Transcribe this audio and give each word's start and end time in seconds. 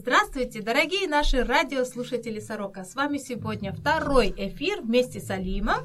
Здравствуйте, 0.00 0.62
дорогие 0.62 1.06
наши 1.06 1.44
радиослушатели 1.44 2.40
Сорока. 2.40 2.84
С 2.84 2.94
вами 2.94 3.18
сегодня 3.18 3.70
второй 3.70 4.32
эфир 4.34 4.80
вместе 4.80 5.20
с 5.20 5.28
Алимом, 5.28 5.84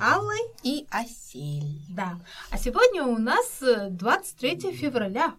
Аллой 0.00 0.38
и 0.62 0.86
Осель. 0.88 1.82
Да. 1.88 2.20
А 2.52 2.58
сегодня 2.58 3.02
у 3.02 3.18
нас 3.18 3.60
23 3.60 4.70
февраля. 4.70 5.34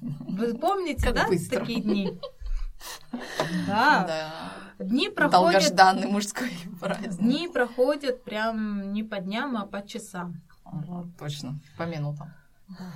Вы 0.00 0.54
помните, 0.58 1.04
Как 1.06 1.14
да, 1.14 1.28
быстро. 1.28 1.60
такие 1.60 1.80
дни? 1.82 2.18
Да. 3.68 4.04
Да. 4.78 4.84
Дни 4.84 5.08
проходят, 5.08 5.62
Долгожданный 5.62 6.08
мужской 6.08 6.50
праздник. 6.80 7.20
дни 7.20 7.46
проходят 7.48 8.24
прям 8.24 8.92
не 8.92 9.04
по 9.04 9.18
дням, 9.20 9.56
а 9.56 9.66
по 9.66 9.86
часам. 9.86 10.42
Ага, 10.64 11.08
Точно, 11.16 11.60
по 11.78 11.84
минутам. 11.84 12.34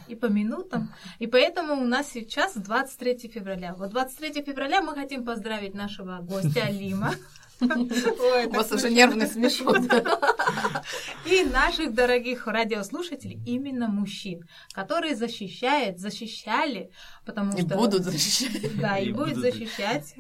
И 0.09 0.15
по 0.15 0.27
минутам. 0.27 0.93
И 1.19 1.27
поэтому 1.27 1.75
у 1.75 1.85
нас 1.87 2.09
сейчас 2.11 2.55
23 2.55 3.29
февраля. 3.29 3.75
Вот 3.75 3.91
23 3.91 4.43
февраля 4.43 4.83
мы 4.83 4.95
хотим 4.95 5.25
поздравить 5.25 5.75
нашего 5.75 6.19
гостя 6.21 6.65
Алима. 6.67 7.15
Ой, 7.61 8.47
У 8.47 8.51
вас 8.51 8.73
уже 8.73 8.91
нервный 8.91 9.27
смешок. 9.27 9.77
И 11.27 11.45
наших 11.45 11.95
дорогих 11.95 12.47
радиослушателей, 12.47 13.41
именно 13.47 13.89
мужчин, 13.89 14.49
которые 14.73 15.15
защищают, 15.15 15.99
защищали, 15.99 16.91
потому 17.25 17.57
И 17.57 17.63
что... 17.63 17.77
будут 17.77 18.05
защищать. 18.05 18.79
Да, 18.81 18.99
и, 18.99 19.09
И 19.09 19.13
будут 19.13 19.37
защищать, 19.37 20.15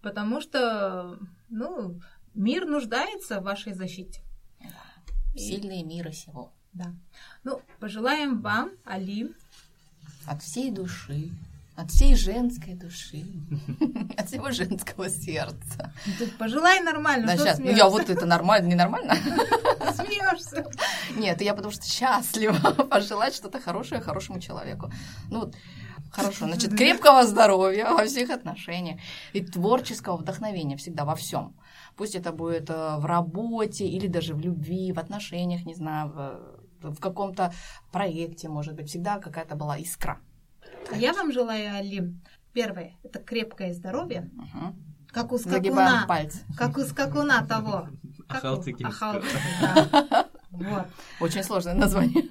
потому 0.00 0.40
что, 0.40 1.18
ну, 1.48 2.00
мир 2.34 2.66
нуждается 2.66 3.40
в 3.40 3.44
вашей 3.44 3.72
защите. 3.74 4.22
И- 5.34 5.38
Сильные 5.38 5.82
мира 5.84 6.12
сего. 6.12 6.52
Да. 6.78 6.92
Ну, 7.42 7.60
пожелаем 7.80 8.40
вам, 8.40 8.70
Алим, 8.84 9.34
От 10.26 10.42
всей 10.42 10.70
души. 10.70 11.30
От 11.76 11.90
всей 11.90 12.14
женской 12.14 12.74
души. 12.74 13.24
От 14.16 14.28
всего 14.28 14.50
женского 14.50 15.08
сердца. 15.08 15.92
Ты 16.18 16.26
пожелай 16.26 16.80
нормально, 16.80 17.26
Да, 17.26 17.36
сейчас. 17.36 17.58
Ну, 17.58 17.70
я 17.70 17.88
вот 17.88 18.08
это 18.10 18.26
нормально, 18.26 18.68
ненормально? 18.68 19.14
смеешься. 19.94 20.66
Нет, 21.16 21.40
я 21.40 21.54
потому 21.54 21.72
что 21.72 21.84
счастлива 21.86 22.54
пожелать 22.90 23.34
что-то 23.34 23.60
хорошее 23.60 24.00
хорошему 24.00 24.40
человеку. 24.40 24.90
Ну, 25.30 25.40
вот, 25.40 25.54
хорошо, 26.10 26.46
значит, 26.46 26.76
крепкого 26.76 27.26
здоровья 27.26 27.90
во 27.90 28.04
всех 28.04 28.30
отношениях 28.30 29.00
и 29.32 29.40
творческого 29.40 30.16
вдохновения 30.16 30.76
всегда 30.76 31.04
во 31.04 31.16
всем. 31.16 31.54
Пусть 31.96 32.14
это 32.14 32.30
будет 32.30 32.70
э, 32.70 32.96
в 32.98 33.04
работе 33.06 33.84
или 33.84 34.06
даже 34.06 34.34
в 34.34 34.40
любви, 34.40 34.92
в 34.92 34.98
отношениях, 34.98 35.64
не 35.66 35.74
знаю, 35.74 36.08
в, 36.08 36.57
в 36.82 37.00
каком-то 37.00 37.52
проекте, 37.92 38.48
может 38.48 38.74
быть, 38.74 38.88
всегда 38.88 39.18
какая-то 39.18 39.56
была 39.56 39.78
искра. 39.78 40.20
А 40.92 40.96
я 40.96 41.12
вам 41.12 41.32
желаю, 41.32 41.76
Алим, 41.76 42.20
первое, 42.52 42.94
это 43.02 43.18
крепкое 43.18 43.72
здоровье, 43.74 44.30
Мгм. 44.32 44.76
как 45.08 45.32
у 45.32 45.38
скакуна, 45.38 46.04
пальцы. 46.08 46.40
как 46.56 46.76
у 46.78 46.82
скакуна 46.82 47.46
того. 47.46 47.88
Ахалтыки, 48.28 48.86
да. 49.60 50.26
Вот. 50.50 50.86
Очень 51.20 51.42
сложное 51.44 51.74
название. 51.74 52.24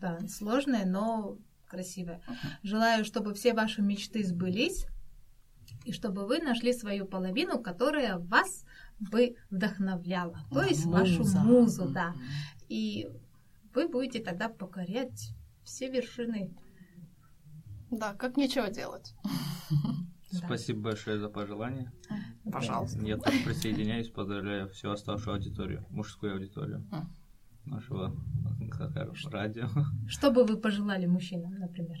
Да, 0.00 0.18
сложное, 0.28 0.84
но 0.86 1.36
красивое. 1.66 2.20
Желаю, 2.62 3.04
чтобы 3.04 3.34
все 3.34 3.52
ваши 3.52 3.82
мечты 3.82 4.24
сбылись, 4.24 4.86
и 5.84 5.92
чтобы 5.92 6.26
вы 6.26 6.38
нашли 6.38 6.72
свою 6.72 7.06
половину, 7.06 7.60
которая 7.60 8.18
вас 8.18 8.64
бы 8.98 9.36
вдохновляла. 9.50 10.40
То 10.50 10.62
есть 10.62 10.84
вашу 10.86 11.24
музу, 11.38 11.88
да. 11.88 12.14
И 12.68 13.08
вы 13.74 13.88
будете 13.88 14.22
тогда 14.22 14.48
покорять 14.48 15.32
все 15.62 15.90
вершины. 15.90 16.54
Да, 17.90 18.14
как 18.14 18.36
нечего 18.36 18.68
делать. 18.68 19.14
Спасибо 20.30 20.80
большое 20.80 21.18
за 21.18 21.28
пожелание. 21.28 21.90
Пожалуйста. 22.50 23.00
Я 23.00 23.16
тоже 23.16 23.38
присоединяюсь, 23.44 24.10
поздравляю 24.10 24.68
всю 24.68 24.90
оставшую 24.90 25.34
аудиторию, 25.34 25.86
мужскую 25.90 26.34
аудиторию 26.34 26.86
нашего 27.64 28.14
радио. 29.30 29.68
Что 30.06 30.30
бы 30.30 30.44
вы 30.44 30.56
пожелали 30.56 31.06
мужчинам, 31.06 31.54
например? 31.54 31.98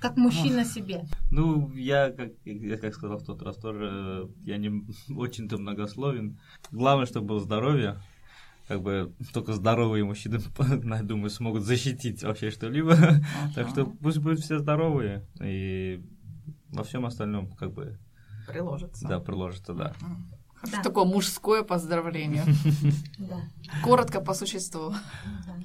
Как 0.00 0.16
мужчина 0.16 0.64
себе. 0.64 1.04
Ну, 1.30 1.72
я, 1.72 2.10
как, 2.10 2.32
я 2.44 2.76
как 2.76 2.94
сказал 2.94 3.18
в 3.18 3.24
тот 3.24 3.42
раз 3.42 3.56
тоже, 3.56 4.28
я 4.44 4.58
не 4.58 4.84
очень-то 5.08 5.58
многословен. 5.58 6.38
Главное, 6.70 7.06
чтобы 7.06 7.28
было 7.28 7.40
здоровье. 7.40 7.98
Как 8.68 8.82
бы 8.82 9.14
только 9.32 9.52
здоровые 9.52 10.04
мужчины, 10.04 10.40
я 10.84 11.02
думаю, 11.02 11.30
смогут 11.30 11.62
защитить 11.62 12.22
вообще 12.22 12.50
что-либо. 12.50 12.96
Так 13.54 13.68
что 13.68 13.86
пусть 13.86 14.18
будут 14.18 14.40
все 14.40 14.58
здоровые. 14.58 15.24
И 15.40 16.02
во 16.70 16.82
всем 16.82 17.06
остальном, 17.06 17.52
как 17.52 17.72
бы, 17.72 17.98
Приложится. 18.48 19.06
да, 19.06 19.20
приложится, 19.20 19.72
да. 19.72 19.94
М. 20.02 20.30
Да. 20.70 20.82
Такое 20.82 21.04
мужское 21.04 21.62
поздравление. 21.62 22.44
Да. 23.18 23.40
Коротко 23.84 24.20
по 24.20 24.34
существу. 24.34 24.90
Да. 25.46 25.56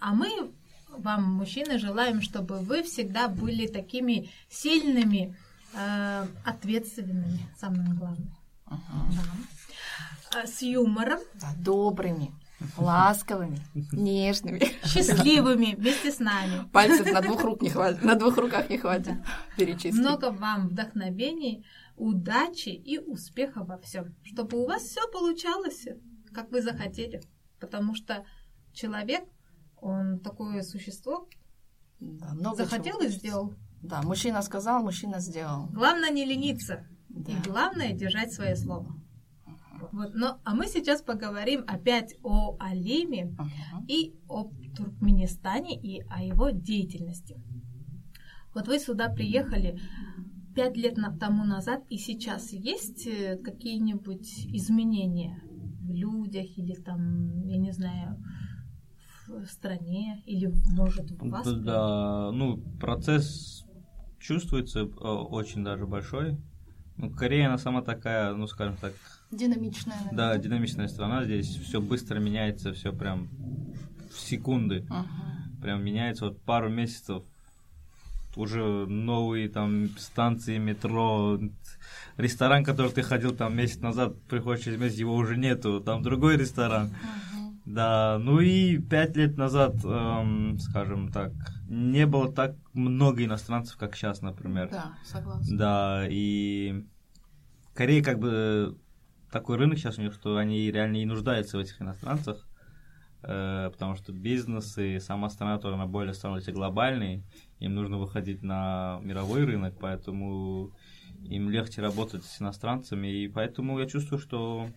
А 0.00 0.14
мы 0.14 0.52
вам, 0.96 1.24
мужчины, 1.24 1.78
желаем, 1.78 2.22
чтобы 2.22 2.58
вы 2.58 2.82
всегда 2.82 3.28
были 3.28 3.66
такими 3.66 4.30
сильными, 4.48 5.36
э, 5.74 6.26
ответственными, 6.44 7.40
самое 7.58 7.92
главное. 7.94 8.36
Ага. 8.66 8.80
Да. 9.10 9.22
А 10.34 10.46
С 10.46 10.62
юмором, 10.62 11.20
Да, 11.40 11.48
добрыми, 11.58 12.32
ласковыми, 12.76 13.60
нежными. 13.92 14.60
счастливыми 14.84 15.74
вместе 15.74 16.12
с 16.12 16.18
нами. 16.18 16.68
Пальцев 16.72 17.10
на 17.12 17.20
двух 17.20 17.42
рук 17.44 17.62
не 17.62 17.70
хватит, 17.70 18.02
на 18.02 18.14
двух 18.14 18.36
руках 18.36 18.68
не 18.68 18.78
хватит 18.78 19.14
перечислить. 19.56 19.94
Много 19.94 20.30
вам 20.30 20.68
вдохновений, 20.68 21.64
удачи 21.96 22.68
и 22.68 22.98
успеха 22.98 23.64
во 23.64 23.78
всем. 23.78 24.14
Чтобы 24.22 24.58
у 24.62 24.66
вас 24.66 24.82
все 24.82 25.00
получалось, 25.10 25.86
как 26.34 26.50
вы 26.50 26.62
захотели. 26.62 27.22
Потому 27.60 27.94
что 27.94 28.24
человек, 28.72 29.24
он 29.80 30.20
такое 30.20 30.62
существо, 30.62 31.28
Да, 32.00 32.34
много 32.34 32.64
захотел 32.64 33.00
и 33.00 33.08
сделал. 33.08 33.54
Да, 33.82 34.02
мужчина 34.02 34.42
сказал, 34.42 34.82
мужчина 34.82 35.20
сделал. 35.20 35.66
Главное 35.72 36.10
не 36.10 36.24
лениться. 36.24 36.86
Да. 37.08 37.32
И 37.32 37.36
главное 37.48 37.92
держать 37.92 38.32
свое 38.32 38.54
слово. 38.56 38.92
Вот, 39.92 40.14
но, 40.14 40.38
а 40.44 40.54
мы 40.54 40.66
сейчас 40.66 41.02
поговорим 41.02 41.64
опять 41.66 42.16
о 42.22 42.56
Алиме 42.58 43.34
Ага. 43.38 43.84
и 43.88 44.14
о 44.28 44.50
Туркменистане 44.76 45.76
и 45.76 46.04
о 46.08 46.22
его 46.22 46.50
деятельности. 46.50 47.40
Вот 48.54 48.68
вы 48.68 48.78
сюда 48.78 49.08
приехали 49.08 49.78
пять 50.54 50.76
лет 50.76 50.98
тому 51.20 51.44
назад, 51.44 51.84
и 51.88 51.98
сейчас 51.98 52.52
есть 52.52 53.06
э, 53.06 53.36
какие-нибудь 53.36 54.46
изменения 54.46 55.40
в 55.80 55.92
людях 55.92 56.46
или 56.56 56.74
там, 56.74 57.46
я 57.46 57.58
не 57.58 57.70
знаю, 57.72 58.22
в 59.28 59.46
стране 59.46 60.22
или 60.26 60.52
может 60.72 61.10
в 61.10 61.28
вас? 61.28 61.46
Да, 61.52 62.30
ну, 62.32 62.58
процесс 62.80 63.64
чувствуется 64.18 64.80
э, 64.80 64.84
очень 64.84 65.64
даже 65.64 65.86
большой. 65.86 66.38
Ну, 66.96 67.10
Корея, 67.10 67.46
она 67.46 67.58
сама 67.58 67.82
такая, 67.82 68.34
ну, 68.34 68.46
скажем 68.46 68.76
так, 68.76 68.94
Динамичная, 69.30 69.98
да, 70.10 70.10
наверное. 70.10 70.38
динамичная 70.38 70.88
страна. 70.88 71.24
Здесь 71.24 71.56
все 71.56 71.80
быстро 71.80 72.18
меняется, 72.18 72.72
все 72.72 72.92
прям 72.92 73.28
в 74.10 74.18
секунды. 74.18 74.86
Ага. 74.88 75.06
Прям 75.60 75.84
меняется 75.84 76.26
вот 76.26 76.40
пару 76.42 76.70
месяцев. 76.70 77.24
Уже 78.36 78.62
новые 78.86 79.48
там 79.48 79.88
станции 79.98 80.58
метро, 80.58 81.40
ресторан, 82.16 82.62
который 82.64 82.92
ты 82.92 83.02
ходил 83.02 83.34
там 83.34 83.56
месяц 83.56 83.80
назад, 83.80 84.20
приходишь 84.28 84.64
через 84.64 84.78
месяц, 84.78 84.98
его 84.98 85.14
уже 85.14 85.36
нету, 85.36 85.80
там 85.80 86.02
другой 86.02 86.36
ресторан. 86.36 86.94
Ага. 87.02 87.38
Да, 87.64 88.18
ну 88.18 88.40
и 88.40 88.78
пять 88.78 89.14
лет 89.16 89.36
назад, 89.36 89.74
эм, 89.84 90.58
скажем 90.58 91.12
так, 91.12 91.32
не 91.68 92.06
было 92.06 92.32
так 92.32 92.54
много 92.72 93.24
иностранцев, 93.24 93.76
как 93.76 93.94
сейчас, 93.94 94.22
например. 94.22 94.70
Да, 94.70 94.94
согласна. 95.04 95.58
Да, 95.58 96.06
и 96.08 96.86
Корея 97.74 98.02
как 98.02 98.20
бы 98.20 98.78
такой 99.30 99.56
рынок 99.56 99.78
сейчас 99.78 99.98
у 99.98 100.02
них, 100.02 100.12
что 100.14 100.36
они 100.36 100.70
реально 100.70 100.96
и 101.02 101.04
нуждаются 101.04 101.58
в 101.58 101.60
этих 101.60 101.80
иностранцах, 101.80 102.46
э, 103.22 103.70
потому 103.72 103.94
что 103.96 104.12
бизнес 104.12 104.76
и 104.78 104.98
сама 104.98 105.28
страна 105.30 105.58
тоже 105.58 105.74
она 105.74 105.86
более 105.86 106.14
становится 106.14 106.52
глобальной, 106.52 107.24
им 107.58 107.74
нужно 107.74 107.98
выходить 107.98 108.42
на 108.42 109.00
мировой 109.02 109.44
рынок, 109.44 109.74
поэтому 109.80 110.72
им 111.24 111.50
легче 111.50 111.82
работать 111.82 112.24
с 112.24 112.40
иностранцами, 112.40 113.08
и 113.08 113.28
поэтому 113.28 113.78
я 113.78 113.86
чувствую, 113.86 114.20
что 114.20 114.68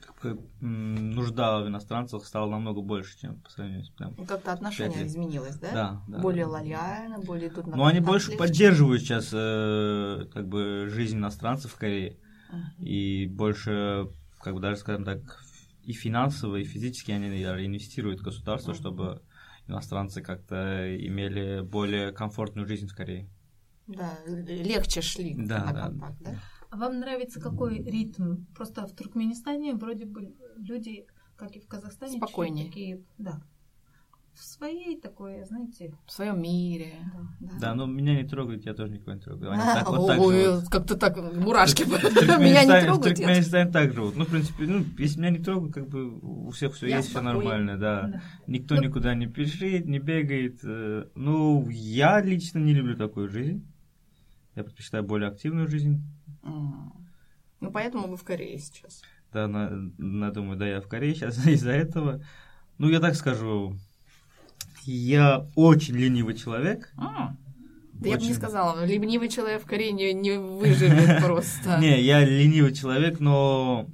как 0.00 0.36
бы, 0.36 0.42
нужда 0.60 1.60
в 1.60 1.68
иностранцах 1.68 2.24
стала 2.24 2.50
намного 2.50 2.80
больше, 2.80 3.18
чем 3.18 3.40
по 3.40 3.50
сравнению 3.50 3.84
с 3.84 3.90
прям. 3.90 4.14
Ну, 4.16 4.24
Как-то 4.26 4.52
отношение 4.52 5.06
изменилось, 5.06 5.56
да? 5.56 5.72
Да, 5.72 6.02
да. 6.08 6.18
Более 6.18 6.46
лояльно, 6.46 7.18
более 7.18 7.50
на 7.50 7.76
Ну, 7.76 7.84
они 7.84 8.00
больше 8.00 8.28
конфликт. 8.28 8.38
поддерживают 8.38 9.02
сейчас 9.02 9.30
э, 9.32 10.26
как 10.32 10.48
бы 10.48 10.88
жизнь 10.90 11.16
иностранцев 11.16 11.72
в 11.72 11.76
Корее. 11.76 12.18
И 12.80 13.26
больше, 13.26 14.08
как 14.40 14.54
бы 14.54 14.60
даже, 14.60 14.76
скажем 14.78 15.04
так, 15.04 15.18
и 15.82 15.92
финансово, 15.92 16.56
и 16.56 16.64
физически 16.64 17.12
они 17.12 17.26
инвестируют 17.26 18.20
в 18.20 18.24
государство, 18.24 18.72
Мгм. 18.72 18.80
чтобы 18.80 19.22
иностранцы 19.68 20.22
как-то 20.22 20.96
имели 20.96 21.60
более 21.62 22.12
комфортную 22.12 22.66
жизнь 22.66 22.86
в 22.86 22.94
Корее. 22.94 23.28
Да, 23.86 24.18
легче 24.26 25.02
шли 25.02 25.34
Да, 25.34 25.66
на 25.66 25.72
да. 25.72 25.88
контакт, 25.88 26.16
да? 26.22 26.40
А 26.70 26.76
вам 26.76 27.00
нравится 27.00 27.40
какой 27.40 27.82
ритм? 27.82 28.44
Просто 28.54 28.86
в 28.86 28.94
Туркменистане 28.94 29.74
вроде 29.74 30.06
бы 30.06 30.34
люди, 30.56 31.06
как 31.36 31.54
и 31.56 31.60
в 31.60 31.68
Казахстане, 31.68 32.18
Спокойнее. 32.18 32.66
такие, 32.68 33.02
да, 33.18 33.40
в 34.34 34.42
своей 34.44 35.00
такой, 35.00 35.44
знаете, 35.44 35.94
В 36.06 36.12
своем 36.12 36.42
мире. 36.42 36.94
да. 37.40 37.52
Да, 37.60 37.74
но 37.74 37.86
меня 37.86 38.14
не 38.20 38.28
трогают, 38.28 38.64
я 38.66 38.74
тоже 38.74 38.92
никого 38.92 39.12
не 39.14 39.20
трогаю. 39.20 39.52
Они 39.52 39.62
А, 39.62 39.74
так 39.76 39.88
вот 39.90 40.06
так 40.08 40.16
живут. 40.20 40.68
как-то 40.68 40.96
так, 40.96 41.16
мурашки. 41.34 41.84
В 41.84 41.88
Меня 42.40 42.64
не 42.64 42.80
В 42.82 42.84
трогают. 42.84 43.18
я- 43.18 43.26
Туркменистане 43.26 43.70
так 43.70 43.92
живут. 43.92 44.16
Ну, 44.16 44.24
в 44.24 44.28
принципе, 44.30 44.64
ну, 44.66 44.84
если 44.98 45.18
меня 45.20 45.30
не 45.30 45.38
трогают, 45.38 45.72
как 45.74 45.88
бы 45.88 46.18
у 46.20 46.50
всех 46.50 46.74
все 46.74 46.88
есть, 46.88 47.10
все 47.10 47.20
нормально, 47.20 47.78
да. 47.78 48.02
Да. 48.08 48.22
Никто 48.46 48.74
Ну- 48.74 48.82
никуда 48.82 49.14
не 49.14 49.26
пишет, 49.26 49.86
не 49.86 49.98
бегает. 49.98 50.58
э, 50.64 51.06
Ну, 51.14 51.68
я 51.70 52.20
лично 52.20 52.58
не 52.58 52.74
люблю 52.74 52.96
такую 52.96 53.28
жизнь. 53.28 53.64
Я 54.56 54.64
предпочитаю 54.64 55.04
более 55.04 55.28
активную 55.30 55.68
жизнь. 55.68 56.02
Ну, 56.42 57.70
поэтому 57.72 58.08
вы 58.08 58.16
в 58.16 58.24
Корее 58.24 58.58
сейчас. 58.58 59.02
Да, 59.32 59.48
на, 59.48 59.70
на- 59.98 60.30
думаю, 60.30 60.56
да, 60.58 60.66
я 60.66 60.80
в 60.80 60.88
Корее 60.88 61.14
сейчас 61.14 61.36
из-за 61.46 61.70
этого. 61.72 62.22
Ну, 62.78 62.88
я 62.88 63.00
так 63.00 63.14
скажу, 63.14 63.76
я 64.86 65.48
очень 65.54 65.96
ленивый 65.96 66.34
человек. 66.34 66.92
М. 66.96 67.38
Да 67.92 68.08
я 68.08 68.16
бы 68.16 68.22
не 68.22 68.34
сказала, 68.34 68.84
ленивый 68.84 69.28
человек 69.28 69.62
в 69.62 69.66
Корее 69.66 69.92
не, 69.92 70.38
выживет 70.38 71.20
просто. 71.22 71.78
Не, 71.80 72.00
я 72.02 72.24
ленивый 72.24 72.74
человек, 72.74 73.20
но 73.20 73.88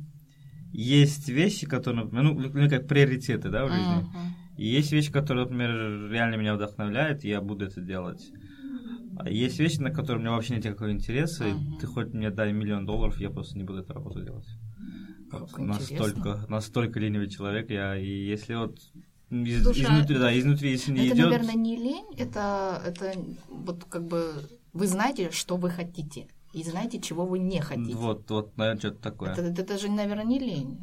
есть 0.73 1.29
вещи, 1.29 1.67
которые, 1.67 2.05
ну, 2.11 2.33
ну, 2.33 2.69
как 2.71 2.87
приоритеты, 2.87 3.51
да, 3.51 3.67
в 3.67 3.73
жизни. 3.73 4.07
И 4.57 4.67
есть 4.67 4.93
вещи, 4.93 5.13
которые, 5.13 5.45
например, 5.45 6.11
реально 6.11 6.37
меня 6.37 6.55
вдохновляют, 6.55 7.25
и 7.25 7.29
я 7.29 7.41
буду 7.41 7.67
это 7.67 7.81
делать. 7.81 8.33
А 9.17 9.29
есть 9.29 9.59
вещи, 9.59 9.81
на 9.81 9.91
которые 9.91 10.19
у 10.19 10.21
меня 10.21 10.33
вообще 10.33 10.55
нет 10.55 10.65
никакого 10.65 10.93
интереса, 10.93 11.49
и 11.49 11.55
ты 11.79 11.87
хоть 11.87 12.13
мне 12.13 12.31
дай 12.31 12.53
миллион 12.53 12.87
долларов, 12.87 13.21
я 13.21 13.31
просто 13.31 13.59
не 13.59 13.65
буду 13.65 13.81
эту 13.81 13.93
работу 13.93 14.23
делать. 14.23 14.49
Вот 15.31 15.57
настолько, 15.59 16.45
настолько 16.49 16.99
ленивый 16.99 17.29
человек 17.29 17.71
я, 17.71 17.97
и 17.97 18.07
если 18.07 18.55
вот 18.55 18.79
из- 19.31 19.67
Душа- 19.67 19.83
изнутри, 19.83 20.19
да, 20.19 20.39
изнутри, 20.39 20.71
если 20.73 20.93
не 20.93 21.07
Это, 21.07 21.15
идет, 21.17 21.31
наверное, 21.31 21.55
не 21.55 21.77
лень, 21.77 22.07
это, 22.19 22.83
это 22.87 23.15
вот 23.49 23.85
как 23.85 24.07
бы 24.07 24.33
вы 24.73 24.87
знаете, 24.87 25.31
что 25.31 25.57
вы 25.57 25.71
хотите, 25.71 26.27
и 26.53 26.63
знаете, 26.65 27.01
чего 27.01 27.25
вы 27.27 27.39
не 27.39 27.61
хотите. 27.61 27.95
вот, 27.97 28.29
вот, 28.31 28.57
наверное, 28.57 28.81
что-то 28.81 29.01
такое. 29.03 29.33
Это, 29.33 29.43
это 29.63 29.79
же, 29.79 29.89
наверное, 29.91 30.25
не 30.25 30.39
лень. 30.39 30.79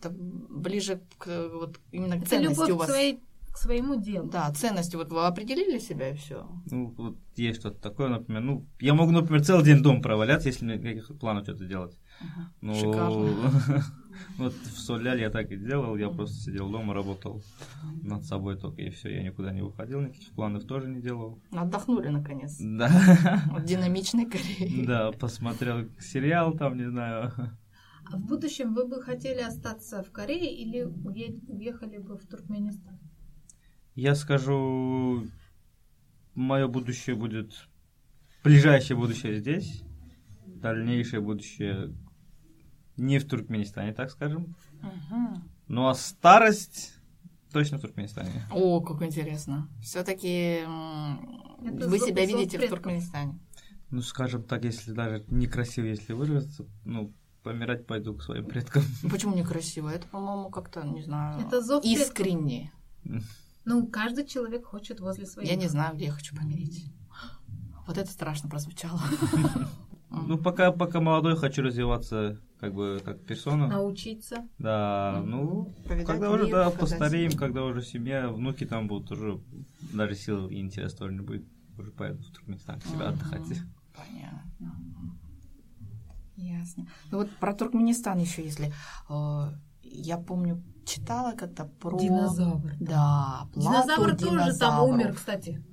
Это 0.00 0.10
ближе 0.10 1.00
к 1.18 1.48
вот 1.54 1.78
именно 1.92 2.16
к 2.16 2.22
Это 2.22 2.30
ценности 2.30 2.58
любовь 2.58 2.70
у 2.70 2.76
к, 2.76 2.78
вас. 2.80 2.88
своей, 2.88 3.20
к 3.52 3.56
своему 3.56 3.94
делу. 4.00 4.28
Да, 4.28 4.50
ценности. 4.52 4.96
Вот 4.96 5.12
вы 5.12 5.24
определили 5.26 5.78
себя 5.78 6.10
и 6.10 6.16
все. 6.16 6.44
Ну, 6.70 6.92
вот 6.98 7.16
есть 7.36 7.60
что-то 7.60 7.80
такое, 7.80 8.08
например, 8.08 8.42
ну, 8.42 8.66
я 8.80 8.94
могу, 8.94 9.12
например, 9.12 9.44
целый 9.44 9.64
день 9.64 9.80
дома 9.80 10.02
проваляться, 10.02 10.48
если 10.48 10.64
меня 10.64 10.76
никаких 10.76 11.16
планов 11.20 11.44
что-то 11.44 11.64
делать. 11.66 11.96
Ну, 12.60 12.74
Шикарно. 12.74 13.52
вот 14.38 14.52
в 14.54 14.78
Соляль 14.78 15.20
я 15.20 15.30
так 15.30 15.50
и 15.52 15.56
делал, 15.56 15.96
я 15.96 16.08
просто 16.10 16.36
сидел 16.36 16.70
дома, 16.70 16.94
работал 16.94 17.42
над 18.02 18.24
собой 18.24 18.56
только, 18.58 18.82
и 18.82 18.90
все, 18.90 19.14
я 19.14 19.22
никуда 19.22 19.52
не 19.52 19.62
выходил, 19.62 20.00
никаких 20.00 20.32
планов 20.32 20.64
тоже 20.64 20.88
не 20.88 21.00
делал. 21.00 21.40
Отдохнули 21.50 22.08
наконец. 22.08 22.56
Да, 22.60 22.88
От 23.54 23.64
динамичной 23.64 24.26
Кореи. 24.26 24.84
да, 24.86 25.12
посмотрел 25.12 25.88
сериал 26.00 26.56
там, 26.56 26.76
не 26.76 26.88
знаю. 26.88 27.32
А 28.10 28.16
в 28.16 28.26
будущем 28.26 28.74
вы 28.74 28.86
бы 28.86 29.00
хотели 29.00 29.40
остаться 29.40 30.02
в 30.02 30.10
Корее 30.10 30.52
или 30.54 30.82
уе- 30.84 31.40
уехали 31.48 31.98
бы 31.98 32.16
в 32.18 32.26
Туркменистан? 32.26 32.98
Я 33.94 34.14
скажу, 34.14 35.24
мое 36.34 36.66
будущее 36.66 37.14
будет, 37.14 37.52
ближайшее 38.42 38.96
будущее 38.96 39.38
здесь, 39.38 39.82
дальнейшее 40.46 41.20
будущее 41.20 41.94
не 43.02 43.18
в 43.18 43.28
Туркменистане, 43.28 43.92
так 43.92 44.10
скажем. 44.10 44.54
Мгм. 44.80 45.42
Ну 45.68 45.88
а 45.88 45.94
старость 45.94 46.94
точно 47.52 47.78
в 47.78 47.82
Туркменистане. 47.82 48.46
О, 48.50 48.80
как 48.80 49.02
интересно. 49.02 49.68
Все-таки 49.82 50.60
вы 51.60 51.98
себя 51.98 52.24
видите 52.24 52.56
в 52.56 52.60
предков. 52.60 52.78
Туркменистане. 52.78 53.38
Ну, 53.90 54.00
скажем 54.00 54.42
так, 54.42 54.64
если 54.64 54.92
даже 54.92 55.24
некрасиво, 55.28 55.84
если 55.84 56.14
выразиться, 56.14 56.64
ну, 56.84 57.12
помирать 57.42 57.86
пойду 57.86 58.14
к 58.14 58.22
своим 58.22 58.46
предкам. 58.46 58.82
Ну, 59.02 59.10
Почему 59.10 59.34
некрасиво? 59.36 59.90
Это, 59.90 60.08
по-моему, 60.08 60.48
как-то, 60.48 60.82
не 60.82 61.02
знаю, 61.02 61.40
Это 61.40 61.60
зов 61.60 61.84
искренне. 61.84 62.72
Ну, 63.64 63.86
каждый 63.86 64.26
человек 64.26 64.64
хочет 64.64 65.00
возле 65.00 65.26
своих. 65.26 65.48
Я 65.48 65.56
не 65.56 65.68
знаю, 65.68 65.94
где 65.94 66.06
я 66.06 66.12
хочу 66.12 66.34
помирить. 66.34 66.86
Вот 67.86 67.98
это 67.98 68.10
страшно 68.10 68.48
прозвучало. 68.48 69.00
Ну, 70.14 70.36
пока, 70.36 70.72
пока 70.72 71.00
молодой, 71.00 71.38
хочу 71.38 71.62
развиваться 71.62 72.38
как 72.62 72.74
бы 72.74 73.02
как 73.04 73.20
персона. 73.24 73.66
Научиться. 73.66 74.48
Да, 74.58 75.20
ну, 75.26 75.74
Повидать 75.84 76.06
когда 76.06 76.30
уже, 76.30 76.44
мир, 76.44 76.52
да, 76.52 76.70
показать 76.70 76.98
постареем, 77.00 77.32
когда 77.32 77.64
уже 77.64 77.82
семья, 77.82 78.28
внуки 78.28 78.64
там 78.64 78.86
будут 78.86 79.10
уже, 79.10 79.40
даже 79.92 80.14
сил 80.14 80.46
и 80.46 80.60
интерес 80.60 80.94
тоже 80.94 81.12
не 81.12 81.22
будет, 81.22 81.44
уже 81.76 81.90
поеду 81.90 82.22
в 82.22 82.30
Туркменистан 82.30 82.80
к 82.80 82.84
себе 82.84 83.06
отдыхать. 83.06 83.42
Понятно. 83.96 84.76
Ясно. 86.36 86.86
Ну 87.10 87.18
вот 87.18 87.30
про 87.40 87.52
Туркменистан 87.52 88.18
еще, 88.18 88.44
если 88.44 88.72
э, 89.10 89.52
я 89.82 90.18
помню, 90.18 90.62
читала 90.86 91.32
как-то 91.32 91.64
про 91.64 91.98
Динозавр. 91.98 92.76
Да, 92.78 93.48
плату 93.54 93.88
Динозавр 93.88 94.16
тоже 94.16 94.56
там 94.56 94.84
умер, 94.84 95.14
кстати. 95.14 95.64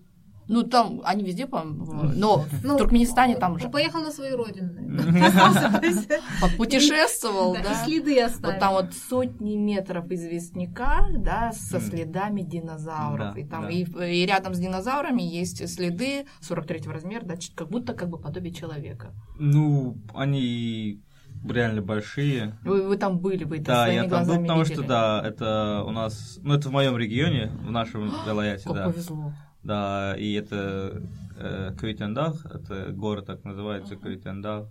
Ну 0.49 0.63
там 0.63 1.01
они 1.05 1.23
везде, 1.23 1.45
по-моему, 1.45 1.85
но 2.15 2.45
Ну, 2.63 2.73
в 2.75 2.77
Туркменистане 2.77 3.37
там 3.37 3.53
Он 3.53 3.59
же 3.59 3.69
поехал 3.69 4.01
на 4.01 4.11
свою 4.11 4.35
родину. 4.35 4.73
путешествовал, 6.57 7.53
да. 7.53 7.71
И 7.71 7.85
следы 7.85 8.19
оставил. 8.21 8.51
Вот 8.53 8.59
там 8.59 8.73
вот 8.73 8.93
сотни 8.93 9.55
метров 9.55 10.09
известняка, 10.11 11.07
да, 11.15 11.51
со 11.53 11.79
следами 11.79 12.41
динозавров. 12.41 13.37
И 13.37 13.45
там 13.45 13.69
и, 13.69 13.85
рядом 14.25 14.53
с 14.53 14.59
динозаврами 14.59 15.21
есть 15.21 15.67
следы 15.73 16.25
43 16.41 16.81
размера, 16.91 17.23
да, 17.25 17.37
чуть- 17.37 17.55
как 17.55 17.69
будто 17.69 17.93
как 17.93 18.09
бы 18.09 18.17
подобие 18.17 18.53
человека. 18.53 19.13
Ну, 19.37 19.97
они 20.13 21.01
реально 21.47 21.81
большие. 21.81 22.57
Вы, 22.63 22.87
вы 22.87 22.97
там 22.97 23.19
были, 23.19 23.43
вы 23.43 23.57
это 23.57 23.65
Да, 23.67 23.83
своими 23.85 24.03
я 24.03 24.09
там 24.09 24.25
был, 24.25 24.35
потому 24.41 24.61
видели. 24.61 24.73
что, 24.73 24.83
да, 24.83 25.21
это 25.25 25.83
у 25.85 25.91
нас, 25.91 26.39
ну, 26.41 26.53
это 26.55 26.69
в 26.69 26.71
моем 26.71 26.97
регионе, 26.97 27.51
в 27.65 27.71
нашем 27.71 28.11
Вилаяте, 28.25 28.63
Как 28.65 28.73
да. 28.75 28.85
повезло. 28.89 29.31
Да, 29.63 30.15
и 30.17 30.33
это 30.33 31.01
э, 31.37 31.71
это 31.75 32.91
город 32.91 33.25
так 33.25 33.43
называется, 33.43 33.95
Кюйтендах. 33.95 34.67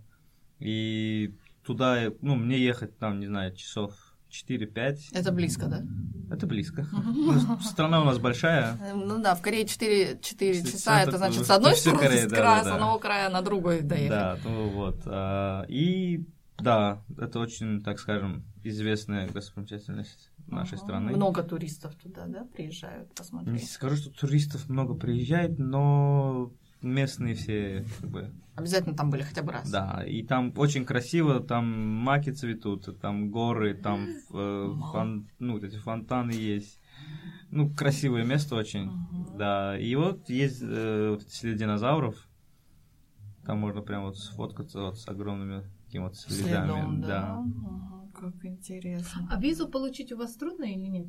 И 0.61 1.35
туда, 1.65 2.11
ну, 2.23 2.35
мне 2.37 2.59
ехать 2.59 2.99
там, 2.99 3.21
не 3.21 3.27
знаю, 3.27 3.55
часов 3.55 3.93
4-5. 4.31 4.99
Это 5.13 5.33
близко, 5.33 5.67
да? 5.67 5.83
Это 6.31 6.47
близко. 6.47 6.87
Ну, 6.93 7.59
страна 7.61 8.03
у 8.03 8.05
нас 8.05 8.19
большая. 8.19 8.79
Ну 8.95 9.23
да, 9.23 9.35
в 9.35 9.43
Корее 9.43 9.67
4, 9.67 10.19
4 10.21 10.55
С- 10.55 10.73
часа, 10.73 11.03
это 11.03 11.17
значит 11.17 11.47
с 11.47 11.51
одной 11.51 11.77
стороны, 11.77 12.03
Корея, 12.03 12.29
с 12.29 12.33
края, 12.33 12.43
да, 12.43 12.63
с 12.63 12.67
да. 12.67 12.75
одного 12.75 12.99
края 12.99 13.29
на 13.31 13.43
другой 13.43 13.81
доехать. 13.81 14.11
Да, 14.11 14.39
ну 14.45 14.69
вот. 14.69 15.01
а, 15.07 15.65
И 15.69 16.25
да, 16.59 17.03
это 17.17 17.39
очень, 17.39 17.83
так 17.83 17.99
скажем, 18.01 18.45
известная 18.65 19.29
достопримечательность 19.29 20.31
нашей 20.49 20.75
Ага. 20.75 20.83
страны. 20.85 21.13
Много 21.17 21.43
туристов 21.43 21.95
туда, 21.97 22.27
да, 22.27 22.45
приезжают 22.45 23.09
Не 23.09 23.15
посмотреть. 23.15 23.71
скажу, 23.71 23.97
что 23.97 24.11
туристов 24.11 24.69
много 24.69 24.95
приезжает, 24.95 25.59
но 25.59 26.53
местные 26.83 27.35
все, 27.35 27.85
как 28.01 28.11
бы, 28.11 28.33
Обязательно 28.55 28.97
там 28.97 29.11
были 29.11 29.23
хотя 29.23 29.43
бы 29.43 29.53
раз. 29.53 29.71
да, 29.71 30.05
и 30.07 30.23
там 30.25 30.53
очень 30.57 30.85
красиво, 30.85 31.41
там 31.41 31.67
маки 31.67 32.31
цветут, 32.31 33.01
там 33.01 33.31
горы, 33.31 33.75
там 33.75 34.09
э, 34.33 34.75
фон- 34.93 35.29
ну, 35.39 35.55
вот 35.55 35.65
эти 35.65 35.77
фонтаны 35.77 36.33
есть. 36.33 36.81
Ну, 37.51 37.71
красивое 37.75 38.25
место 38.25 38.57
очень, 38.57 38.87
Мгм. 38.91 39.39
да. 39.39 39.79
И 39.79 39.95
вот 39.95 40.29
есть 40.29 40.61
э, 40.63 41.19
следы 41.29 41.59
динозавров, 41.59 42.29
там 43.47 43.59
можно 43.61 43.81
прям 43.81 44.03
вот 44.05 44.19
сфоткаться 44.19 44.81
вот 44.81 44.99
с 44.99 45.09
огромными 45.09 45.65
такими 45.87 46.03
вот 46.03 46.17
следами, 46.17 46.67
Следом, 46.73 47.01
да. 47.01 47.07
да. 47.09 47.33
Ага, 47.39 47.98
Как 48.19 48.45
интересно. 48.45 49.29
А 49.31 49.41
визу 49.41 49.69
получить 49.69 50.13
у 50.13 50.17
вас 50.17 50.35
трудно 50.35 50.65
или 50.65 50.87
нет? 50.87 51.07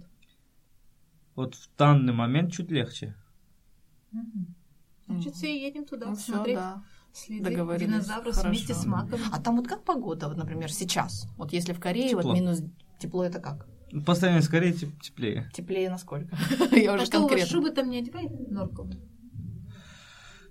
Вот 1.35 1.55
в 1.55 1.69
данный 1.77 2.13
момент 2.13 2.51
чуть 2.53 2.69
легче. 2.71 3.15
Значит, 5.07 5.33
все 5.35 5.59
едем 5.67 5.85
туда 5.85 6.07
Ну 6.07 6.15
всё, 6.15 6.31
посмотреть 6.33 6.55
да. 6.57 6.83
следы 7.13 7.49
договорились. 7.49 7.87
динозавров 7.91 8.35
Хорошо. 8.35 8.47
вместе 8.49 8.73
с 8.73 8.85
маками. 8.85 9.23
А 9.31 9.39
там 9.41 9.55
вот 9.57 9.67
как 9.67 9.83
погода, 9.83 10.27
вот, 10.27 10.37
например, 10.37 10.71
сейчас? 10.71 11.27
Вот 11.37 11.51
если 11.51 11.73
в 11.73 11.79
Корее 11.79 12.09
Тепло. 12.09 12.21
вот 12.23 12.35
минус 12.35 12.61
тепло, 12.99 13.23
это 13.23 13.39
как? 13.39 13.67
По 14.05 14.13
сравнению 14.13 14.43
с 14.43 14.49
Кореей 14.49 14.75
теп- 14.75 14.99
теплее. 15.01 15.49
Теплее 15.53 15.89
насколько? 15.89 16.37
Я 16.71 16.91
А 16.91 16.95
уже 16.95 17.05
что, 17.07 17.21
у 17.25 17.27
вас 17.27 17.47
шубы 17.47 17.71
там 17.71 17.89
не 17.89 17.97
одевают 17.99 18.31
норковые? 18.51 18.99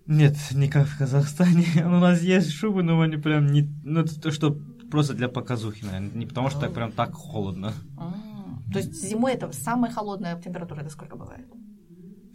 Нет, 0.06 0.36
не 0.52 0.68
как 0.68 0.88
в 0.88 0.98
Казахстане. 0.98 1.66
У 1.84 1.88
нас 2.00 2.20
есть 2.22 2.50
шубы, 2.50 2.82
но 2.82 3.00
они 3.00 3.16
прям 3.18 3.46
не... 3.46 3.62
Ну, 3.84 4.00
это 4.00 4.18
то, 4.20 4.30
что 4.32 4.58
просто 4.90 5.14
для 5.14 5.28
показухи, 5.28 5.84
наверное. 5.84 6.10
Не 6.10 6.26
потому 6.26 6.50
что 6.50 6.60
так 6.60 6.74
прям 6.74 6.92
так 6.92 7.12
холодно. 7.14 7.72
М, 7.98 8.62
То 8.72 8.78
есть 8.78 8.94
зимой 8.94 9.32
это 9.32 9.50
самая 9.52 9.90
холодная 9.92 10.40
температура, 10.40 10.80
это 10.80 10.90
сколько 10.90 11.16
бывает? 11.16 11.46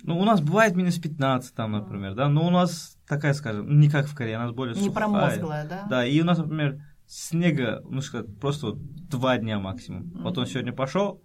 Ну, 0.05 0.19
у 0.19 0.25
нас 0.25 0.41
бывает 0.41 0.75
минус 0.75 0.97
15 0.97 1.55
там, 1.55 1.71
например, 1.71 2.13
да, 2.15 2.27
но 2.27 2.45
у 2.45 2.49
нас 2.49 2.97
такая, 3.07 3.33
скажем, 3.33 3.79
не 3.79 3.89
как 3.89 4.07
в 4.07 4.15
Корее, 4.15 4.37
у 4.37 4.41
нас 4.41 4.51
более 4.51 4.75
Не 4.75 4.81
сухая. 4.87 4.93
промозглая, 5.07 5.67
да? 5.67 5.85
Да, 5.89 6.05
и 6.05 6.19
у 6.21 6.25
нас, 6.25 6.37
например, 6.37 6.81
снега, 7.07 7.81
ну, 7.89 8.01
сказать, 8.01 8.37
просто 8.39 8.67
вот 8.67 8.79
два 9.09 9.37
дня 9.37 9.59
максимум. 9.59 10.11
Вот 10.15 10.37
он 10.37 10.45
сегодня 10.45 10.73
пошел, 10.73 11.21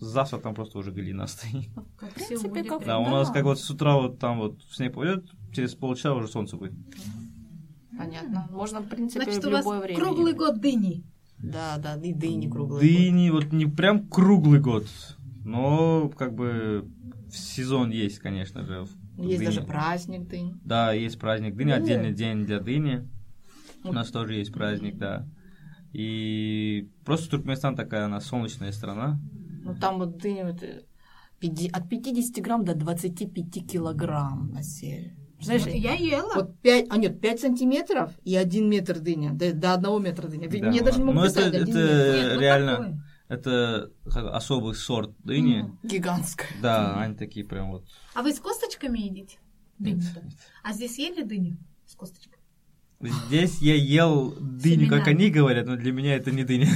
завтра 0.00 0.38
там 0.38 0.54
просто 0.54 0.78
уже 0.78 0.90
глина 0.90 1.26
стоит. 1.28 1.68
Как 1.96 2.10
В 2.10 2.14
принципе, 2.14 2.64
как- 2.64 2.84
Да, 2.84 2.98
у 2.98 3.08
нас 3.08 3.30
как 3.30 3.44
вот 3.44 3.60
с 3.60 3.70
утра 3.70 3.94
вот 3.94 4.18
там 4.18 4.38
вот 4.38 4.62
снег 4.72 4.94
пойдет, 4.94 5.24
через 5.52 5.74
полчаса 5.76 6.12
уже 6.14 6.26
солнце 6.28 6.56
будет. 6.56 6.72
Понятно. 7.98 8.48
Можно, 8.50 8.80
в 8.80 8.88
принципе, 8.88 9.24
Значит, 9.24 9.44
в 9.44 9.48
у 9.48 9.50
вас 9.50 9.64
любое 9.64 9.80
время. 9.80 10.00
круглый 10.00 10.32
год 10.32 10.60
дыни. 10.60 11.04
Да, 11.38 11.76
да, 11.78 11.94
и 11.96 12.12
дыни 12.12 12.48
круглый 12.48 12.80
Дыни, 12.80 13.30
вот 13.30 13.52
не 13.52 13.66
прям 13.66 14.08
круглый 14.08 14.60
год, 14.60 14.86
но 15.44 16.08
как 16.08 16.34
бы 16.34 16.88
в 17.28 17.36
сезон 17.36 17.90
есть, 17.90 18.18
конечно 18.18 18.64
же. 18.64 18.84
в 18.84 18.88
год. 19.16 19.26
Есть 19.26 19.38
дыни. 19.38 19.46
даже 19.46 19.62
праздник 19.62 20.28
дынь. 20.28 20.60
Да, 20.64 20.92
есть 20.92 21.18
праздник 21.18 21.54
дыни, 21.56 21.70
Да. 21.70 21.76
отдельный 21.76 22.12
день 22.12 22.44
для 22.46 22.60
дыни. 22.60 23.08
У 23.84 23.92
нас 23.92 24.10
тоже 24.10 24.34
есть 24.34 24.52
праздник, 24.52 24.96
да. 24.98 25.26
И 25.92 26.88
просто 27.04 27.30
Туркменистан 27.30 27.74
такая, 27.76 28.04
она 28.06 28.20
солнечная 28.20 28.72
страна. 28.72 29.20
Ну, 29.64 29.74
там 29.74 29.98
вот 29.98 30.18
дыни 30.18 30.42
вот, 30.42 30.62
э, 30.62 30.82
от 31.72 31.88
50 31.88 32.40
грамм 32.42 32.64
до 32.64 32.74
25 32.74 33.66
килограмм 33.66 34.50
на 34.52 34.62
север. 34.62 35.12
Знаешь, 35.40 35.66
я 35.66 35.94
ела. 35.94 36.32
вот 36.34 36.60
5, 36.60 36.86
а 36.90 36.96
нет, 36.96 37.20
5 37.20 37.40
сантиметров 37.40 38.12
и 38.24 38.34
1 38.34 38.68
метр 38.68 38.98
дыня, 38.98 39.32
до, 39.32 39.52
до 39.52 39.74
1 39.74 40.02
метра 40.02 40.26
дыня. 40.28 40.48
Да. 40.48 40.70
Я 40.70 40.82
даже 40.82 40.98
не 40.98 41.04
могу 41.04 41.18
Ну, 41.20 41.24
это- 41.24 41.40
это-. 41.42 41.58
Нет, 41.64 42.34
ну 42.34 42.40
реально. 42.40 42.70
такое. 42.72 43.02
Это 43.28 43.90
особый 44.32 44.74
сорт 44.74 45.10
дыни. 45.22 45.60
М, 45.60 45.78
Гигантская. 45.82 46.48
Да, 46.62 46.98
они 47.00 47.14
такие 47.14 47.44
прям 47.44 47.70
вот. 47.72 47.84
А 48.14 48.22
вы 48.22 48.32
с 48.32 48.40
косточками 48.40 48.98
едите? 48.98 49.38
Дыню? 49.78 49.96
Нет, 49.98 50.22
нет. 50.24 50.32
А 50.64 50.72
здесь 50.72 50.98
ели 50.98 51.22
дыню 51.22 51.58
с 51.86 51.94
косточкой? 51.94 52.37
Здесь 53.00 53.58
я 53.62 53.76
ел 53.76 54.34
дыню, 54.40 54.88
как 54.88 55.04
Семена. 55.04 55.18
они 55.20 55.30
говорят, 55.30 55.66
но 55.66 55.76
для 55.76 55.92
меня 55.92 56.16
это 56.16 56.32
не 56.32 56.42
дыня. 56.42 56.66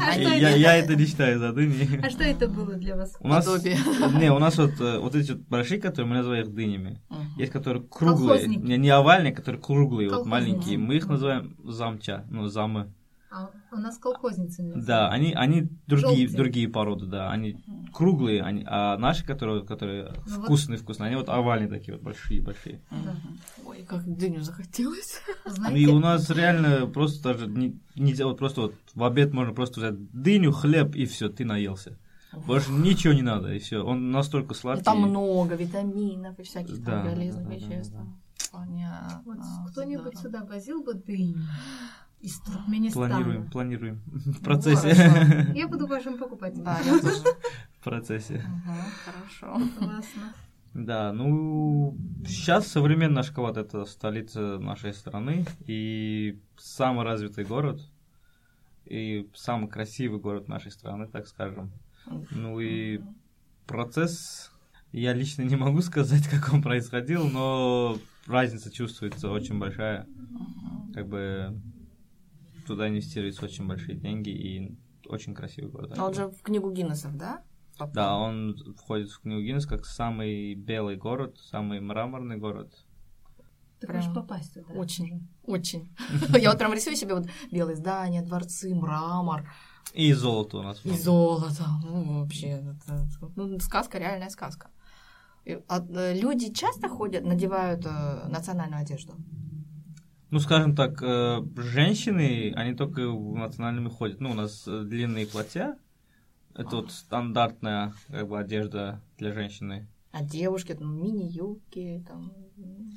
А 0.00 0.14
Я 0.16 0.50
это? 0.50 0.56
я 0.56 0.76
это 0.76 0.94
не 0.94 1.04
считаю 1.04 1.40
за 1.40 1.52
дыней. 1.52 1.98
А 2.00 2.10
что 2.10 2.22
это 2.22 2.46
было 2.46 2.74
для 2.74 2.94
вас? 2.94 3.16
У 3.18 3.26
нас, 3.26 3.44
Подобие. 3.44 3.76
не, 4.20 4.30
у 4.32 4.38
нас 4.38 4.56
вот, 4.56 4.80
э, 4.80 4.98
вот 4.98 5.16
эти 5.16 5.32
вот 5.32 5.40
большие, 5.48 5.80
которые 5.80 6.08
мы 6.08 6.16
называем 6.16 6.44
их 6.46 6.54
дынями. 6.54 7.02
Есть, 7.36 7.50
которые 7.50 7.82
круглые, 7.82 8.46
не, 8.46 8.76
не 8.76 8.90
овальные, 8.90 9.32
которые 9.32 9.60
круглые, 9.60 10.10
вот 10.10 10.26
маленькие. 10.26 10.78
Мы 10.78 10.94
их 10.96 11.08
называем 11.08 11.56
замча, 11.64 12.24
ну, 12.30 12.46
замы. 12.46 12.92
А 13.30 13.50
у 13.72 13.76
нас 13.76 13.98
колхозницами. 13.98 14.72
Да, 14.80 15.10
они, 15.10 15.34
они 15.34 15.68
другие, 15.86 16.26
Желтые. 16.26 16.36
другие 16.36 16.68
породы, 16.68 17.06
да. 17.06 17.30
Они 17.30 17.56
круглые, 17.92 18.42
они, 18.42 18.64
а 18.66 18.96
наши, 18.96 19.24
которые, 19.24 19.64
которые 19.66 20.12
Ну 20.26 20.36
вот- 20.36 20.44
вкусные, 20.44 20.78
вкусные, 20.78 21.08
они 21.08 21.16
вот 21.16 21.28
овальные 21.28 21.68
такие 21.68 21.94
вот, 21.94 22.02
большие, 22.02 22.40
большие. 22.40 22.80
Мгм. 22.90 23.38
Ой, 23.66 23.84
как 23.86 24.04
дыню 24.16 24.40
захотелось. 24.42 25.20
И 25.46 25.50
Знаете, 25.50 25.88
у 25.92 25.98
нас 25.98 26.30
реально 26.30 26.86
просто 26.86 27.22
даже 27.34 27.46
не- 27.48 27.78
нельзя, 27.96 28.24
вот 28.26 28.38
просто 28.38 28.62
вот 28.62 28.74
в 28.94 29.04
обед 29.04 29.34
можно 29.34 29.52
просто 29.52 29.80
взять 29.80 30.10
дыню, 30.12 30.52
хлеб 30.52 30.94
и 30.96 31.04
все, 31.04 31.28
ты 31.28 31.44
наелся. 31.44 31.98
Больше 32.46 32.70
ничего 32.72 33.12
не 33.12 33.22
надо, 33.22 33.52
и 33.54 33.58
все. 33.58 33.82
Он 33.84 34.10
настолько 34.10 34.48
Ну, 34.48 34.54
сладкий. 34.54 34.84
Там 34.84 35.00
много 35.00 35.54
витаминов 35.54 36.38
и 36.38 36.42
всяких 36.44 36.82
Да, 36.82 37.02
там 37.02 37.14
полезных 37.14 37.44
да, 37.44 37.50
да, 37.50 37.58
да, 37.60 37.66
веществ. 37.66 37.92
да. 37.92 38.06
Понятно. 38.50 39.22
вот 39.26 39.38
кто-нибудь 39.70 40.16
сюда 40.18 40.42
возил 40.44 40.82
бы 40.82 40.94
дыню 40.94 41.42
из 42.20 42.38
Туркменистана. 42.40 43.08
Планируем, 43.08 43.50
планируем. 43.50 44.00
В 44.06 44.26
Ну, 44.26 44.34
процессе. 44.44 44.94
хорошо. 44.94 45.52
Я 45.54 45.68
буду 45.68 45.86
вашим 45.86 46.18
покупателем. 46.18 46.64
Да, 46.64 46.78
я 46.80 46.98
тоже. 47.00 47.22
В 47.80 47.84
процессе. 47.84 48.44
Хорошо. 49.04 49.60
Классно. 49.78 50.34
Да, 50.74 51.12
ну, 51.12 51.96
сейчас 52.26 52.66
современная 52.68 53.22
Ашхабад– 53.22 53.56
это 53.58 53.84
столица 53.84 54.58
нашей 54.58 54.92
страны 54.92 55.46
и 55.66 56.38
самый 56.56 57.04
развитый 57.04 57.44
город, 57.44 57.80
и 58.84 59.28
самый 59.34 59.68
красивый 59.68 60.20
город 60.20 60.46
нашей 60.48 60.70
страны, 60.70 61.06
так 61.06 61.26
скажем. 61.26 61.72
Ну 62.30 62.60
и 62.60 63.00
процесс, 63.66 64.52
я 64.92 65.12
лично 65.14 65.42
не 65.42 65.56
могу 65.56 65.80
сказать, 65.82 66.28
как 66.28 66.52
он 66.52 66.62
происходил, 66.62 67.28
но 67.28 67.98
разница 68.26 68.70
чувствуется 68.70 69.30
очень 69.30 69.58
большая. 69.58 70.06
Как 70.94 71.08
бы 71.08 71.58
туда 72.68 72.88
инвестируются 72.88 73.44
очень 73.44 73.66
большие 73.66 73.96
деньги 73.96 74.30
и 74.30 74.78
очень 75.06 75.34
красивый 75.34 75.70
город. 75.70 75.94
А 75.96 76.06
Он 76.06 76.14
же 76.14 76.28
в 76.28 76.42
книгу 76.42 76.70
Гиннесов, 76.70 77.16
да? 77.16 77.42
попал? 77.78 77.94
Да, 77.94 78.16
он 78.16 78.56
входит 78.76 79.10
в 79.10 79.20
книгу 79.20 79.40
Гиннесс 79.40 79.66
как 79.66 79.86
самый 79.86 80.54
белый 80.54 80.96
город, 80.96 81.38
самый 81.38 81.80
мраморный 81.80 82.36
город. 82.36 82.72
Ты 83.80 83.86
Прям 83.86 84.02
хочешь 84.02 84.14
попасть 84.14 84.54
туда? 84.54 84.72
Очень, 84.74 85.28
очень. 85.44 85.94
Я 86.38 86.50
вот 86.50 86.58
прям 86.58 86.72
рисую 86.72 86.96
себе 86.96 87.14
вот 87.14 87.26
белые 87.52 87.76
здания, 87.76 88.22
дворцы, 88.22 88.74
мрамор 88.74 89.48
И 89.94 90.12
золото 90.12 90.58
у 90.58 90.62
нас. 90.62 90.84
и 90.84 90.90
золото. 90.90 91.64
Ну, 91.84 92.22
вообще, 92.22 92.48
это, 92.48 93.08
ну, 93.36 93.58
сказка, 93.60 93.98
реальная 93.98 94.30
сказка. 94.30 94.70
А, 95.68 95.80
люди 96.12 96.52
часто 96.52 96.88
ходят, 96.88 97.24
надевают 97.24 97.86
э, 97.86 98.28
национальную 98.28 98.82
одежду? 98.82 99.14
Ну, 100.30 100.40
скажем 100.40 100.74
так, 100.76 101.02
э, 101.02 101.40
женщины, 101.56 102.52
они 102.54 102.74
только 102.74 103.08
в 103.10 103.34
национальными 103.36 103.88
ходят. 103.88 104.20
Ну, 104.20 104.30
у 104.30 104.34
нас 104.34 104.68
э, 104.68 104.82
длинные 104.84 105.26
платья. 105.26 105.78
Это 106.54 106.76
вот 106.76 106.90
стандартная 106.90 107.94
как 108.08 108.28
бы, 108.28 108.38
одежда 108.38 109.00
для 109.16 109.32
женщины. 109.32 109.86
А 110.12 110.22
девушки, 110.24 110.74
там, 110.74 111.00
мини-юбки, 111.02 112.04
там... 112.06 112.32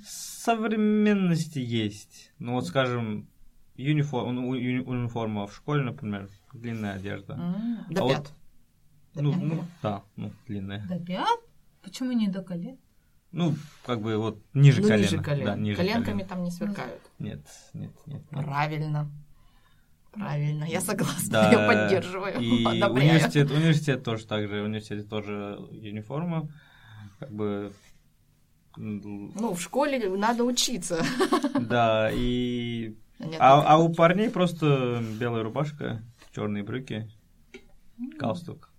Современности 0.06 1.60
есть. 1.60 2.32
Ну, 2.40 2.54
вот, 2.54 2.66
скажем, 2.68 3.28
юниформ, 3.76 4.36
ну, 4.36 4.50
уни- 4.54 4.82
униформа 4.84 5.46
в 5.48 5.56
школе, 5.56 5.84
например, 5.84 6.30
длинная 6.54 6.96
одежда. 6.96 7.34
м, 7.34 7.86
До 7.90 8.02
А 8.02 8.04
вот- 8.04 8.14
пят. 8.18 8.34
До 9.14 9.22
Ну, 9.24 9.34
пят. 9.34 9.42
ну, 9.44 9.64
да, 9.84 10.04
ну, 10.16 10.32
длинная. 10.48 10.86
До 10.88 11.00
пят? 11.00 11.40
Почему 11.82 12.12
не 12.14 12.28
до 12.28 12.42
колен? 12.44 12.78
Ну, 13.32 13.56
как 13.86 14.02
бы 14.02 14.18
вот 14.18 14.42
ниже 14.54 14.82
Ну, 14.82 14.88
колена. 14.90 15.02
ниже 15.04 15.22
колен. 15.24 15.46
Да, 15.46 15.56
ниже 15.56 15.78
Коленками 15.78 16.06
колена. 16.24 16.30
там 16.30 16.44
не 16.44 16.52
сверкают. 16.52 17.02
Нет, 17.20 17.40
нет, 17.74 17.92
нет. 18.06 18.22
нет. 18.32 18.44
Правильно. 18.46 19.10
Правильно, 20.12 20.66
я 20.66 20.82
согласна, 20.82 21.30
Да, 21.32 21.52
я 21.52 21.68
поддерживаю, 21.68 22.38
И 22.42 22.66
одобряю. 22.66 23.12
университет, 23.14 23.50
университет 23.50 24.04
тоже 24.04 24.26
так 24.26 24.46
же, 24.50 24.62
в 24.62 24.66
университете 24.66 25.04
тоже 25.08 25.56
униформа, 25.72 26.50
как 27.20 27.32
бы, 27.32 27.72
Ну, 28.76 29.54
в 29.54 29.62
школе 29.62 30.10
надо 30.18 30.44
учиться. 30.44 31.02
да, 31.58 32.10
и... 32.14 32.98
Нет, 33.20 33.38
А, 33.40 33.62
а 33.62 33.78
у 33.78 33.94
парней 33.94 34.30
просто 34.30 35.02
белая 35.18 35.44
рубашка, 35.44 36.04
черные 36.36 36.64
брюки, 36.64 37.10
галстук. 38.20 38.70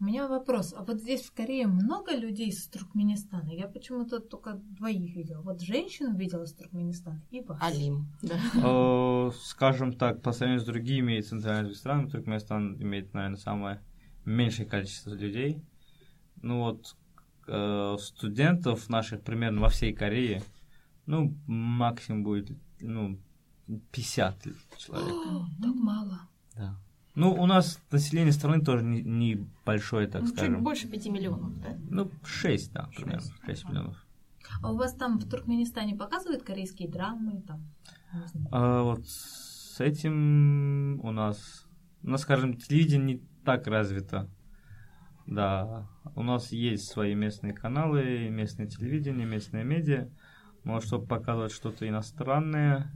У 0.00 0.04
меня 0.04 0.26
вопрос. 0.26 0.72
А 0.74 0.82
вот 0.82 0.98
здесь 0.98 1.26
в 1.26 1.34
Корее 1.34 1.66
много 1.66 2.16
людей 2.16 2.48
из 2.48 2.66
Туркменистана? 2.68 3.50
Я 3.50 3.68
почему-то 3.68 4.18
только 4.18 4.54
двоих 4.54 5.14
видела. 5.14 5.42
Вот 5.42 5.60
женщину 5.60 6.16
видела 6.16 6.44
из 6.44 6.54
Туркменистана 6.54 7.22
и 7.30 7.42
вас. 7.42 7.58
Алим. 7.60 8.06
Да. 8.22 8.36
Э, 8.54 9.30
Скажем 9.42 9.92
так, 9.92 10.22
по 10.22 10.32
сравнению 10.32 10.62
с 10.62 10.66
другими 10.66 11.20
центральными 11.20 11.74
странами, 11.74 12.08
Туркменистан 12.08 12.82
имеет, 12.82 13.12
наверное, 13.12 13.36
самое 13.36 13.82
меньшее 14.24 14.66
количество 14.66 15.12
людей. 15.12 15.62
Ну 16.40 16.60
вот, 16.60 16.96
э, 17.46 17.96
студентов 18.00 18.88
наших 18.88 19.20
примерно 19.22 19.60
во 19.60 19.68
всей 19.68 19.92
Корее, 19.92 20.42
ну, 21.04 21.36
максимум 21.46 22.22
будет, 22.22 22.56
ну, 22.80 23.18
50 23.92 24.46
человек. 24.78 25.14
О, 25.14 25.46
так 25.60 25.74
мало. 25.74 26.20
Да. 26.56 26.78
Ну, 27.14 27.32
у 27.32 27.46
нас 27.46 27.80
население 27.90 28.32
страны 28.32 28.64
тоже 28.64 28.84
не, 28.84 29.02
не 29.02 29.36
так 29.64 30.22
Ну, 30.22 30.26
Чуть 30.26 30.36
скажем. 30.36 30.62
больше 30.62 30.88
пяти 30.88 31.10
миллионов, 31.10 31.60
да? 31.60 31.76
Ну, 31.88 32.10
6, 32.24 32.72
да, 32.72 32.88
примерно, 32.96 33.20
Шесть. 33.20 33.44
6 33.46 33.68
миллионов. 33.68 34.06
А 34.62 34.72
у 34.72 34.76
вас 34.76 34.94
там 34.94 35.18
в 35.18 35.28
Туркменистане 35.28 35.96
показывают 35.96 36.42
корейские 36.42 36.88
драмы? 36.88 37.42
Там. 37.42 37.66
А 38.50 38.82
вот 38.82 39.06
с 39.06 39.80
этим 39.80 41.00
у 41.04 41.10
нас, 41.12 41.66
у 42.02 42.10
нас, 42.10 42.22
скажем, 42.22 42.56
телевидение 42.56 43.14
не 43.16 43.22
так 43.44 43.66
развито. 43.66 44.28
Да, 45.26 45.88
у 46.16 46.22
нас 46.22 46.50
есть 46.50 46.88
свои 46.88 47.14
местные 47.14 47.52
каналы, 47.52 48.28
местное 48.28 48.66
телевидение, 48.66 49.26
местные 49.26 49.64
медиа. 49.64 50.08
Но 50.64 50.80
чтобы 50.80 51.06
показывать 51.06 51.52
что-то 51.52 51.88
иностранное, 51.88 52.90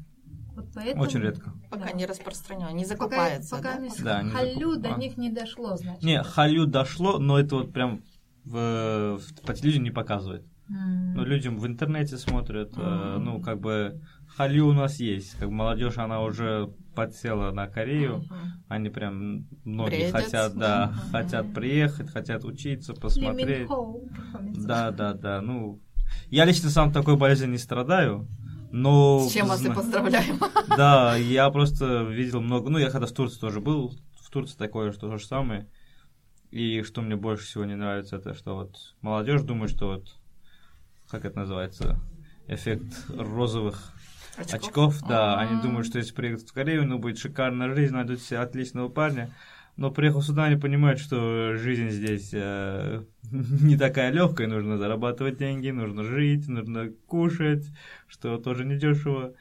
Вот 0.55 0.67
поэтому... 0.75 1.03
очень 1.03 1.21
редко. 1.21 1.53
Пока 1.71 1.87
Да. 1.87 1.93
не 1.93 2.07
распространено, 2.07 2.71
не 2.73 2.85
Пока, 2.85 2.95
закупается, 2.97 3.57
пока 3.57 3.75
да? 3.75 3.81
не 3.81 3.91
Да, 4.03 4.23
не 4.23 4.31
халю 4.31 4.77
до 4.77 4.89
закуп- 4.89 4.95
а. 4.95 4.99
них 4.99 5.17
не 5.17 5.31
дошло, 5.31 5.77
значит. 5.77 6.03
Не, 6.03 6.23
халю 6.23 6.67
дошло, 6.67 7.19
но 7.19 7.39
это 7.39 7.57
вот 7.57 7.73
прям 7.73 8.03
в, 8.45 9.19
в- 9.19 9.41
по 9.47 9.55
телевидению 9.55 9.85
не 9.85 9.91
показывает. 9.91 10.45
М. 10.69 11.15
Ну, 11.15 11.25
людям 11.25 11.59
в 11.59 11.67
интернете 11.67 12.17
смотрят, 12.17 12.73
э, 12.77 13.17
ну, 13.21 13.41
как 13.41 13.61
бы, 13.61 14.01
Халю 14.37 14.69
у 14.69 14.73
нас 14.73 14.99
есть, 14.99 15.33
как 15.39 15.49
бы 15.49 15.55
молодежь, 15.55 15.99
она 15.99 16.21
уже 16.23 16.73
подсела 16.95 17.53
на 17.53 17.69
Корею, 17.69 18.17
Мгм. 18.19 18.65
они 18.69 18.89
прям, 18.89 19.47
многие 19.65 20.11
Бредят. 20.11 20.23
хотят, 20.25 20.55
да, 20.57 20.87
Мгм. 20.87 21.11
хотят 21.13 21.53
приехать, 21.55 22.11
хотят 22.11 22.45
учиться, 22.45 22.95
посмотреть. 22.95 23.69
Да, 24.57 24.91
да, 24.91 25.13
да, 25.15 25.41
ну, 25.41 25.81
я 26.31 26.45
лично 26.47 26.71
сам 26.71 26.93
такой 26.93 27.17
болезнью 27.17 27.51
не 27.51 27.59
страдаю, 27.59 28.27
но... 28.75 29.21
С 29.21 29.33
чем 29.33 29.47
вас 29.47 29.65
и 29.65 29.71
поздравляем. 29.71 30.41
Да, 30.77 31.15
я 31.17 31.49
просто 31.51 32.03
видел 32.03 32.41
много, 32.41 32.71
ну, 32.71 32.79
я 32.79 32.91
когда 32.91 33.07
в 33.07 33.13
Турции 33.13 33.39
тоже 33.39 33.61
был, 33.61 33.95
в 34.21 34.31
Турции 34.31 34.57
такое, 34.57 34.91
что 34.91 35.09
то 35.09 35.17
же 35.17 35.25
самое, 35.25 35.69
и 36.51 36.83
что 36.83 37.01
мне 37.01 37.15
больше 37.15 37.45
всего 37.45 37.65
не 37.65 37.77
нравится, 37.77 38.17
это 38.17 38.35
что 38.35 38.57
вот 38.57 38.77
молодежь 39.01 39.43
думает, 39.43 39.71
что 39.71 39.87
вот, 39.87 40.17
как 41.09 41.25
это 41.25 41.39
называется, 41.39 42.01
эффект 42.49 43.05
розовых 43.09 43.93
очков, 44.51 45.01
да, 45.07 45.39
они 45.39 45.53
М. 45.55 45.61
думают, 45.63 45.87
что 45.87 45.99
если 45.99 46.13
приехать 46.13 46.49
в 46.49 46.53
Корею, 46.53 46.85
ну, 46.85 46.99
будет 46.99 47.19
шикарная 47.19 47.73
жизнь, 47.73 47.95
найдут 47.95 48.21
себе 48.23 48.41
отличного 48.41 48.89
парня, 48.89 49.33
но 49.77 49.91
приехав 49.91 50.25
сюда, 50.25 50.45
они 50.45 50.57
понимают, 50.57 51.01
что 51.01 51.57
жизнь 51.57 51.91
здесь 51.91 52.31
э, 52.33 53.05
не 53.33 53.77
такая 53.77 54.13
легкая, 54.13 54.47
нужно 54.47 54.79
зарабатывать 54.79 55.39
деньги, 55.39 55.71
нужно 55.71 56.05
жить, 56.05 56.47
нужно 56.49 56.91
кушать, 57.07 57.65
что 58.07 58.39
тоже 58.39 58.65
недешево. 58.65 59.35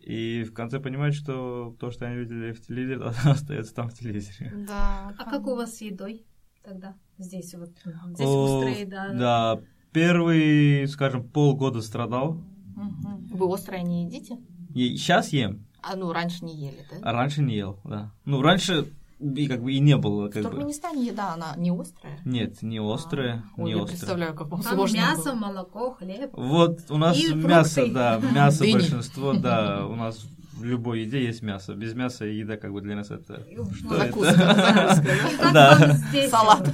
И 0.00 0.44
в 0.44 0.52
конце 0.52 0.80
понимают, 0.80 1.14
что 1.14 1.76
то, 1.78 1.90
что 1.90 2.06
они 2.06 2.16
видели 2.16 2.52
в 2.52 2.66
телевизоре, 2.66 3.10
остается 3.24 3.74
там 3.74 3.88
в 3.88 3.94
телевизоре. 3.94 4.52
Да. 4.66 5.14
А 5.16 5.24
как 5.30 5.46
у 5.46 5.54
вас 5.54 5.76
с 5.76 5.80
едой 5.80 6.24
тогда? 6.64 6.96
Здесь 7.18 7.54
вот, 7.54 7.70
здесь 8.14 8.26
О, 8.26 8.44
острые, 8.44 8.86
да. 8.86 9.12
Да, 9.12 9.60
первый, 9.92 10.86
скажем, 10.88 11.28
полгода 11.28 11.80
страдал. 11.80 12.42
Мгм. 12.74 13.28
Вы 13.30 13.54
острое 13.54 13.82
не 13.82 14.04
едите? 14.04 14.38
И 14.74 14.96
сейчас 14.96 15.32
ем, 15.32 15.64
А 15.80 15.96
ну, 15.96 16.12
раньше 16.12 16.44
не 16.44 16.54
ели, 16.54 16.84
да? 16.90 16.96
а 17.02 17.12
раньше 17.12 17.40
не 17.40 17.54
ел, 17.56 17.80
да. 17.84 18.12
Ну, 18.24 18.42
раньше 18.42 18.92
и 19.18 19.46
как 19.48 19.62
бы 19.62 19.72
и 19.72 19.78
не 19.80 19.96
было, 19.96 20.26
В 20.28 20.30
как 20.30 20.42
бы. 20.44 20.50
Туркменистане 20.50 21.06
еда, 21.06 21.34
она 21.34 21.54
не 21.56 21.70
острая? 21.70 22.18
Нет, 22.24 22.60
не 22.62 22.78
острая, 22.78 23.44
А, 23.56 23.60
Ой, 23.60 23.64
не 23.64 23.70
я 23.70 23.76
острая. 23.78 23.98
представляю, 23.98 24.34
как 24.34 24.48
вам 24.48 24.62
Там 24.62 24.74
сложно 24.74 24.96
мясо, 24.96 25.22
было. 25.32 25.34
молоко, 25.34 25.90
хлеб. 25.94 26.30
Вот 26.34 26.80
у 26.90 26.98
нас 26.98 27.18
И 27.18 27.32
мясо, 27.34 27.74
фрукты. 27.80 27.94
да, 27.94 28.20
мясо 28.34 28.58
Дыни. 28.60 28.72
большинство, 28.72 29.32
да, 29.34 29.86
у 29.90 29.94
нас 29.94 30.26
в 30.52 30.64
любой 30.64 31.00
еде 31.02 31.24
есть 31.24 31.42
мясо. 31.42 31.74
Без 31.74 31.94
мяса 31.94 32.24
еда 32.24 32.56
как 32.56 32.72
бы 32.72 32.80
для 32.80 32.96
нас 32.96 33.10
это... 33.10 33.42
Что 33.74 33.94
это? 33.96 34.06
Закуска, 34.06 35.02
И 35.42 35.52
да? 35.52 35.96
Салат. 36.30 36.70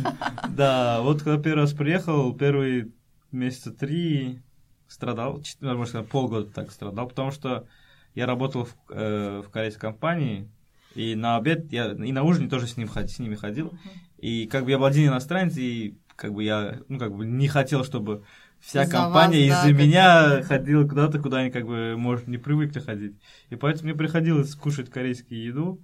Да, 0.51 1.01
вот 1.03 1.23
когда 1.23 1.43
первый 1.43 1.63
раз 1.63 1.73
приехал, 1.73 2.33
первые 2.35 2.91
месяца 3.33 3.71
три 3.73 4.41
страдал, 4.89 5.41
можно 5.61 5.87
сказать, 5.87 6.09
полгода 6.09 6.51
так 6.51 6.71
страдал, 6.71 7.09
потому 7.09 7.31
что 7.31 7.67
я 8.15 8.27
работал 8.27 8.67
в, 8.67 8.75
э, 8.91 9.43
в 9.45 9.51
корейской 9.51 9.81
компании, 9.81 10.49
и 10.95 11.15
на 11.15 11.37
обед, 11.37 11.73
я, 11.73 11.93
и 11.93 12.13
на 12.13 12.23
ужин 12.23 12.49
тоже 12.49 12.67
с, 12.67 12.77
ним, 12.77 12.89
с 12.89 13.19
ними 13.19 13.35
ходил, 13.35 13.73
и 14.19 14.47
как 14.47 14.65
бы 14.65 14.71
я 14.71 14.79
был 14.79 14.87
один 14.87 15.09
иностранец, 15.09 15.57
и 15.57 15.99
как 16.17 16.35
бы 16.35 16.45
я, 16.45 16.81
ну, 16.89 16.99
как 16.99 17.15
бы 17.15 17.27
не 17.27 17.49
хотел, 17.49 17.85
чтобы 17.85 18.25
вся 18.61 18.85
Из-за 18.85 18.93
компания 18.93 19.51
вас, 19.51 19.63
да, 19.63 19.69
из-за 19.69 19.83
меня 19.83 20.37
бы. 20.37 20.43
ходила 20.45 20.89
куда-то, 20.89 21.19
куда 21.19 21.39
они 21.39 21.51
как 21.51 21.67
бы, 21.67 21.97
может, 21.97 22.29
не 22.29 22.39
привыкли 22.39 22.81
ходить. 22.81 23.17
И 23.51 23.57
поэтому 23.57 23.89
мне 23.91 23.99
приходилось 23.99 24.55
кушать 24.55 24.91
корейскую 24.91 25.43
еду. 25.43 25.81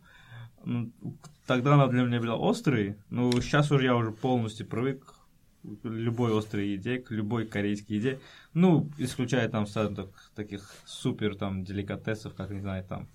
Ну, 0.64 0.92
Тогда 1.48 1.74
она 1.74 1.86
для 1.86 2.02
меня 2.02 2.20
была 2.20 2.36
острой, 2.38 2.98
но 3.08 3.32
сейчас 3.40 3.72
уже 3.72 3.86
я 3.86 3.96
уже 3.96 4.12
полностью 4.12 4.66
привык 4.66 5.14
к 5.62 5.84
любой 5.84 6.38
острой 6.38 6.68
еде, 6.68 6.98
к 6.98 7.10
любой 7.10 7.46
корейской 7.46 7.92
еде. 7.94 8.20
Ну, 8.52 8.90
исключая 8.98 9.48
там, 9.48 9.64
так, 9.64 10.10
таких 10.36 10.70
супер 10.84 11.36
там 11.36 11.64
деликатесов, 11.64 12.34
как, 12.34 12.50
не 12.50 12.60
знаю, 12.60 12.84
там, 12.84 13.08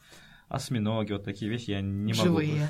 осьминоги, 0.53 1.11
вот 1.13 1.23
такие 1.23 1.49
вещи 1.51 1.71
я 1.71 1.81
не 1.81 2.13
могу. 2.13 2.23
Живые. 2.23 2.51
не, 2.53 2.67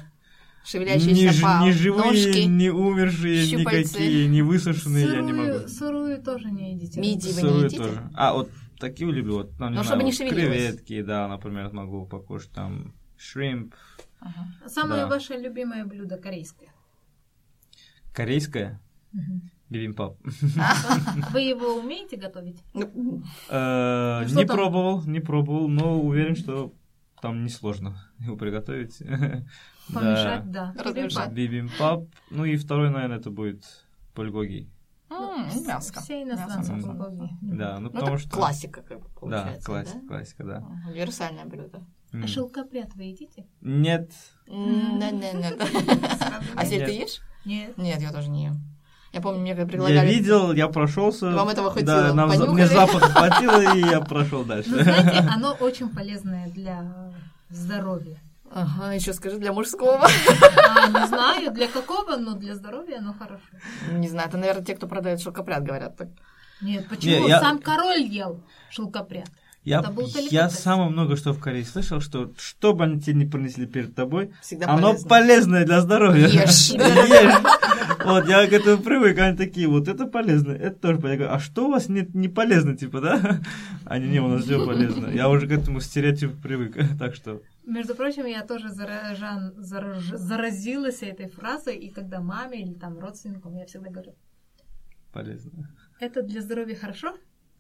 Шевелящиеся 0.66 1.32
ж- 1.34 1.42
по 1.42 1.64
не 1.66 1.72
живые, 1.74 2.06
ножки. 2.06 2.44
не 2.46 2.70
умершие, 2.70 3.46
щупальцы. 3.46 3.94
никакие, 4.00 4.28
не 4.30 4.42
высушенные 4.42 5.06
я 5.06 5.22
не 5.22 5.34
могу. 5.34 5.52
Сырую, 5.52 5.70
сырую 5.70 6.24
тоже 6.24 6.52
не 6.52 6.74
едите. 6.76 7.00
Мидии 7.02 7.28
вы 7.30 7.34
не 7.34 7.40
Сырую 7.42 7.66
едите? 7.66 7.78
тоже. 7.84 8.10
А, 8.16 8.34
вот 8.34 8.50
такие 8.80 9.12
люблю. 9.12 9.34
Вот, 9.40 9.58
там, 9.58 9.72
не 9.72 9.78
Ну, 9.78 9.84
знаю, 9.84 9.86
чтобы 9.86 10.04
не 10.04 10.12
вот 10.12 10.18
шевелилось. 10.18 10.58
Креветки, 10.58 11.02
да, 11.02 11.28
например, 11.28 11.72
могу 11.74 12.06
покушать. 12.06 12.52
Там 12.52 12.94
шримп. 13.18 13.76
Ага. 14.22 14.48
Самое 14.68 15.02
Да. 15.02 15.08
ваше 15.10 15.34
любимое 15.34 15.84
блюдо 15.86 16.18
корейское? 16.18 16.70
Корейское. 18.14 18.80
Бибимпап. 19.70 20.18
Вы 21.32 21.42
его 21.42 21.76
умеете 21.80 22.16
готовить? 22.16 22.62
Ну, 22.74 23.24
Э, 23.50 24.24
Ну, 24.30 24.40
Не 24.40 24.46
пробовал, 24.46 25.04
не 25.06 25.20
пробовал, 25.20 25.68
но 25.68 26.00
уверен, 26.00 26.36
что 26.36 26.74
там 27.24 27.46
несложно 27.46 27.96
его 28.20 28.36
приготовить. 28.36 28.98
Помешать, 29.94 30.52
да. 30.52 30.74
Размешать. 30.78 31.32
Бибимпап. 31.32 32.04
Ну 32.30 32.44
и 32.44 32.58
второй, 32.58 32.90
наверное, 32.90 33.18
это 33.18 33.32
будет 33.32 33.64
пульгоги. 34.14 34.70
м, 35.10 35.48
Ну, 35.54 35.66
мяско. 35.66 36.02
Все 36.02 36.24
иностранцы 36.24 36.74
bulgogi. 36.74 37.30
Да, 37.42 37.80
ну 37.80 37.88
Ну, 37.88 37.90
потому 37.92 38.18
что... 38.18 38.30
классика, 38.30 38.82
как 38.82 39.00
бы, 39.00 39.06
Да, 39.06 39.14
получается, 39.20 39.66
классика, 39.66 40.00
да? 40.02 40.08
классика, 40.08 40.44
да. 40.44 40.58
Ага, 40.58 40.90
Универсальное 40.90 41.46
блюдо. 41.46 41.86
А 42.12 42.28
шелкопряд 42.28 42.94
вы 42.96 43.04
едите? 43.04 43.46
Нет, 43.62 44.12
М, 44.48 45.00
да-да-да. 45.00 45.66
А 46.58 46.66
сель 46.66 46.86
ты 46.86 46.92
ешь? 46.92 47.22
Нет. 47.46 47.78
Нет, 47.78 48.02
я 48.02 48.12
тоже 48.12 48.30
не 48.30 48.46
ем. 48.48 48.56
Я 49.14 49.22
помню, 49.22 49.40
мне 49.42 49.52
как 49.56 49.66
я 49.66 49.66
предлагали... 49.68 50.08
видел, 50.12 50.52
я 50.54 50.68
прошелся. 50.68 51.30
Вам 51.32 51.48
этого 51.50 51.70
хватило? 51.72 52.02
Да, 52.02 52.14
нам 52.16 52.32
за- 52.32 52.48
мне 52.48 52.66
запах 52.68 53.04
хватило, 53.12 53.76
и 53.76 53.80
я 53.82 54.02
прошел 54.02 54.44
дальше. 54.44 54.70
Ну, 54.72 54.82
знаете, 54.84 55.20
оно 55.34 55.54
очень 55.60 55.88
полезное 55.90 56.48
для 56.50 56.92
здоровья. 57.50 58.18
Ага, 58.52 58.94
еще 58.94 59.14
скажи, 59.14 59.38
для 59.38 59.54
мужского. 59.54 60.06
А, 60.06 60.88
не 60.88 61.08
знаю, 61.08 61.52
для 61.52 61.68
какого, 61.68 62.18
но 62.18 62.34
для 62.34 62.56
здоровья 62.56 62.98
оно 63.00 63.14
хорошо. 63.14 63.44
Не 63.92 64.08
знаю, 64.10 64.28
это, 64.30 64.38
наверное, 64.38 64.64
те, 64.66 64.76
кто 64.76 64.88
продает 64.88 65.22
шелкопряд, 65.22 65.64
говорят 65.64 65.96
так. 65.98 66.08
Нет, 66.62 66.88
почему? 66.88 67.24
Не, 67.24 67.30
я- 67.30 67.40
Сам 67.40 67.60
король 67.60 68.02
ел 68.04 68.40
шелкопряд. 68.70 69.28
Я, 69.64 69.82
я 70.30 70.50
самое 70.50 70.90
много 70.90 71.16
что 71.16 71.32
в 71.32 71.40
Корее 71.40 71.64
слышал, 71.64 72.02
что 72.02 72.32
что 72.38 72.74
бы 72.74 72.84
они 72.84 73.00
тебе 73.00 73.14
не 73.14 73.26
принесли 73.26 73.66
перед 73.66 73.96
тобой, 73.96 74.32
Всегда 74.42 74.68
оно 74.68 74.90
полезно. 74.90 75.08
полезное 75.10 75.66
для 75.66 75.80
здоровья. 75.80 76.28
Ешь. 76.28 76.72
Ешь. 76.72 77.34
Вот, 78.06 78.28
я 78.28 78.48
к 78.48 78.54
этому 78.54 78.82
привык, 78.82 79.18
они 79.20 79.38
такие, 79.38 79.68
вот 79.68 79.88
это 79.88 80.06
полезно, 80.06 80.52
это 80.52 80.76
тоже 80.80 81.00
полезно. 81.00 81.10
Я 81.10 81.18
говорю, 81.18 81.34
а 81.34 81.40
что 81.40 81.68
у 81.68 81.72
вас 81.72 81.90
нет 81.90 82.14
не 82.14 82.28
полезно, 82.30 82.76
типа, 82.78 83.02
да? 83.02 83.42
Они, 83.86 84.08
не, 84.08 84.20
у 84.20 84.28
нас 84.28 84.44
все 84.44 84.66
полезно. 84.66 85.08
Я 85.08 85.30
уже 85.30 85.48
к 85.48 85.52
этому 85.52 85.80
стереотипу 85.80 86.40
привык, 86.42 86.78
так 87.00 87.16
что... 87.16 87.42
Между 87.66 87.96
прочим, 87.96 88.26
я 88.26 88.44
тоже 88.46 88.70
заражан, 88.70 89.54
зараж- 89.58 90.16
заразилась 90.18 91.02
этой 91.02 91.30
фразой, 91.30 91.78
и 91.78 91.90
когда 91.90 92.20
маме 92.20 92.62
или 92.62 92.74
там 92.74 93.00
родственникам 93.00 93.56
я 93.56 93.66
всегда 93.66 93.90
говорю, 93.90 94.16
Полезно. 95.14 95.70
это 96.00 96.22
для 96.24 96.42
здоровья 96.42 96.76
хорошо? 96.76 97.16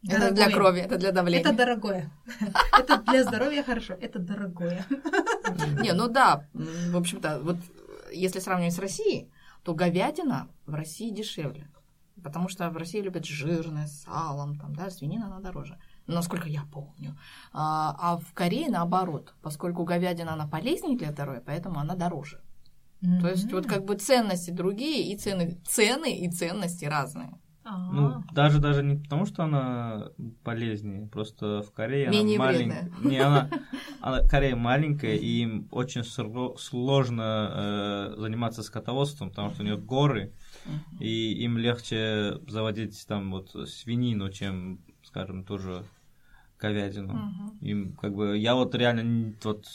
Это 0.06 0.32
для 0.34 0.48
Дорогое. 0.48 0.54
крови, 0.54 0.80
это 0.82 0.98
для 0.98 1.12
давления. 1.14 1.40
Это 1.46 1.54
дорогое. 1.56 2.12
Это 2.78 2.98
для 3.10 3.24
здоровья 3.24 3.64
хорошо, 3.64 3.94
это 3.94 4.20
дорогое. 4.20 4.86
Не, 5.82 5.94
ну 5.94 6.10
да, 6.10 6.46
в 6.54 6.98
общем-то, 6.98 7.40
вот 7.42 7.56
если 8.12 8.40
сравнивать 8.40 8.74
с 8.74 8.80
Россией, 8.80 9.30
то 9.63 9.73
говядина 9.73 10.49
в 10.65 10.73
России 10.73 11.10
дешевле. 11.10 11.69
Потому 12.21 12.47
что 12.47 12.69
в 12.69 12.78
России 12.78 13.02
любят 13.02 13.26
жирное, 13.26 13.88
с 13.88 14.04
салом, 14.04 14.58
там, 14.60 14.76
да, 14.76 14.89
свинина 14.89 15.28
она 15.28 15.39
дороже. 15.39 15.80
Насколько 16.06 16.47
я 16.47 16.63
помню. 16.71 17.17
А, 17.52 17.95
а 17.99 18.17
в 18.17 18.34
Корее 18.34 18.69
наоборот, 18.69 19.34
поскольку 19.41 19.84
говядина 19.84 20.34
она 20.34 20.47
полезнее 20.47 20.97
для 20.97 21.12
здоровья, 21.12 21.41
поэтому 21.45 21.80
она 21.80 21.95
дороже. 21.95 22.41
То 23.19 23.28
есть 23.28 23.52
вот 23.52 23.65
как 23.65 23.84
бы 23.84 23.95
ценности 23.95 24.52
другие, 24.52 25.12
и 25.12 25.17
цены, 25.17 25.60
цены 25.65 26.15
и 26.19 26.32
ценности 26.32 26.86
разные. 26.86 27.38
А, 27.65 27.91
Ну, 27.93 28.23
даже 28.34 28.60
даже 28.60 28.84
не 28.84 28.95
потому, 28.97 29.26
что 29.26 29.43
она 29.43 30.10
полезнее, 30.43 31.08
просто 31.08 31.62
в 31.62 31.71
Корее 31.71 32.10
Менее 32.10 32.38
она 32.38 32.45
маленькая. 32.45 32.91
Не, 33.10 33.17
она, 33.19 33.49
она- 34.02 34.28
Корея 34.28 34.56
маленькая, 34.56 35.15
и 35.15 35.28
им 35.43 35.67
очень 35.71 36.02
сро- 36.02 36.58
сложно 36.58 37.52
э, 37.54 38.15
заниматься 38.19 38.63
скотоводством, 38.63 39.30
потому 39.30 39.52
что 39.52 39.63
у 39.63 39.65
нее 39.65 39.78
горы, 39.78 40.34
и 40.99 41.34
им 41.43 41.58
легче 41.58 42.39
заводить 42.47 43.06
там 43.08 43.32
вот 43.32 43.52
свинину, 43.69 44.30
чем, 44.30 44.80
скажем, 45.04 45.43
тоже 45.45 45.84
говядину. 46.60 47.13
Им 47.62 47.93
как 47.93 48.13
бы 48.15 48.38
я 48.38 48.56
вот 48.56 48.76
реально 48.76 49.34
вот 49.43 49.67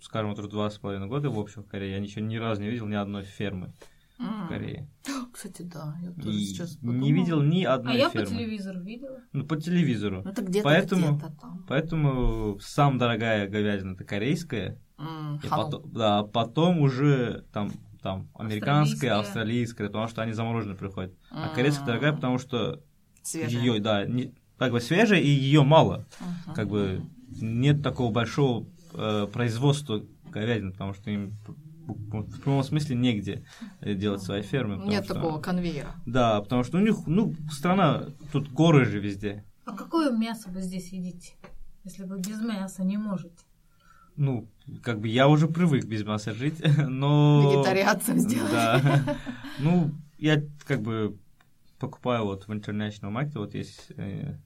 скажем, 0.00 0.30
вот 0.30 0.38
уже 0.38 0.48
два 0.48 0.70
с 0.70 0.78
половиной 0.78 1.08
года 1.08 1.28
в 1.30 1.38
общем 1.38 1.62
в 1.62 1.66
Корее, 1.66 1.92
я 1.92 1.98
ничего 2.00 2.24
ни 2.24 2.36
разу 2.36 2.62
не 2.62 2.70
видел 2.70 2.86
ни 2.86 2.94
одной 2.94 3.22
фермы 3.24 3.72
в. 4.20 4.48
Корее. 4.48 4.88
Кстати, 5.32 5.62
да, 5.62 5.96
я 6.02 6.10
тоже 6.12 6.36
И 6.38 6.44
сейчас 6.44 6.74
не 6.82 6.88
подумала. 6.88 7.08
видел 7.08 7.42
ни 7.42 7.64
А 7.64 7.74
одной 7.74 7.96
я 7.98 8.10
по 8.10 8.24
телевизору 8.26 8.80
видела. 8.82 9.18
Ну, 9.32 9.44
по 9.46 9.56
телевизору. 9.56 10.22
Ну, 10.24 10.30
это 10.30 10.42
где-то, 10.42 10.64
Поэтому- 10.64 11.16
где-то 11.16 11.32
там. 11.40 11.64
Поэтому 11.68 12.58
самая 12.60 12.98
дорогая 12.98 13.48
говядина 13.48 13.92
это 13.94 14.04
корейская, 14.04 14.78
М, 14.98 15.40
и 15.42 15.48
потом, 15.48 15.90
да, 15.92 16.18
а 16.18 16.22
потом 16.24 16.80
уже 16.80 17.44
там 17.52 17.70
там 18.02 18.28
американская, 18.34 19.18
Австралийская. 19.18 19.18
австралийская, 19.20 19.86
потому 19.88 20.08
что 20.08 20.22
они 20.22 20.32
замороженные 20.32 20.76
приходят. 20.76 21.14
А 21.30 21.48
М. 21.48 21.54
корейская 21.54 21.84
дорогая, 21.84 22.12
потому 22.14 22.38
что 22.38 22.82
Свежая. 23.22 23.62
ее, 23.62 23.78
да, 23.80 24.06
не, 24.06 24.32
как 24.58 24.72
бы 24.72 24.80
свежая 24.80 25.20
и 25.20 25.28
ее 25.28 25.64
мало. 25.64 26.06
Мгм. 26.46 26.54
Как 26.54 26.68
бы 26.68 27.02
нет 27.42 27.82
такого 27.82 28.10
большого 28.10 28.66
э, 28.94 29.26
производства 29.32 30.02
говядины, 30.30 30.72
потому 30.72 30.94
что 30.94 31.10
им 31.10 31.34
в 31.92 32.40
прямом 32.40 32.62
смысле 32.62 32.96
негде 32.96 33.44
э, 33.80 33.94
делать 33.94 34.22
свои 34.22 34.42
фермы. 34.42 34.84
Нет 34.86 35.04
что- 35.04 35.14
такого 35.14 35.40
конвейера. 35.40 35.94
Да, 36.06 36.40
потому 36.40 36.64
что 36.64 36.78
у 36.78 36.80
них, 36.80 36.96
ну, 37.06 37.34
страна, 37.50 38.06
тут 38.32 38.50
горы 38.50 38.84
же 38.84 39.00
везде. 39.00 39.44
А 39.64 39.76
какое 39.76 40.10
мясо 40.10 40.48
вы 40.50 40.60
здесь 40.62 40.92
едите? 40.92 41.34
Если 41.84 42.04
вы 42.04 42.18
без 42.18 42.40
мяса 42.40 42.84
не 42.84 42.98
можете. 42.98 43.44
Ну, 44.16 44.48
как 44.82 45.00
бы 45.00 45.08
я 45.08 45.28
уже 45.28 45.46
привык 45.48 45.84
без 45.86 46.04
мяса 46.04 46.32
жить, 46.34 46.60
но... 46.88 47.50
Вегетарианцем 47.52 48.18
сделать. 48.18 48.50
Да. 48.52 49.16
Ну, 49.58 49.90
я 50.18 50.42
как 50.66 50.82
бы 50.82 51.18
покупаю 51.78 52.24
вот 52.24 52.46
в 52.48 52.50
International 52.50 53.10
Market, 53.12 53.38
вот 53.38 53.54
есть... 53.54 53.86
э, 53.96 54.36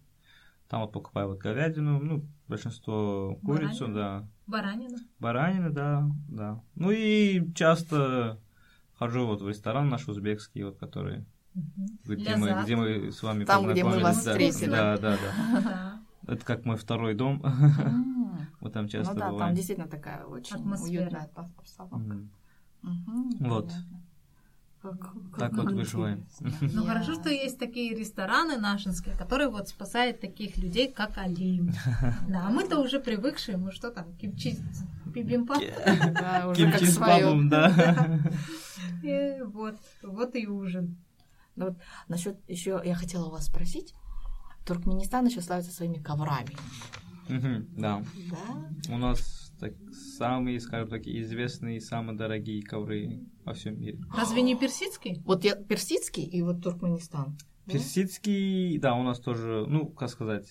Там 0.69 0.83
вот 0.83 0.93
покупаю 0.93 1.29
вот 1.29 1.39
говядину, 1.39 1.99
ну, 2.01 2.25
большинство 2.49 3.39
курицу, 3.45 3.87
Баранину? 3.87 3.95
да. 3.95 4.29
Баранина? 4.47 4.99
Баранины, 5.19 5.71
да, 5.71 6.11
да. 6.29 6.61
Ну 6.75 6.91
и 6.91 7.53
часто 7.55 8.39
хожу 8.99 9.27
вот 9.27 9.41
в 9.43 9.49
ресторан 9.49 9.89
наш 9.89 10.07
узбекский, 10.09 10.63
вот 10.65 10.77
который, 10.79 11.25
Мгм. 11.55 11.99
где 12.05 12.37
мы, 12.37 12.63
где 12.63 12.77
мы 12.77 13.13
с 13.13 13.23
вами 13.23 13.45
Там, 13.45 13.65
где 13.71 13.85
мы 13.85 13.93
познакомились, 13.93 14.03
вас 14.03 14.25
да. 14.25 14.31
встретили. 14.33 14.71
Да, 14.71 14.99
да, 14.99 15.17
да. 15.17 16.01
Это 16.27 16.45
как 16.45 16.65
мой 16.65 16.77
второй 16.77 17.15
дом. 17.15 17.43
Вот 18.61 18.73
там 18.73 18.89
часто 18.89 19.13
Ну 19.15 19.21
да, 19.21 19.39
там 19.39 19.55
действительно 19.55 19.89
такая 19.89 20.25
очень 20.25 20.57
Атмосфера. 20.57 21.03
уютная 21.03 21.31
обстановка. 21.35 22.19
Вот. 23.41 23.69
понятно. 23.69 24.01
Как- 24.85 25.01
как 25.31 25.39
Так 25.39 25.53
вот 25.55 25.73
выживаем. 25.73 26.27
Ну 26.61 26.85
хорошо, 26.85 27.15
что 27.15 27.31
есть 27.31 27.59
такие 27.59 27.95
рестораны 27.95 28.59
нашинские, 28.59 29.17
которые 29.17 29.49
вот 29.49 29.69
спасают 29.69 30.21
таких 30.21 30.59
людей, 30.59 30.93
как 30.93 31.17
Алим. 31.17 31.71
Да, 32.29 32.47
а 32.47 32.51
мы-то 32.51 32.79
уже 32.81 33.01
привыкшие, 33.01 33.57
мы 33.57 33.73
что 33.73 33.91
там, 33.91 34.15
кимчи, 34.17 34.59
бибимпап? 35.07 35.63
Да, 36.13 36.49
уже 36.49 36.71
как 36.71 36.79
Кимчи 36.81 36.91
с 36.91 36.95
свое. 36.97 37.25
бабом, 37.25 37.49
да. 37.49 38.21
И 39.03 39.41
вот, 39.43 39.77
вот 40.03 40.35
и 40.37 40.47
ужин. 40.47 40.97
Насчет 42.09 42.37
еще 42.49 42.81
я 42.85 42.95
хотела 42.95 43.27
у 43.27 43.31
вас 43.31 43.47
спросить. 43.47 43.95
Туркменистан 44.67 45.27
еще 45.27 45.41
славится 45.41 45.73
своими 45.73 45.99
коврами. 45.99 46.57
Да. 47.29 48.03
Да? 48.31 48.93
У 48.95 48.99
нас 48.99 49.51
так, 49.61 49.73
самые, 50.19 50.61
скажем 50.61 50.89
так, 50.89 51.07
известные, 51.07 51.81
самые 51.81 52.17
дорогие 52.19 52.63
ковры 52.63 53.21
во 53.45 53.55
всем 53.55 53.81
мире. 53.81 53.99
Разве 54.17 54.43
не 54.43 54.57
персидский? 54.57 55.23
Вот 55.25 55.45
я 55.45 55.55
персидский 55.55 56.25
и 56.25 56.43
вот 56.43 56.63
Туркменистан. 56.63 57.37
Да? 57.67 57.73
Персидский, 57.73 58.79
да, 58.79 58.95
у 58.95 59.03
нас 59.03 59.21
тоже, 59.21 59.65
ну, 59.69 59.87
как 59.87 60.11
сказать, 60.11 60.47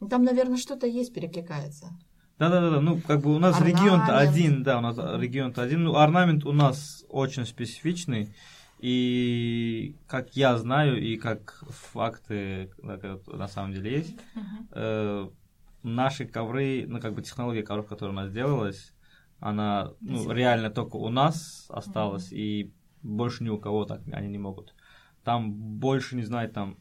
Ну, 0.00 0.08
Там, 0.08 0.24
наверное, 0.24 0.56
что-то 0.56 0.86
есть, 0.86 1.12
перекликается. 1.12 1.90
Да-да-да, 2.38 2.80
ну, 2.80 2.98
как 3.06 3.20
бы 3.20 3.34
у 3.34 3.38
нас 3.38 3.60
регион-то 3.60 4.16
один, 4.16 4.62
да, 4.62 4.78
у 4.78 4.80
нас 4.80 4.96
регион-то 4.96 5.62
один. 5.62 5.84
Ну, 5.84 5.96
орнамент 5.96 6.46
у 6.46 6.52
нас 6.52 7.04
очень 7.10 7.44
специфичный. 7.44 8.34
И 8.78 9.94
как 10.06 10.34
я 10.36 10.56
знаю, 10.56 10.98
и 11.02 11.18
как 11.18 11.62
факты 11.68 12.70
да, 12.82 13.18
на 13.26 13.46
самом 13.46 13.74
деле 13.74 13.98
есть, 13.98 14.16
э, 14.72 15.28
наши 15.82 16.24
ковры, 16.24 16.86
ну, 16.88 16.98
как 16.98 17.12
бы 17.12 17.20
технология 17.20 17.62
ковров, 17.62 17.88
которая 17.88 18.16
у 18.16 18.16
нас 18.16 18.32
делалась, 18.32 18.94
она, 19.40 19.92
ну, 20.00 20.30
реально 20.32 20.70
только 20.70 20.96
у 20.96 21.08
нас 21.08 21.66
осталась, 21.70 22.32
и 22.32 22.72
больше 23.02 23.42
ни 23.44 23.48
у 23.48 23.58
кого 23.58 23.84
так 23.84 24.00
они 24.12 24.28
не 24.28 24.38
могут. 24.38 24.74
Там 25.24 25.52
больше, 25.52 26.16
не 26.16 26.22
знаю, 26.22 26.50
там 26.50 26.76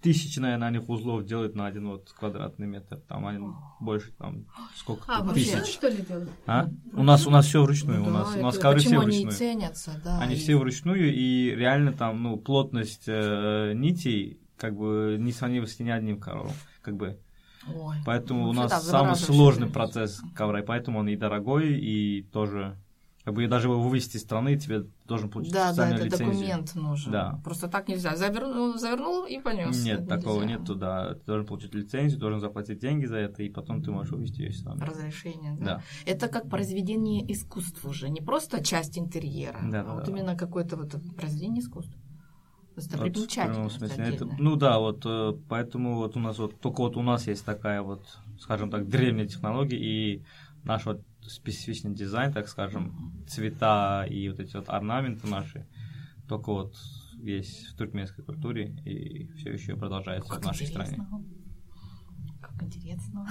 тысячи, 0.00 0.38
наверное, 0.38 0.68
они 0.68 0.78
узлов 0.78 1.24
делают 1.24 1.54
на 1.54 1.66
один 1.66 1.88
вот 1.88 2.10
квадратный 2.12 2.66
метр. 2.66 2.98
Там 3.08 3.26
они 3.26 3.46
больше, 3.80 4.12
там, 4.12 4.46
сколько 4.74 5.04
А, 5.08 5.22
вообще, 5.22 5.60
тысяч. 5.60 5.74
что 5.74 5.88
ли, 5.88 6.02
делают? 6.02 6.30
А? 6.46 6.68
У 6.94 7.02
нас, 7.02 7.26
у 7.26 7.30
нас 7.30 7.46
все 7.46 7.62
вручную, 7.62 8.02
у 8.02 8.06
Да, 8.06 8.10
нас, 8.12 8.36
у 8.36 8.40
нас 8.40 8.58
ковры 8.58 8.80
все 8.80 8.96
они 8.96 9.04
вручную. 9.04 9.32
ценятся, 9.32 10.00
да. 10.02 10.18
Они 10.20 10.34
и- 10.34 10.38
все 10.38 10.56
вручную, 10.56 11.14
и 11.14 11.50
реально 11.54 11.92
там, 11.92 12.22
ну, 12.22 12.36
плотность 12.38 13.04
э, 13.08 13.72
нитей, 13.74 14.38
как 14.56 14.74
бы, 14.76 15.16
не 15.20 15.32
сравнива 15.32 15.66
с 15.66 15.78
ни 15.78 15.90
одним 15.90 16.18
ковром, 16.18 16.52
как 16.82 16.96
бы. 16.96 17.18
Ой, 17.68 17.96
Поэтому 18.06 18.44
у 18.48 18.52
ну, 18.52 18.62
нас 18.62 18.70
да, 18.70 18.80
самый 18.80 19.16
сложный 19.16 19.68
процесс 19.68 20.22
ковра, 20.34 20.60
и 20.60 20.64
поэтому 20.64 21.00
он 21.00 21.08
и 21.08 21.16
дорогой, 21.16 21.78
и 21.78 22.22
тоже, 22.32 22.78
как 23.22 23.34
бы, 23.34 23.46
даже 23.48 23.68
его 23.68 23.80
вывести 23.80 24.16
из 24.16 24.22
страны, 24.22 24.56
тебе 24.56 24.86
должен 25.06 25.28
получить 25.28 25.52
Да, 25.52 25.66
да, 25.66 25.72
специальную 25.72 25.98
это 25.98 26.04
лицензию. 26.06 26.32
документ 26.32 26.74
нужен. 26.74 27.12
Да. 27.12 27.40
Просто 27.44 27.68
так 27.68 27.88
нельзя. 27.88 28.16
Завернул, 28.16 28.78
завернул 28.78 29.26
и 29.26 29.38
понес. 29.40 29.84
Нет, 29.84 30.08
такого 30.08 30.42
нету, 30.44 30.74
да. 30.74 31.14
Ты 31.14 31.26
должен 31.26 31.46
получить 31.46 31.74
лицензию, 31.74 32.18
должен 32.18 32.40
заплатить 32.40 32.78
деньги 32.78 33.04
за 33.04 33.16
это, 33.18 33.42
и 33.42 33.50
потом 33.50 33.82
ты 33.82 33.90
можешь 33.90 34.12
вывести 34.12 34.40
ее 34.40 34.50
из 34.50 34.60
страны. 34.60 34.82
Разрешение, 34.84 35.54
да. 35.58 35.64
Да. 35.64 35.82
Это 36.06 36.28
как 36.28 36.48
произведение 36.48 37.30
искусства 37.30 37.90
уже, 37.90 38.08
не 38.08 38.20
просто 38.20 38.64
часть 38.64 38.98
интерьера, 38.98 39.58
Да, 39.64 39.80
а 39.80 39.84
да, 39.84 39.94
вот 39.94 40.04
да. 40.04 40.10
именно 40.12 40.34
какое-то 40.36 40.76
вот 40.76 40.94
произведение 41.14 41.62
искусства. 41.62 42.00
Достопримечательность 42.88 43.36
прямом 43.54 43.70
смысле. 43.70 44.04
Это- 44.14 44.36
ну 44.38 44.56
да, 44.56 44.78
вот 44.78 45.02
э, 45.04 45.32
поэтому 45.48 45.96
вот 45.96 46.16
у 46.16 46.20
нас 46.20 46.38
вот 46.38 46.60
только 46.60 46.80
вот 46.80 46.96
у 46.96 47.02
нас 47.02 47.26
есть 47.26 47.44
такая 47.44 47.82
вот, 47.82 48.18
скажем 48.38 48.70
так, 48.70 48.88
древняя 48.88 49.26
технология 49.26 49.76
и 49.78 50.24
наш 50.64 50.84
вот 50.86 51.02
специфичный 51.22 51.94
дизайн, 51.94 52.32
так 52.32 52.48
скажем, 52.48 53.12
цвета 53.28 54.04
и 54.08 54.28
вот 54.28 54.40
эти 54.40 54.56
вот 54.56 54.68
орнаменты 54.68 55.26
наши, 55.26 55.66
только 56.28 56.50
вот 56.52 56.74
есть 57.22 57.66
в 57.68 57.76
туркменской 57.76 58.24
культуре 58.24 58.74
и 58.84 59.28
все 59.36 59.52
еще 59.52 59.76
продолжается 59.76 60.30
Как 60.30 60.42
в 60.42 60.46
нашей 60.46 60.66
стране. 60.66 60.96
Как 62.40 62.62
интересно. 62.62 63.26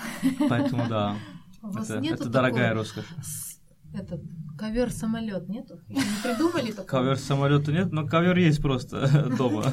Поэтому 0.48 0.88
да, 0.88 1.18
У 1.62 1.72
вас 1.72 1.90
это, 1.90 2.00
нету 2.00 2.16
это 2.24 2.30
дорогая 2.30 2.74
роскошь. 2.74 3.06
с- 3.22 3.59
Этот 3.94 4.22
ковер 4.58 4.92
самолет 4.92 5.50
нету? 5.50 5.80
Не 5.88 6.02
придумали 6.24 6.72
такого? 6.72 6.86
Ковер 7.02 7.18
самолета 7.18 7.72
нет, 7.72 7.92
но 7.92 8.06
ковер 8.08 8.38
есть 8.38 8.62
просто 8.62 9.30
дома. 9.38 9.66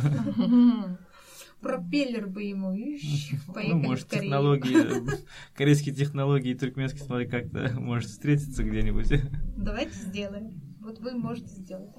Пропеллер 1.61 2.29
бы 2.29 2.42
ему, 2.44 2.72
Ну, 2.72 3.76
может, 3.79 4.09
технологии, 4.09 4.76
корейские 5.55 5.94
технологии 5.94 6.50
и 6.50 6.55
туркменские 6.55 7.00
технологии 7.00 7.29
как-то 7.29 7.72
может 7.81 8.11
встретиться 8.11 8.62
где-нибудь 8.62 9.11
Давайте 9.57 9.94
сделаем. 9.94 10.61
Вот 10.81 11.00
вы 11.00 11.12
можете 11.12 11.48
сделать. 11.48 11.90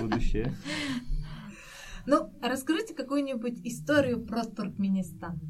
будущее. 0.00 0.54
Ну, 2.06 2.32
расскажите 2.42 2.94
какую-нибудь 2.94 3.60
историю 3.64 4.24
про 4.24 4.44
Туркменистан. 4.44 5.40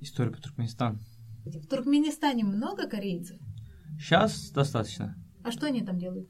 История 0.00 0.30
про 0.30 0.40
Туркменистан. 0.40 1.00
В 1.44 1.66
Туркменистане 1.66 2.44
много 2.44 2.88
корейцев? 2.88 3.38
Сейчас 3.98 4.50
достаточно. 4.50 5.16
А 5.44 5.50
что 5.52 5.66
они 5.66 5.82
там 5.82 5.98
делают? 5.98 6.28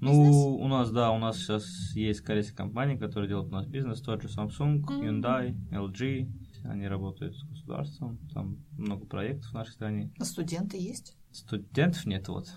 Ну, 0.00 0.10
Бизнес? 0.12 0.36
у 0.62 0.68
нас, 0.68 0.90
да, 0.90 1.10
у 1.12 1.18
нас 1.18 1.36
сейчас 1.38 1.92
есть 1.94 2.22
корейские 2.22 2.56
компании, 2.56 2.96
которые 2.96 3.28
делают 3.28 3.50
у 3.52 3.54
нас 3.54 3.66
бизнес, 3.66 4.00
тот 4.00 4.22
же 4.22 4.28
Samsung. 4.28 4.82
Hyundai, 4.86 5.54
LG. 5.70 6.30
Они 6.64 6.86
работают 6.88 7.36
с 7.36 7.42
государством, 7.44 8.18
там 8.32 8.58
много 8.72 9.04
проектов 9.06 9.50
в 9.50 9.54
нашей 9.54 9.72
стране. 9.72 10.10
А 10.18 10.24
студенты 10.24 10.78
есть? 10.78 11.16
Студентов 11.32 12.06
нет 12.06 12.28
вот. 12.28 12.48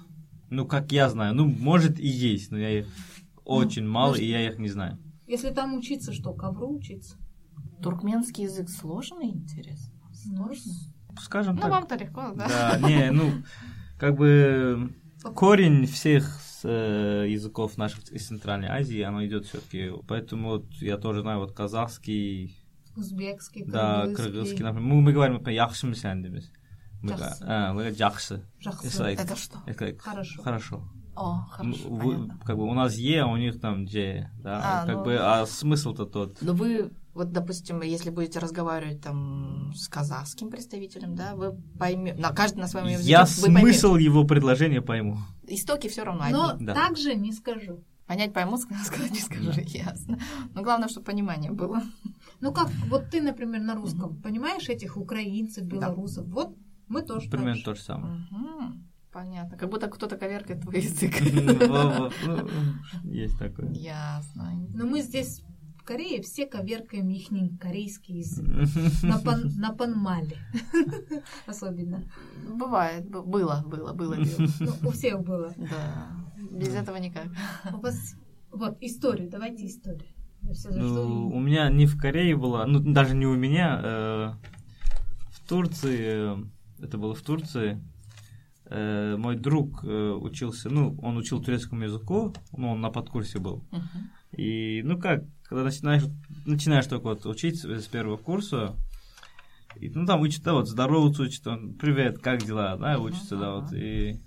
Ну, 0.50 0.66
как 0.66 0.92
я 0.92 1.10
знаю, 1.10 1.34
ну, 1.36 1.46
может 1.46 2.00
и 2.00 2.08
есть, 2.08 2.52
но 2.52 2.58
я 2.58 2.80
их 2.80 2.88
очень 3.46 3.86
мало, 3.88 4.10
может- 4.10 4.24
и 4.24 4.30
я 4.30 4.46
их 4.48 4.58
не 4.60 4.70
знаю. 4.70 4.98
Если 5.28 5.50
там 5.52 5.74
учиться, 5.76 6.14
что, 6.14 6.34
ковру 6.34 6.76
учиться? 6.76 7.18
Туркменский 7.82 8.44
язык 8.46 8.70
сложный, 8.70 9.30
интересно? 9.30 9.94
Ну, 10.26 10.36
Сложно? 10.46 10.74
Скажем 11.20 11.56
Ну, 11.56 11.62
так. 11.62 11.72
вам-то 11.72 11.96
легко, 11.96 12.32
да? 12.36 12.48
Да, 12.80 12.88
не, 12.90 13.12
ну, 13.12 13.32
как 14.04 14.18
бы 14.18 14.94
корень 15.34 15.86
всех 15.86 16.38
э, 16.66 17.26
языков 17.30 17.78
наших 17.78 18.12
из 18.12 18.28
Центральной 18.28 18.68
Азии, 18.68 19.00
оно 19.00 19.26
идет 19.26 19.46
все-таки. 19.46 19.92
Поэтому 20.10 20.50
вот 20.50 20.66
я 20.82 20.98
тоже 20.98 21.22
знаю 21.22 21.40
вот 21.40 21.54
казахский, 21.54 22.58
Узбекский, 22.98 23.64
да, 23.66 24.06
кыргызский. 24.14 24.62
например. 24.66 24.82
Мы, 24.82 25.02
мы 25.02 25.14
говорим, 25.14 25.36
например, 25.36 25.56
яхшы 25.56 25.88
мисяндеміз. 25.88 26.52
Мы 27.02 27.14
га- 27.16 27.38
Жақсы. 27.96 28.44
жақсы. 28.60 29.04
Это 29.04 29.36
что? 29.38 29.64
like 29.66 29.98
Хорошо. 30.00 30.44
Хорошо. 30.44 30.84
О, 31.16 31.46
хорошо, 31.52 31.80
Ну, 31.90 31.96
вы- 31.96 32.14
понятно. 32.16 32.40
как 32.44 32.58
бы 32.58 32.64
у 32.64 32.74
нас 32.74 32.96
е, 32.98 33.22
а 33.22 33.28
у 33.28 33.38
них 33.38 33.60
там 33.60 33.86
дже, 33.86 34.30
да, 34.42 34.82
А, 34.82 34.86
как 34.86 34.96
ну- 34.98 35.04
бы, 35.04 35.18
а 35.20 35.46
смысл-то 35.46 36.06
тот. 36.06 36.38
Но 36.42 36.54
вы, 36.54 36.92
вот, 37.14 37.32
допустим, 37.32 37.82
если 37.82 38.10
будете 38.10 38.40
разговаривать 38.40 39.02
там 39.02 39.72
с 39.76 39.88
казахским 39.88 40.50
представителем, 40.50 41.16
да, 41.16 41.36
вы 41.36 41.54
поймете, 41.78 42.20
на 42.20 42.32
каждый 42.32 42.60
на 42.60 42.68
своем 42.68 42.88
языке 42.88 43.10
Я 43.12 43.26
вы 43.26 43.42
поймете. 43.44 43.62
смысл 43.62 43.96
его 43.96 44.24
предложения 44.24 44.82
пойму. 44.82 45.18
Истоки 45.48 45.88
все 45.88 46.04
равно 46.04 46.26
Но 46.32 46.50
одни. 46.52 46.66
Да. 46.66 46.74
также 46.74 47.14
не 47.16 47.32
скажу. 47.32 47.84
Понять 48.08 48.34
пойму, 48.34 48.58
сказать 48.86 49.12
не 49.12 49.20
скажу, 49.20 49.52
ясно. 49.66 50.18
Но 50.56 50.62
главное, 50.64 50.90
чтобы 50.90 51.06
понимание 51.06 51.52
было. 51.52 51.82
Ну 52.42 52.52
как, 52.52 52.70
вот 52.90 53.10
ты, 53.10 53.22
например, 53.22 53.62
на 53.62 53.74
русском, 53.76 54.20
понимаешь 54.22 54.68
этих 54.68 54.98
украинцев, 54.98 55.64
Да. 55.66 55.70
белорусов? 55.78 56.26
Вот 56.28 56.58
мы 56.90 57.02
тоже 57.02 57.30
так 57.30 57.32
Примерно 57.40 57.56
же. 57.60 57.64
то 57.64 57.74
же 57.76 57.82
самое. 57.82 58.28
Мгм. 58.32 58.90
Понятно. 59.14 59.58
Как 59.58 59.70
будто 59.70 59.88
кто-то 59.88 60.18
коверкает 60.18 60.62
твой 60.62 60.82
язык. 60.82 61.14
Ну, 63.04 63.12
есть 63.12 63.38
такое. 63.38 63.72
Ясно. 63.72 64.68
Но 64.74 64.86
мы 64.86 65.02
здесь 65.02 65.44
в 65.78 65.84
Корее 65.84 66.22
все 66.22 66.48
коверкаем 66.48 67.10
их 67.10 67.28
корейский 67.60 68.20
язык. 68.20 68.48
На, 69.04 69.20
пан, 69.20 69.52
на 69.58 69.74
панмале. 69.74 70.38
Особенно. 71.46 72.04
Бывает. 72.58 73.10
Было, 73.10 73.64
было, 73.66 73.94
было. 73.94 74.16
Ну, 74.16 74.72
у 74.88 74.92
всех 74.92 75.22
было. 75.22 75.54
Да. 75.58 76.08
Без 76.52 76.74
этого 76.74 76.98
никак. 76.98 77.28
У 77.72 77.78
вас... 77.78 78.16
Вот, 78.52 78.78
историю. 78.82 79.30
Давайте 79.30 79.68
историю. 79.68 80.08
Ну, 80.70 81.30
у 81.30 81.40
меня 81.40 81.70
не 81.70 81.86
в 81.86 81.98
Корее 81.98 82.36
была, 82.36 82.66
ну, 82.66 82.80
даже 82.80 83.16
не 83.16 83.26
у 83.26 83.36
меня, 83.36 83.80
э, 83.82 84.34
в 85.32 85.48
Турции, 85.48 86.00
э, 86.02 86.84
это 86.84 86.98
было 86.98 87.16
в 87.16 87.22
Турции, 87.22 87.82
э, 88.74 89.16
мой 89.18 89.36
друг 89.36 89.84
э, 89.84 90.12
учился, 90.20 90.70
ну, 90.70 90.98
он 91.02 91.18
учил 91.18 91.42
турецкому 91.42 91.84
языку, 91.84 92.34
ну, 92.52 92.72
он 92.72 92.82
на 92.82 92.90
подкурсе 92.90 93.40
был. 93.40 93.64
Uh-huh. 93.72 94.40
И, 94.40 94.82
ну, 94.84 95.00
как, 95.00 95.24
когда 95.44 95.64
начинаешь, 95.64 96.04
начинаешь 96.46 96.88
только 96.88 97.06
вот 97.06 97.26
учить 97.26 97.64
с 97.64 97.86
первого 97.86 98.18
курса, 98.18 98.76
и, 99.76 99.90
ну, 99.90 100.06
там 100.06 100.22
учат, 100.22 100.44
да, 100.44 100.54
вот, 100.54 100.68
здороваться 100.68 101.22
учат, 101.22 101.46
он, 101.48 101.76
привет, 101.76 102.20
как 102.20 102.44
дела, 102.44 102.76
да, 102.78 102.98
учится, 103.00 103.36
uh-huh. 103.36 103.40
да, 103.40 103.56
вот, 103.56 103.74
и 103.74 104.20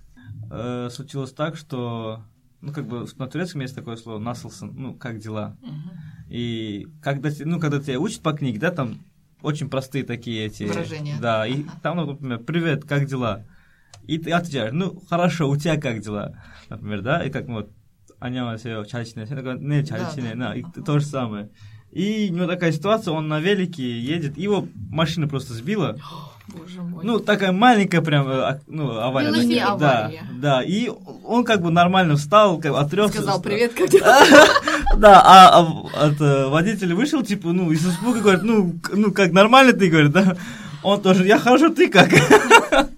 э, 0.51 0.89
случилось 0.91 1.33
так, 1.33 1.57
что 1.57 2.23
ну, 2.61 2.73
как 2.73 2.87
бы 2.87 3.07
на 3.17 3.27
турецком 3.27 3.61
есть 3.61 3.75
такое 3.75 3.97
слово 3.97 4.19
наслсан, 4.19 4.73
ну, 4.77 4.95
как 4.95 5.19
дела. 5.19 5.57
Uh-huh. 5.61 6.31
И 6.31 6.87
когда, 7.03 7.31
ну, 7.45 7.59
когда 7.59 7.81
тебя 7.81 7.99
учат 7.99 8.23
по 8.23 8.33
книге, 8.33 8.61
да, 8.61 8.71
там 8.71 9.01
очень 9.43 9.69
простые 9.69 10.05
такие 10.05 10.47
эти... 10.47 10.65
Выражения. 10.65 11.17
Да, 11.21 11.47
и 11.47 11.65
там, 11.83 11.99
например, 11.99 12.39
привет, 12.41 12.85
как 12.85 13.07
дела? 13.07 13.45
И 14.08 14.18
ты 14.18 14.32
отвечаешь, 14.32 14.72
ну, 14.74 15.02
хорошо, 15.10 15.50
у 15.50 15.58
тебя 15.58 15.78
как 15.78 16.00
дела? 16.00 16.34
Например, 16.70 17.02
да, 17.02 17.24
и 17.24 17.30
как 17.30 17.48
вот, 17.48 17.70
안녕하세요, 18.20 18.86
잘 18.86 19.06
지내세요? 19.06 19.36
такой, 19.36 19.60
не, 19.60 19.84
잘 19.84 20.10
지내, 20.14 20.36
да, 20.36 20.56
и 20.56 20.64
то 20.64 21.00
же 21.00 21.06
самое. 21.06 21.50
И 21.92 22.30
у 22.32 22.36
него 22.36 22.48
такая 22.48 22.72
ситуация, 22.72 23.14
он 23.14 23.28
на 23.28 23.40
велике 23.40 24.00
едет, 24.00 24.38
его 24.38 24.68
машина 24.90 25.28
просто 25.28 25.54
сбила. 25.54 25.98
Боже 26.48 26.82
мой. 26.82 27.04
Ну, 27.04 27.20
такая 27.20 27.52
маленькая 27.52 28.02
прям, 28.02 28.28
э, 28.30 28.60
ну, 28.68 28.98
авария. 29.00 29.32
Ну, 29.32 29.42
не 29.42 29.60
авария. 29.60 30.24
Да, 30.40 30.60
да, 30.60 30.64
и 30.64 30.90
он 31.26 31.44
как 31.44 31.62
бы 31.62 31.70
нормально 31.70 32.16
встал, 32.16 32.60
как 32.60 32.76
отрёсся. 32.76 33.18
Сказал, 33.18 33.42
привет, 33.42 33.74
как 33.74 33.90
дела? 33.90 34.22
Да, 34.98 35.22
а, 35.22 35.60
а 35.60 36.08
от, 36.08 36.20
э, 36.22 36.48
водитель 36.48 36.94
вышел, 36.94 37.24
типа, 37.24 37.52
ну, 37.52 37.72
из 37.72 37.86
испуга 37.86 38.20
говорит, 38.20 38.44
ну, 38.44 38.76
ну, 38.94 39.12
как 39.12 39.32
нормально 39.32 39.74
ты, 39.74 39.90
говорит, 39.90 40.12
да? 40.12 40.36
Он 40.84 41.02
тоже, 41.02 41.26
я 41.26 41.40
хожу, 41.40 41.74
ты 41.74 41.90
как? 41.90 42.10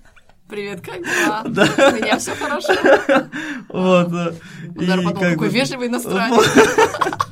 Привет, 0.49 0.81
как 0.81 1.03
дела? 1.03 1.45
Да. 1.47 1.91
У 1.93 1.97
меня 1.97 2.19
все 2.19 2.35
хорошо. 2.35 2.73
Вот. 3.69 4.11
Наверное, 4.75 5.05
подумал, 5.05 5.33
какой 5.33 5.49
вежливый 5.51 5.89
иностранец. 5.89 6.45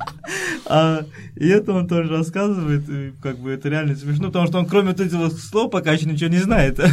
А, 0.69 1.05
и 1.37 1.47
это 1.47 1.71
он 1.71 1.87
тоже 1.87 2.09
рассказывает, 2.09 2.89
и 2.89 3.13
как 3.21 3.39
бы 3.39 3.51
это 3.51 3.69
реально 3.69 3.95
смешно, 3.95 4.27
потому 4.27 4.47
что 4.47 4.59
он 4.59 4.65
кроме 4.65 4.89
вот 4.89 4.99
этих 4.99 5.31
слов 5.39 5.71
пока 5.71 5.93
еще 5.93 6.05
ничего 6.05 6.29
не 6.29 6.39
знает. 6.39 6.79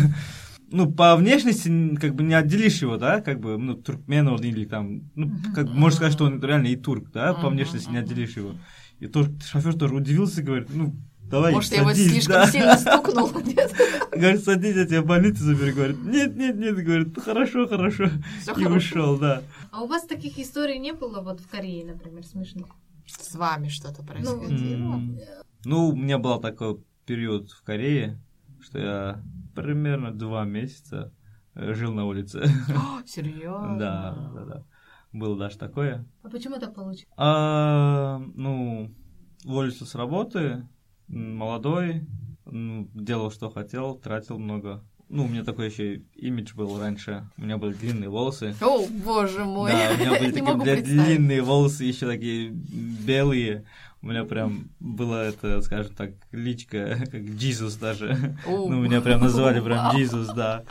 Ну, 0.71 0.91
по 0.91 1.15
внешности 1.15 1.95
как 2.01 2.17
бы 2.17 2.25
не 2.25 2.35
отделишь 2.35 2.83
его, 2.83 2.97
да, 2.97 3.21
как 3.21 3.39
бы, 3.39 3.57
ну, 3.59 3.75
туркмен 3.75 4.27
он 4.27 4.41
или 4.43 4.65
там, 4.65 5.03
ну, 5.15 5.31
как 5.55 5.67
бы, 5.67 5.75
можно 5.75 5.97
сказать, 5.97 6.15
что 6.15 6.25
он 6.25 6.43
реально 6.43 6.69
и 6.69 6.75
турк, 6.77 7.13
да, 7.13 7.33
по 7.33 7.49
внешности 7.49 7.91
не 7.91 7.99
отделишь 7.99 8.37
его. 8.37 8.55
И 8.99 9.07
тоже 9.07 9.31
шофер 9.45 9.75
тоже 9.75 9.95
удивился, 9.95 10.43
говорит, 10.43 10.69
ну, 10.73 10.97
давай, 11.35 11.53
Может, 11.53 11.71
садись, 11.71 11.99
я 11.99 12.05
его 12.05 12.11
слишком 12.11 12.33
да. 12.35 12.47
сильно 12.47 12.77
стукнул, 12.77 13.31
нет? 13.45 13.73
Говорит, 14.13 14.45
садись, 14.45 14.77
я 14.77 14.87
тебя 14.87 15.03
в 15.03 15.07
больницу 15.07 15.43
заберу. 15.43 15.75
Говорит, 15.75 16.03
нет, 16.05 16.37
нет, 16.37 16.57
нет, 16.57 16.77
говорит, 16.77 17.19
хорошо, 17.21 17.67
хорошо. 17.67 18.05
Всё 18.41 18.53
и 18.53 18.63
хорошо. 18.63 18.77
ушел, 18.77 19.19
да. 19.19 19.43
А 19.73 19.83
у 19.83 19.87
вас 19.89 20.05
таких 20.05 20.39
историй 20.39 20.79
не 20.79 20.93
было 20.93 21.21
вот 21.21 21.41
в 21.41 21.49
Корее, 21.49 21.85
например, 21.85 22.25
смешных? 22.25 22.67
С 23.07 23.35
вами 23.35 23.69
что-то 23.69 24.03
происходило? 24.05 24.95
М, 24.95 25.19
Ну, 25.65 25.89
у 25.89 25.97
меня 25.97 26.19
был 26.19 26.39
такой 26.41 26.79
период 27.05 27.51
в 27.51 27.63
Корее, 27.65 28.21
что 28.63 28.79
я 28.79 29.23
примерно 29.57 30.13
два 30.13 30.45
месяца 30.45 31.13
э, 31.55 31.75
жил 31.75 31.93
на 31.93 32.05
улице. 32.07 32.45
О, 32.69 33.03
Серьезно? 33.07 33.77
Да, 33.79 34.31
да, 34.35 34.45
да. 34.45 34.65
Было 35.13 35.37
даже 35.37 35.59
такое. 35.59 36.07
А 36.23 36.29
почему 36.29 36.59
так 36.59 36.75
получилось? 36.75 37.07
А, 37.17 38.19
ну, 38.35 38.93
уволился 39.45 39.85
с 39.87 39.95
работы, 39.95 40.67
молодой, 41.09 42.07
м, 42.47 42.89
делал, 42.95 43.31
что 43.31 43.51
хотел, 43.51 43.95
тратил 43.97 44.39
много. 44.39 44.83
Ну, 45.09 45.25
у 45.25 45.29
меня 45.29 45.45
такой 45.45 45.67
еще 45.69 46.03
имидж 46.17 46.55
был 46.55 46.79
раньше. 46.81 47.29
У 47.37 47.43
меня 47.43 47.59
были 47.59 47.75
длинные 47.75 48.09
волосы. 48.09 48.55
О, 48.61 48.87
боже 49.05 49.45
мой. 49.45 49.71
Да, 49.71 49.93
у 49.95 50.01
меня 50.01 50.19
были 50.19 50.33
такие, 50.33 50.57
блядь, 50.57 50.85
длинные 50.85 51.43
волосы, 51.43 51.85
еще 51.85 52.07
такие 52.07 52.51
белые. 52.51 53.65
У 54.05 54.09
меня 54.09 54.25
прям 54.25 54.69
было 54.81 55.25
это, 55.25 55.63
скажем 55.63 55.95
так, 55.95 56.11
личка, 56.31 56.99
как 57.11 57.23
Джизус 57.23 57.77
даже. 57.77 58.37
О. 58.47 58.69
Ну, 58.69 58.83
меня 58.83 59.01
прям 59.01 59.23
называли 59.23 59.61
прям. 59.61 59.97
Джизус, 59.97 60.29
да. 60.35 60.65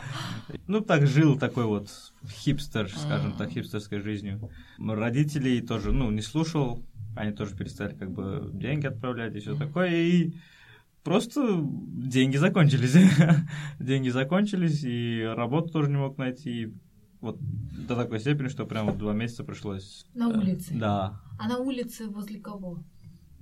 Ну, 0.68 0.80
так 0.80 1.08
жил 1.08 1.36
такой 1.36 1.64
вот 1.64 1.90
хипстер, 2.28 2.88
скажем 2.88 3.32
так, 3.32 3.50
хипстерской 3.50 3.98
жизнью. 3.98 4.50
Родителей 4.78 5.60
тоже, 5.62 5.90
ну, 5.90 6.12
не 6.12 6.22
слушал. 6.22 6.84
Они 7.16 7.32
тоже 7.32 7.56
перестали 7.56 7.96
как 7.96 8.12
бы 8.12 8.50
деньги 8.52 8.86
отправлять 8.86 9.34
и 9.34 9.40
все 9.40 9.56
такое. 9.56 9.90
И 9.90 10.34
просто 11.02 11.60
деньги 11.60 12.36
закончились. 12.36 12.94
деньги 13.80 14.10
закончились, 14.10 14.84
и 14.84 15.28
работу 15.36 15.70
тоже 15.70 15.90
не 15.90 15.96
мог 15.96 16.18
найти. 16.18 16.72
Вот 17.20 17.38
до 17.40 17.96
такой 17.96 18.20
степени, 18.20 18.46
что 18.46 18.64
прям 18.64 18.86
вот 18.86 18.98
два 18.98 19.12
месяца 19.12 19.42
пришлось... 19.42 20.06
На 20.14 20.30
э, 20.30 20.38
улице? 20.38 20.72
Да. 20.74 21.20
А 21.36 21.48
на 21.48 21.58
улице 21.58 22.06
возле 22.06 22.38
кого? 22.38 22.84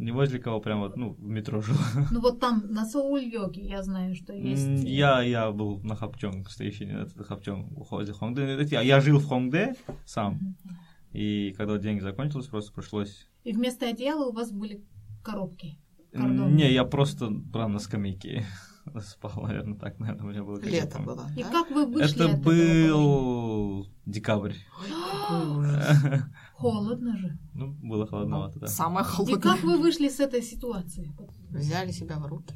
Не 0.03 0.11
возле 0.11 0.41
кого, 0.41 0.61
прям 0.61 0.81
вот, 0.81 0.97
ну, 0.97 1.12
в 1.12 1.29
метро 1.29 1.61
жил. 1.61 1.77
Ну 2.11 2.21
вот 2.21 2.41
там, 2.41 2.65
на 2.69 2.85
Соуль-йоге, 2.85 3.62
я 3.62 3.85
знаю, 3.85 4.17
что 4.17 4.33
есть. 4.33 4.85
Я, 4.85 5.23
я 5.23 5.53
был 5.53 5.81
на 5.85 5.95
Хапчонг, 5.95 6.51
стоящий, 6.51 6.87
это 6.87 7.23
Хапчонг, 7.23 7.79
уходе 7.79 8.12
Хонгде. 8.12 8.43
Это 8.43 8.65
Я 8.65 8.81
я 8.81 9.01
жил 9.01 9.21
в 9.21 9.29
Хонгде 9.29 9.77
сам, 10.05 10.57
и 11.12 11.55
когда 11.57 11.79
деньги 11.79 12.01
закончились, 12.01 12.47
просто 12.47 12.73
пришлось... 12.73 13.29
И 13.45 13.53
вместо 13.53 13.88
одеяла 13.88 14.27
у 14.27 14.33
вас 14.33 14.51
были 14.51 14.83
коробки. 15.23 15.79
Кордон. 16.12 16.57
Не, 16.57 16.73
я 16.73 16.85
просто 16.85 17.33
прям 17.53 17.73
на 17.73 17.79
скамейке 17.79 18.45
спал, 19.03 19.43
наверное, 19.43 19.79
так, 19.79 20.01
наверное, 20.01 20.25
у 20.25 20.31
меня 20.31 20.43
было. 20.43 20.61
Лето 20.61 21.01
было, 21.01 21.29
И 21.37 21.45
да? 21.45 21.51
как 21.51 21.71
вы 21.71 21.87
вышли 21.87 22.29
Это 22.29 22.37
был 22.37 23.87
декабрь. 24.05 24.55
Холодно 26.62 27.16
же. 27.16 27.38
Ну, 27.55 27.75
было 27.83 28.07
холодновато, 28.07 28.61
да. 28.61 28.66
Самое 28.68 29.05
И 29.05 29.09
холодное. 29.09 29.40
как 29.40 29.62
вы 29.64 29.79
вышли 29.79 30.09
с 30.09 30.20
этой 30.20 30.42
ситуации? 30.42 31.12
Взяли 31.51 31.90
себя 31.90 32.18
в 32.18 32.27
руки. 32.27 32.55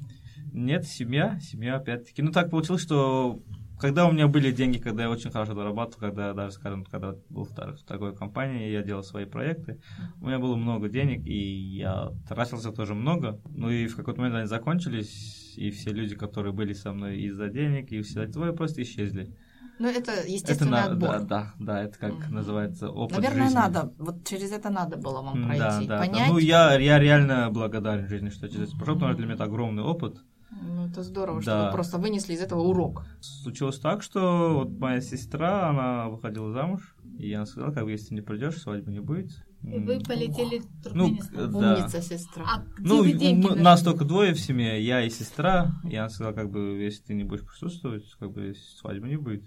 Нет, 0.52 0.86
семья, 0.86 1.38
семья 1.40 1.76
опять-таки. 1.76 2.22
Ну, 2.22 2.30
так 2.30 2.50
получилось, 2.50 2.82
что 2.82 3.42
когда 3.78 4.06
у 4.06 4.12
меня 4.12 4.26
были 4.26 4.52
деньги, 4.52 4.78
когда 4.78 5.02
я 5.02 5.10
очень 5.10 5.30
хорошо 5.30 5.54
зарабатывал, 5.54 6.00
когда 6.00 6.32
даже, 6.32 6.52
скажем, 6.52 6.84
когда 6.84 7.14
был 7.28 7.44
в 7.44 7.54
такой 7.84 8.16
компании, 8.16 8.70
я 8.70 8.82
делал 8.82 9.02
свои 9.02 9.26
проекты, 9.26 9.80
у 10.20 10.26
меня 10.26 10.38
было 10.38 10.56
много 10.56 10.88
денег, 10.88 11.26
и 11.26 11.76
я 11.76 12.12
тратился 12.28 12.72
тоже 12.72 12.94
много. 12.94 13.40
Ну 13.50 13.70
и 13.70 13.86
в 13.86 13.96
какой-то 13.96 14.20
момент 14.20 14.36
они 14.36 14.46
закончились, 14.46 15.54
и 15.56 15.70
все 15.70 15.90
люди, 15.90 16.14
которые 16.14 16.52
были 16.52 16.72
со 16.72 16.92
мной 16.92 17.18
из-за 17.22 17.48
денег, 17.48 17.92
и 17.92 18.00
все 18.02 18.26
твои 18.26 18.52
просто 18.52 18.82
исчезли. 18.82 19.36
Ну, 19.78 19.88
это 19.88 20.12
Это 20.12 20.28
естественный 20.28 20.70
на- 20.70 20.84
отбор. 20.84 21.08
да, 21.10 21.20
да, 21.20 21.54
да, 21.58 21.82
это 21.82 21.98
как 21.98 22.12
Мгм. 22.14 22.34
называется 22.34 22.88
опыт 22.90 23.18
Наверное, 23.18 23.44
жизни. 23.44 23.56
надо. 23.56 23.92
Вот 23.98 24.24
через 24.26 24.50
это 24.52 24.70
надо 24.70 24.96
было 24.96 25.20
вам 25.22 25.44
пройти. 25.44 25.58
Да, 25.58 25.80
да, 25.80 25.86
да. 25.86 25.98
Понять. 25.98 26.28
Ну, 26.30 26.38
я, 26.38 26.78
я 26.78 26.98
реально 26.98 27.50
благодарен 27.50 28.08
жизни, 28.08 28.30
что 28.30 28.48
через 28.48 28.68
это 28.68 28.76
прошел, 28.78 28.94
потому 28.94 29.10
что 29.12 29.16
для 29.18 29.26
меня 29.26 29.34
это 29.34 29.44
огромный 29.44 29.82
опыт. 29.82 30.16
Ну, 30.50 30.86
это 30.86 31.02
здорово, 31.02 31.42
что 31.42 31.50
Да. 31.50 31.66
вы 31.66 31.72
просто 31.72 31.98
вынесли 31.98 32.32
из 32.32 32.40
этого 32.40 32.60
урок. 32.62 33.04
Случилось 33.20 33.78
так, 33.78 34.02
что 34.02 34.54
вот 34.64 34.78
моя 34.78 35.00
сестра, 35.02 35.68
она 35.68 36.08
выходила 36.08 36.50
замуж, 36.52 36.96
и 37.18 37.30
она 37.34 37.44
сказала, 37.44 37.72
как 37.72 37.84
бы, 37.84 37.90
если 37.90 38.14
не 38.14 38.22
придешь, 38.22 38.56
свадьбы 38.58 38.90
не 38.90 39.00
будет. 39.00 39.44
И 39.62 39.78
вы 39.78 39.98
полетели 40.00 40.60
в 40.60 40.94
Ну, 40.94 41.08
Туркменистан. 41.08 41.50
Да. 41.52 41.74
Умница, 41.74 42.00
сестра. 42.02 42.44
А 42.46 42.58
где 42.78 42.88
Ну, 42.88 43.02
вы 43.02 43.12
деньги 43.12 43.46
мы- 43.48 43.56
нас 43.56 43.82
только 43.82 44.04
двое 44.04 44.32
в 44.32 44.38
семье, 44.40 44.80
я 44.84 45.02
и 45.02 45.10
сестра. 45.10 45.72
И 45.90 45.96
она 45.96 46.08
сказала, 46.08 46.32
как 46.34 46.50
бы, 46.50 46.60
если 46.82 47.02
ты 47.02 47.14
не 47.14 47.24
будешь 47.24 47.44
присутствовать, 47.44 48.04
как 48.20 48.30
бы 48.32 48.54
свадьбы 48.78 49.08
не 49.08 49.16
будет. 49.16 49.42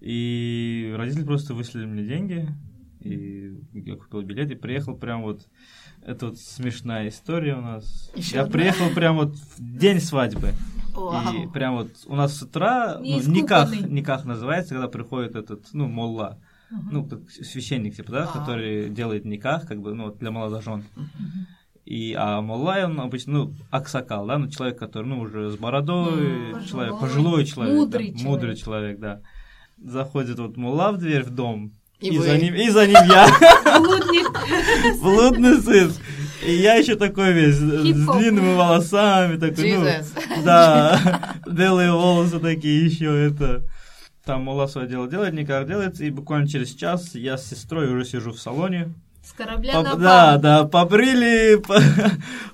И 0.00 0.92
родители 0.96 1.24
просто 1.24 1.54
выслали 1.54 1.84
мне 1.86 2.04
деньги, 2.04 2.48
и 3.00 3.54
я 3.72 3.96
купил 3.96 4.22
билет 4.22 4.50
и 4.50 4.54
приехал 4.54 4.96
прям 4.96 5.22
вот. 5.22 5.46
Это 6.02 6.28
вот 6.28 6.38
смешная 6.38 7.08
история 7.08 7.56
у 7.56 7.60
нас. 7.60 8.10
Ещё 8.16 8.36
я 8.36 8.42
одна? 8.44 8.52
приехал 8.52 8.88
прям 8.94 9.16
вот 9.16 9.36
в 9.36 9.60
день 9.78 10.00
свадьбы. 10.00 10.48
И 10.48 10.96
Вау. 10.96 11.50
прям 11.52 11.74
вот 11.76 11.90
у 12.06 12.16
нас 12.16 12.36
с 12.36 12.42
утра, 12.42 12.98
ну, 12.98 13.20
никак, 13.30 13.70
никак 13.88 14.24
называется, 14.24 14.74
когда 14.74 14.88
приходит 14.88 15.36
этот, 15.36 15.66
ну, 15.74 15.86
молла, 15.88 16.38
Ну, 16.70 17.04
как 17.04 17.28
священник, 17.30 17.96
типа, 17.96 18.12
да, 18.12 18.30
А. 18.32 18.38
который 18.38 18.90
делает 18.90 19.24
никах, 19.24 19.66
как 19.66 19.80
бы, 19.80 19.94
ну, 19.94 20.10
для 20.12 20.30
молодожен. 20.30 20.84
И, 21.84 22.14
а 22.16 22.40
молла, 22.40 22.84
он 22.84 23.00
обычно, 23.00 23.32
ну, 23.32 23.54
аксакал, 23.70 24.26
да, 24.26 24.38
ну, 24.38 24.48
человек, 24.48 24.78
который, 24.78 25.06
ну, 25.06 25.20
уже 25.20 25.50
с 25.50 25.56
бородой, 25.56 26.52
М, 26.52 26.64
человек, 26.64 27.00
пожилой, 27.00 27.44
человек, 27.44 27.74
мудрый 27.76 28.06
да, 28.06 28.18
человек. 28.18 28.24
мудрый 28.28 28.56
человек, 28.56 29.00
да. 29.00 29.20
заходит 29.82 30.38
вот 30.38 30.56
мула 30.56 30.92
в 30.92 30.98
дверь 30.98 31.24
в 31.24 31.30
дом, 31.30 31.72
И 31.98 32.08
и, 32.14 32.18
вы. 32.18 32.24
за 32.24 32.38
ним, 32.38 32.54
и 32.54 32.68
за 32.68 32.86
ним 32.86 32.96
я, 33.08 33.26
Блудник. 33.80 35.00
блудный 35.02 35.56
сын. 35.60 35.90
И 36.46 36.52
я 36.52 36.74
еще 36.74 36.94
такой 36.96 37.32
весь, 37.32 37.56
с 37.56 37.82
Хип-хоп. 37.82 38.18
длинными 38.18 38.54
волосами, 38.54 39.36
такой, 39.38 39.76
ну, 39.76 40.42
да, 40.44 41.34
белые 41.50 41.92
волосы 41.92 42.38
такие 42.38 42.86
еще, 42.86 43.06
это... 43.26 43.64
Там 44.30 44.42
мула 44.44 44.68
свое 44.68 44.86
дело 44.86 45.08
делает, 45.08 45.34
никак 45.34 45.66
делается, 45.66 46.04
и 46.04 46.10
буквально 46.10 46.46
через 46.46 46.72
час 46.72 47.16
я 47.16 47.36
с 47.36 47.48
сестрой 47.50 47.92
уже 47.92 48.04
сижу 48.04 48.30
в 48.30 48.38
салоне, 48.38 48.94
С 49.24 49.32
корабля 49.32 49.72
Поп- 49.72 49.84
на 49.84 49.96
да, 49.96 50.26
палубу. 50.28 50.42
да, 50.42 50.64
побрили, 50.66 51.56
по- 51.66 51.80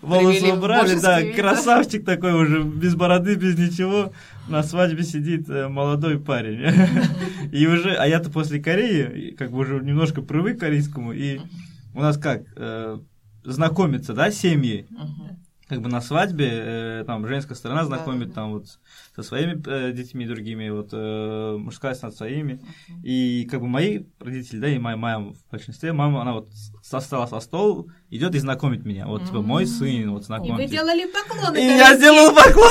волосы 0.01 0.55
убрали, 0.55 0.99
да, 0.99 1.21
вид, 1.21 1.37
красавчик 1.37 2.03
такой 2.07 2.33
уже, 2.33 2.62
без 2.62 2.95
бороды, 2.95 3.35
без 3.35 3.59
ничего, 3.59 4.11
на 4.49 4.62
свадьбе 4.62 5.03
сидит 5.03 5.51
э, 5.51 5.69
молодой 5.69 6.19
парень. 6.19 6.62
И 7.53 7.67
уже, 7.67 7.95
а 7.95 8.07
я-то 8.07 8.31
после 8.31 8.59
Кореи, 8.59 9.33
как 9.33 9.51
бы 9.51 9.59
уже 9.59 9.75
немножко 9.81 10.23
привык 10.23 10.57
к 10.57 10.61
корейскому, 10.61 11.12
и 11.12 11.41
у 11.95 12.01
нас 12.01 12.17
как, 12.17 12.45
э, 12.57 12.99
знакомятся, 13.45 14.15
да, 14.15 14.31
семьи. 14.31 14.87
Как 15.68 15.81
бы 15.81 15.88
на 15.88 16.00
свадьбе, 16.00 16.48
э, 16.48 17.05
там, 17.07 17.26
женская 17.26 17.57
сторона 17.57 17.85
знакомит 17.85 18.29
да, 18.29 18.35
да. 18.35 18.35
там 18.35 18.52
вот 18.52 18.66
со 19.16 19.22
своими 19.22 19.61
э, 19.66 19.92
детьми 19.92 20.24
другими, 20.24 20.68
вот 20.68 20.90
э, 20.92 21.57
мужская 21.59 21.94
сторона 21.94 22.12
со 22.12 22.18
своими, 22.18 22.61
и 23.02 23.48
как 23.50 23.61
бы 23.61 23.66
мои 23.66 24.05
родители, 24.20 24.61
да, 24.61 24.68
и 24.68 24.79
моя 24.79 24.96
мама 24.96 25.35
в 25.35 25.50
большинстве, 25.50 25.92
мама, 25.92 26.22
она 26.22 26.35
вот 26.35 26.48
состала 26.83 27.26
со 27.26 27.40
стол, 27.40 27.90
идет 28.11 28.37
и 28.37 28.38
знакомит 28.38 28.85
меня. 28.85 29.07
Вот, 29.07 29.24
типа, 29.24 29.42
мой 29.42 29.66
сын, 29.66 30.11
вот 30.12 30.24
И 30.62 30.66
вы 30.66 30.70
делали 30.70 31.07
поклоны. 31.07 31.59
И 31.59 31.64
я 31.64 31.96
сделал 31.96 32.33
поклон. 32.33 32.70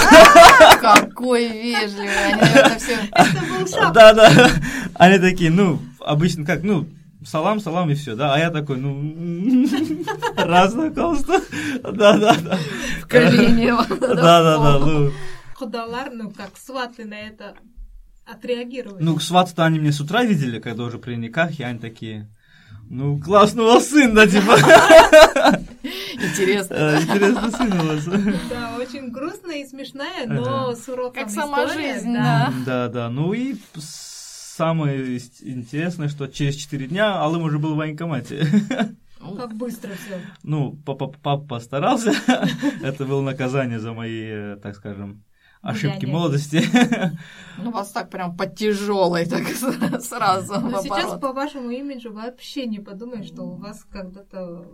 Какой 0.80 1.50
вежливый. 1.50 2.26
Они, 2.26 2.42
наверное, 2.42 2.80
все... 2.80 2.98
Это 3.12 3.42
был 3.42 3.68
шаг. 3.68 3.94
Да, 3.94 4.14
да. 4.14 4.50
Они 4.94 5.20
такие, 5.20 5.52
ну, 5.52 5.80
обычно 6.00 6.46
как, 6.46 6.64
ну, 6.64 6.88
салам, 7.26 7.60
салам 7.60 7.90
и 7.90 7.96
все, 7.96 8.16
да. 8.16 8.34
А 8.34 8.40
я 8.40 8.50
такой, 8.52 8.78
ну, 8.78 9.66
раз 10.38 10.72
знакомство. 10.72 11.40
Да, 11.84 12.18
да, 12.18 12.36
да. 12.36 12.58
В 13.02 13.08
колени. 13.08 13.74
Да, 14.00 14.44
да, 14.44 14.58
да. 14.58 14.80
Ну, 14.80 15.12
Худалар, 15.56 16.12
ну 16.14 16.32
как 16.32 16.58
сваты 16.58 17.06
на 17.06 17.16
это 17.16 17.56
отреагировали. 18.26 19.04
ну, 19.04 19.20
сваты-то 19.20 19.66
они 19.66 19.80
мне 19.80 19.92
с 19.92 20.00
утра 20.00 20.24
видели, 20.24 20.60
когда 20.60 20.84
уже 20.84 20.98
при 20.98 21.16
никах, 21.16 21.60
и 21.60 21.64
они 21.64 21.80
такие, 21.80 22.30
ну, 22.90 23.20
классный 23.20 23.64
у 23.64 23.68
вас 23.68 23.88
сын, 23.88 24.14
да, 24.14 24.28
типа. 24.28 24.58
Интересно. 26.16 26.74
Э, 26.74 27.02
Интересный 27.02 27.52
сын 27.52 27.74
у 27.74 27.86
вас. 27.88 28.06
Да, 28.50 28.76
очень 28.78 29.12
грустная 29.12 29.58
и 29.58 29.68
смешная, 29.68 30.26
но 30.28 30.74
с 30.74 30.88
уроком 30.90 31.24
Как 31.24 31.32
сама 31.32 31.68
жизнь, 31.68 32.14
да. 32.14 32.54
Да, 32.66 32.88
да. 32.90 33.10
Ну 33.10 33.34
и 33.34 33.56
самое 34.56 35.18
интересное, 35.42 36.08
что 36.08 36.28
через 36.28 36.56
4 36.56 36.88
дня 36.88 37.20
Алым 37.20 37.44
уже 37.44 37.60
был 37.60 37.74
в 37.74 37.78
военкомате. 37.78 38.48
Как 39.38 39.56
быстро 39.56 39.94
все. 39.94 40.22
Ну, 40.44 40.78
папа, 40.86 41.08
папа 41.08 41.46
постарался. 41.46 42.14
Это 42.84 43.06
было 43.06 43.22
наказание 43.22 43.80
за 43.80 43.92
мои, 43.92 44.56
так 44.58 44.76
скажем, 44.76 45.24
ошибки 45.62 46.06
молодости. 46.06 46.64
Ну, 47.58 47.72
вас 47.72 47.92
так 47.92 48.10
прям 48.10 48.36
по 48.36 48.46
тяжелой, 48.46 49.26
так 49.26 49.48
сразу. 50.02 50.60
Но 50.60 50.82
сейчас 50.82 51.20
по 51.20 51.32
вашему 51.32 51.70
имиджу 51.70 52.12
вообще 52.14 52.66
не 52.66 52.80
подумаешь, 52.80 53.28
что 53.28 53.44
у 53.44 53.56
вас 53.56 53.86
когда-то... 53.90 54.66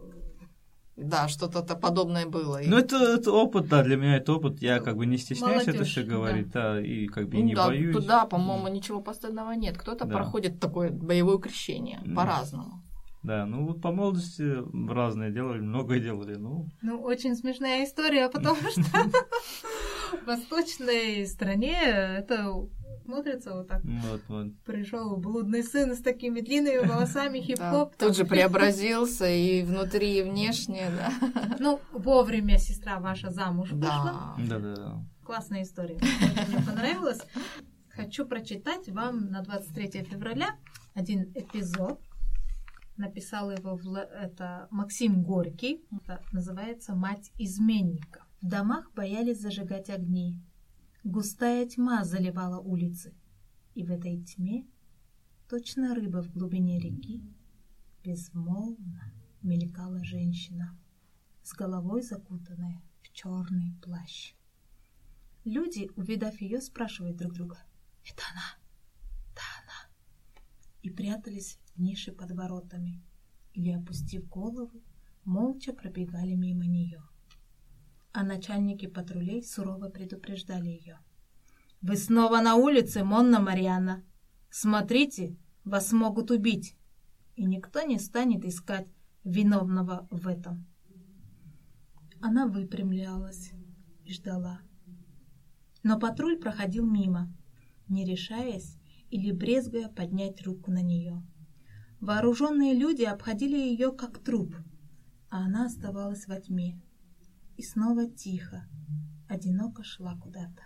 Да, 1.02 1.28
что-то 1.28 1.64
подобное 1.76 2.26
было. 2.28 2.60
Ну, 2.64 2.78
это, 2.78 2.96
это 2.98 3.32
опыт, 3.32 3.68
да, 3.68 3.84
для 3.84 3.96
меня 3.98 4.18
это 4.18 4.34
опыт. 4.34 4.62
Я 4.62 4.80
как 4.80 4.98
бы 4.98 5.06
не 5.06 5.18
стесняюсь 5.18 5.64
это 5.64 5.72
Молодежь, 5.72 5.92
все 5.92 6.04
да. 6.04 6.10
говорить, 6.12 6.50
да, 6.52 6.80
и 6.82 7.08
как 7.08 7.28
бы 7.30 7.38
Ну 7.38 7.44
не 7.44 7.56
да, 7.56 7.68
боюсь. 7.68 7.96
туда, 7.96 8.26
по-моему, 8.26 8.68
ничего 8.68 9.02
постыдного 9.02 9.52
нет. 9.54 9.78
Кто-то 9.78 10.06
Да. 10.06 10.14
проходит 10.16 10.60
такое 10.60 10.92
боевое 10.92 11.40
крещение 11.40 12.00
М. 12.06 12.16
по-разному. 12.16 12.84
Да, 13.24 13.46
ну 13.46 13.68
вот 13.68 13.82
по 13.82 13.92
молодости 13.92 14.44
разные 14.92 15.32
делали, 15.32 15.60
многое 15.60 16.00
делали, 16.00 16.36
ну, 16.36 16.68
Ну, 16.82 17.00
очень 17.02 17.36
смешная 17.36 17.86
история, 17.86 18.30
потому 18.30 18.58
что 18.72 18.82
в 20.24 20.26
восточной 20.26 21.26
стране 21.28 21.78
это 21.84 22.52
смотрится 23.04 23.54
вот 23.54 23.68
так. 23.68 23.82
вот, 23.84 24.22
вот. 24.28 24.48
Пришел 24.66 25.18
блудный 25.18 25.64
сын 25.64 25.96
с 25.96 26.00
такими 26.02 26.42
длинными 26.42 26.86
волосами, 26.86 27.40
хип-хоп. 27.42 27.96
Тут 27.96 28.16
же 28.16 28.26
преобразился 28.26 29.28
и 29.28 29.64
внутри, 29.64 30.20
и 30.20 30.22
внешне, 30.24 30.90
да. 30.96 31.56
Ну, 31.60 31.80
вовремя 31.92 32.58
сестра 32.58 33.00
ваша 33.00 33.30
замуж 33.32 33.72
вышла. 33.72 34.36
Да. 34.38 34.60
Да, 34.60 34.76
да. 34.76 35.06
Классная 35.24 35.64
история. 35.64 36.00
Мне 36.48 36.66
понравилась. 36.66 37.22
Хочу 37.90 38.26
прочитать 38.26 38.88
вам 38.90 39.30
на 39.30 39.42
23 39.42 40.04
февраля 40.04 40.56
один 40.94 41.32
эпизод. 41.36 42.00
Написал 42.98 43.52
его 43.52 43.80
это 43.98 44.68
Максим 44.72 45.24
Горький. 45.24 45.84
Это 45.92 46.22
называется 46.32 46.94
«Мать 46.94 47.32
изменника». 47.38 48.26
В 48.42 48.48
домах 48.48 48.92
боялись 48.94 49.40
зажигать 49.40 49.90
огни. 49.90 50.42
Густая 51.04 51.66
тьма 51.66 52.06
заливала 52.06 52.60
улицы. 52.60 53.16
И 53.74 53.84
в 53.84 53.90
этой 53.90 54.22
тьме, 54.24 54.68
точно 55.50 55.96
рыба 55.96 56.22
в 56.22 56.32
глубине 56.32 56.80
реки, 56.80 57.24
безмолвно 58.04 59.12
мелькала 59.42 60.04
женщина, 60.04 60.78
с 61.42 61.54
головой 61.54 62.04
закутанная 62.04 62.84
в 63.02 63.12
черный 63.14 63.74
плащ. 63.82 64.36
Люди, 65.44 65.90
увидав 65.96 66.40
ее, 66.40 66.62
спрашивают 66.62 67.18
друг 67.18 67.34
друга, 67.34 67.58
«Это 68.06 68.22
она? 68.32 68.60
Да, 69.34 69.42
она!» 69.64 70.44
И 70.84 70.92
прятались 70.92 71.58
в 71.74 71.82
нише 71.82 72.12
под 72.12 72.32
воротами 72.32 73.02
или, 73.54 73.72
опустив 73.72 74.30
головы, 74.30 74.84
молча 75.26 75.74
пробегали 75.74 76.36
мимо 76.36 76.68
нее. 76.68 77.02
А 78.13 78.24
начальники 78.24 78.88
патрулей 78.88 79.43
сурово 79.43 79.89
предупреждали 79.89 80.67
ее. 80.67 81.00
«Вы 81.82 81.95
снова 81.95 82.41
на 82.41 82.56
улице, 82.56 83.04
Монна 83.04 83.39
Марианна! 83.39 84.04
Смотрите, 84.50 85.38
вас 85.63 85.91
могут 85.93 86.30
убить!» 86.30 86.76
И 87.36 87.45
никто 87.45 87.82
не 87.82 87.97
станет 88.00 88.45
искать 88.45 88.88
виновного 89.24 90.08
в 90.12 90.28
этом. 90.28 90.67
Она 92.21 92.45
выпрямлялась 92.45 93.52
и 94.04 94.13
ждала. 94.13 94.60
Но 95.84 95.97
патруль 96.00 96.38
проходил 96.38 96.86
мимо, 96.86 97.34
не 97.88 98.06
решаясь 98.06 98.78
или 99.10 99.32
брезгая 99.32 99.89
поднять 99.89 100.41
руку 100.43 100.69
на 100.69 100.82
нее. 100.82 101.24
Вооруженные 102.00 102.74
люди 102.74 103.04
обходили 103.04 103.58
ее 103.58 103.91
как 103.91 104.19
труп, 104.19 104.56
а 105.30 105.45
она 105.45 105.65
оставалась 105.65 106.28
во 106.28 106.39
тьме. 106.39 106.80
И 107.62 107.63
снова 107.63 108.08
тихо, 108.08 108.67
одиноко 109.28 109.84
шла 109.84 110.15
куда-то, 110.15 110.63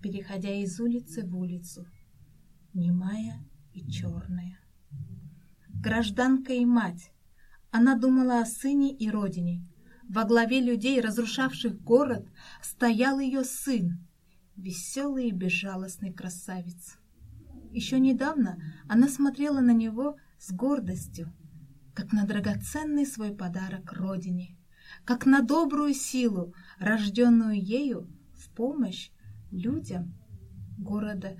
переходя 0.00 0.54
из 0.54 0.80
улицы 0.80 1.22
в 1.22 1.36
улицу, 1.36 1.86
немая 2.72 3.44
и 3.74 3.86
черная. 3.90 4.58
Гражданка 5.68 6.54
и 6.54 6.64
мать, 6.64 7.12
она 7.70 7.94
думала 7.94 8.40
о 8.40 8.46
сыне 8.46 8.90
и 8.90 9.10
родине. 9.10 9.62
Во 10.08 10.24
главе 10.24 10.62
людей, 10.62 10.98
разрушавших 11.02 11.78
город, 11.78 12.26
стоял 12.62 13.18
ее 13.18 13.44
сын, 13.44 13.98
веселый 14.56 15.28
и 15.28 15.32
безжалостный 15.32 16.14
красавец. 16.14 16.96
Еще 17.70 18.00
недавно 18.00 18.58
она 18.88 19.08
смотрела 19.08 19.60
на 19.60 19.74
него 19.74 20.16
с 20.38 20.52
гордостью, 20.52 21.30
как 21.92 22.14
на 22.14 22.24
драгоценный 22.24 23.04
свой 23.04 23.36
подарок 23.36 23.92
родине, 23.92 24.57
как 25.08 25.24
на 25.24 25.40
добрую 25.40 25.94
силу, 25.94 26.52
рожденную 26.78 27.58
ею 27.58 28.06
в 28.34 28.50
помощь 28.50 29.10
людям 29.50 30.14
города, 30.76 31.38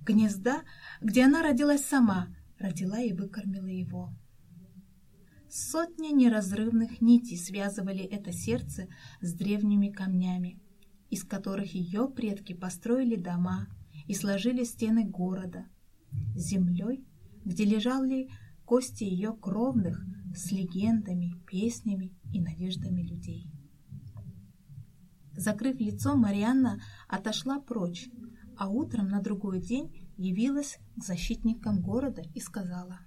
гнезда, 0.00 0.62
где 1.00 1.26
она 1.26 1.40
родилась 1.44 1.84
сама, 1.84 2.34
родила 2.58 2.98
и 2.98 3.12
выкормила 3.12 3.68
его. 3.68 4.12
Сотни 5.48 6.08
неразрывных 6.08 7.00
нитей 7.00 7.38
связывали 7.38 8.02
это 8.02 8.32
сердце 8.32 8.88
с 9.20 9.32
древними 9.32 9.90
камнями, 9.90 10.60
из 11.08 11.22
которых 11.22 11.72
ее 11.72 12.08
предки 12.08 12.52
построили 12.52 13.14
дома 13.14 13.68
и 14.08 14.14
сложили 14.14 14.64
стены 14.64 15.04
города, 15.04 15.66
землей, 16.34 17.06
где 17.44 17.64
лежали 17.64 18.28
кости 18.64 19.04
ее 19.04 19.36
кровных 19.40 20.04
с 20.34 20.50
легендами, 20.50 21.40
песнями 21.46 22.12
и 22.34 22.40
надеждами 22.40 23.02
людей. 23.02 23.48
Закрыв 25.36 25.78
лицо, 25.78 26.16
Марианна 26.16 26.80
отошла 27.08 27.60
прочь, 27.60 28.08
а 28.56 28.68
утром 28.68 29.08
на 29.08 29.20
другой 29.20 29.60
день 29.60 30.10
явилась 30.16 30.78
к 30.96 31.04
защитникам 31.04 31.80
города 31.80 32.22
и 32.34 32.40
сказала, 32.40 32.98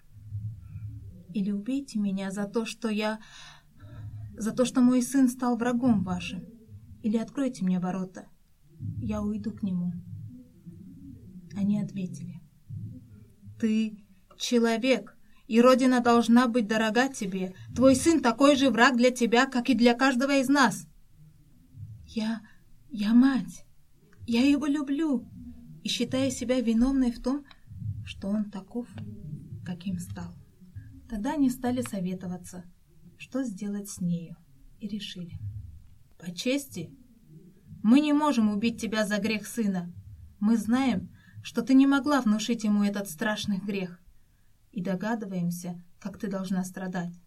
«Или 1.34 1.52
убейте 1.52 2.00
меня 2.00 2.32
за 2.32 2.46
то, 2.46 2.66
что 2.66 2.90
я... 2.90 3.20
за 4.38 4.52
то, 4.52 4.66
что 4.66 4.82
мой 4.82 5.02
сын 5.02 5.28
стал 5.28 5.58
врагом 5.58 6.04
вашим, 6.04 6.44
или 7.04 7.18
откройте 7.18 7.66
мне 7.66 7.80
ворота, 7.80 8.28
я 9.02 9.22
уйду 9.22 9.52
к 9.52 9.62
нему». 9.62 9.92
Они 11.54 11.82
ответили, 11.82 12.42
Ты 13.60 14.06
человек, 14.38 15.17
и 15.48 15.62
Родина 15.62 16.02
должна 16.02 16.48
быть 16.48 16.68
дорога 16.68 17.08
тебе. 17.08 17.54
Твой 17.74 17.96
сын 17.96 18.22
такой 18.22 18.56
же 18.56 18.70
враг 18.70 18.98
для 18.98 19.12
тебя, 19.12 19.46
как 19.46 19.70
и 19.70 19.74
для 19.76 19.94
каждого 19.94 20.38
из 20.40 20.50
нас. 20.50 20.88
Я... 22.06 22.42
я 22.90 23.14
мать. 23.14 23.66
Я 24.26 24.46
его 24.46 24.66
люблю 24.66 25.26
и 25.84 25.88
считаю 25.90 26.32
себя 26.32 26.60
виновной 26.60 27.12
в 27.12 27.22
том, 27.22 27.46
что 28.06 28.28
он 28.28 28.52
таков, 28.52 28.88
каким 29.66 30.00
стал. 30.00 30.36
Тогда 31.10 31.34
они 31.34 31.50
стали 31.50 31.82
советоваться, 31.82 32.66
что 33.18 33.44
сделать 33.44 33.90
с 33.90 34.02
нею, 34.02 34.36
и 34.80 34.88
решили. 34.88 35.40
По 36.20 36.34
чести, 36.36 36.92
мы 37.84 38.02
не 38.02 38.12
можем 38.12 38.50
убить 38.50 38.82
тебя 38.82 39.06
за 39.06 39.18
грех 39.18 39.48
сына. 39.48 39.94
Мы 40.42 40.58
знаем, 40.58 41.10
что 41.42 41.62
ты 41.62 41.74
не 41.74 41.88
могла 41.88 42.20
внушить 42.20 42.66
ему 42.66 42.84
этот 42.84 43.10
страшный 43.10 43.60
грех, 43.60 44.02
и 44.78 44.82
догадываемся, 44.84 45.84
как 46.00 46.20
ты 46.20 46.28
должна 46.28 46.64
страдать. 46.64 47.20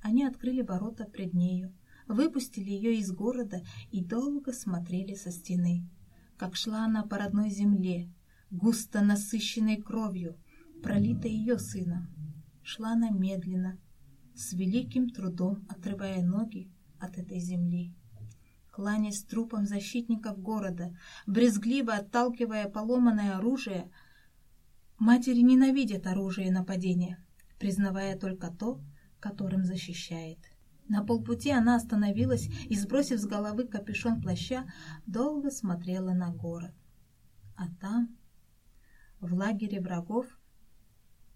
Они 0.00 0.24
открыли 0.24 0.62
ворота 0.62 1.04
пред 1.04 1.34
нею, 1.34 1.72
выпустили 2.08 2.68
ее 2.68 2.98
из 2.98 3.12
города 3.12 3.62
и 3.92 4.04
долго 4.04 4.52
смотрели 4.52 5.14
со 5.14 5.30
стены, 5.30 5.88
как 6.36 6.56
шла 6.56 6.86
она 6.86 7.04
по 7.04 7.16
родной 7.16 7.50
земле, 7.50 8.12
густо 8.50 9.02
насыщенной 9.02 9.76
кровью, 9.76 10.36
пролитой 10.82 11.30
ее 11.30 11.60
сыном. 11.60 12.08
Шла 12.64 12.94
она 12.94 13.10
медленно, 13.10 13.78
с 14.34 14.52
великим 14.52 15.10
трудом 15.10 15.64
отрывая 15.68 16.24
ноги 16.24 16.72
от 16.98 17.18
этой 17.18 17.38
земли. 17.38 17.94
Кланясь 18.72 19.22
трупам 19.22 19.64
защитников 19.64 20.42
города, 20.42 20.92
брезгливо 21.24 21.92
отталкивая 21.92 22.68
поломанное 22.68 23.36
оружие, 23.36 23.92
матери 25.02 25.40
ненавидят 25.40 26.06
оружие 26.06 26.46
и 26.46 26.52
нападение, 26.52 27.18
признавая 27.58 28.16
только 28.16 28.52
то, 28.52 28.80
которым 29.18 29.64
защищает. 29.64 30.38
На 30.88 31.04
полпути 31.04 31.50
она 31.50 31.74
остановилась 31.74 32.48
и, 32.68 32.76
сбросив 32.76 33.18
с 33.18 33.26
головы 33.26 33.66
капюшон 33.66 34.20
плаща, 34.20 34.64
долго 35.06 35.50
смотрела 35.50 36.12
на 36.12 36.30
город. 36.30 36.72
А 37.56 37.68
там, 37.80 38.16
в 39.20 39.34
лагере 39.34 39.80
врагов, 39.80 40.26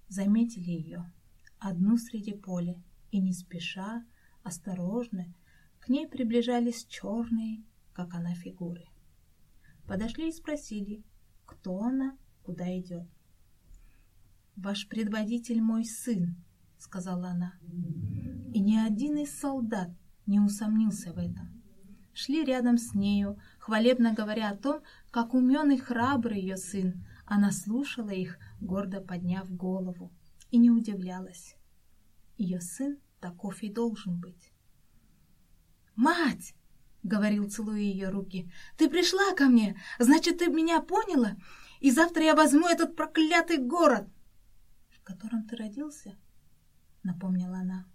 заметили 0.08 0.70
ее, 0.70 1.12
одну 1.58 1.96
среди 1.98 2.34
поля, 2.34 2.80
и 3.10 3.18
не 3.18 3.32
спеша, 3.32 4.04
осторожно, 4.44 5.34
к 5.80 5.88
ней 5.88 6.06
приближались 6.06 6.86
черные, 6.86 7.64
как 7.92 8.14
она, 8.14 8.34
фигуры. 8.34 8.84
Подошли 9.88 10.28
и 10.28 10.32
спросили, 10.32 11.02
кто 11.44 11.80
она, 11.80 12.16
куда 12.44 12.66
идет. 12.78 13.08
«Ваш 14.56 14.88
предводитель 14.88 15.60
мой 15.60 15.84
сын»,— 15.84 16.34
сказала 16.78 17.28
она. 17.28 17.52
И 18.54 18.60
ни 18.60 18.76
один 18.76 19.18
из 19.18 19.38
солдат 19.38 19.90
не 20.24 20.40
усомнился 20.40 21.12
в 21.12 21.18
этом. 21.18 21.62
Шли 22.14 22.42
рядом 22.42 22.78
с 22.78 22.94
нею, 22.94 23.38
хвалебно 23.58 24.14
говоря 24.14 24.48
о 24.48 24.56
том, 24.56 24.80
как 25.10 25.34
умен 25.34 25.70
и 25.72 25.76
храбрый 25.76 26.40
ее 26.40 26.56
сын. 26.56 27.04
Она 27.26 27.52
слушала 27.52 28.08
их, 28.08 28.38
гордо 28.58 29.02
подняв 29.02 29.54
голову, 29.54 30.10
и 30.50 30.56
не 30.56 30.70
удивлялась. 30.70 31.54
Ее 32.38 32.62
сын 32.62 32.98
таков 33.20 33.62
и 33.62 33.68
должен 33.68 34.18
быть. 34.18 34.52
«Мать!»— 35.96 36.54
говорил, 37.02 37.50
целуя 37.50 37.80
ее 37.80 38.08
руки. 38.08 38.50
«Ты 38.78 38.88
пришла 38.88 39.34
ко 39.34 39.46
мне, 39.46 39.78
значит, 39.98 40.38
ты 40.38 40.46
меня 40.46 40.80
поняла, 40.80 41.36
и 41.80 41.90
завтра 41.90 42.24
я 42.24 42.34
возьму 42.34 42.66
этот 42.66 42.96
проклятый 42.96 43.58
город!» 43.58 44.08
«В 45.06 45.08
котором 45.08 45.46
ты 45.46 45.54
родился?»— 45.54 46.16
напомнила 47.04 47.58
она. 47.58 47.86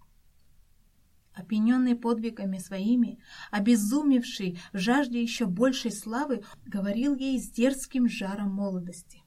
Опьяненный 1.34 1.94
подвигами 1.94 2.56
своими, 2.56 3.18
обезумевший 3.50 4.58
в 4.72 4.78
жажде 4.78 5.20
еще 5.20 5.44
большей 5.44 5.92
славы, 5.92 6.42
говорил 6.64 7.14
ей 7.14 7.38
с 7.38 7.50
дерзким 7.50 8.08
жаром 8.08 8.54
молодости. 8.54 9.22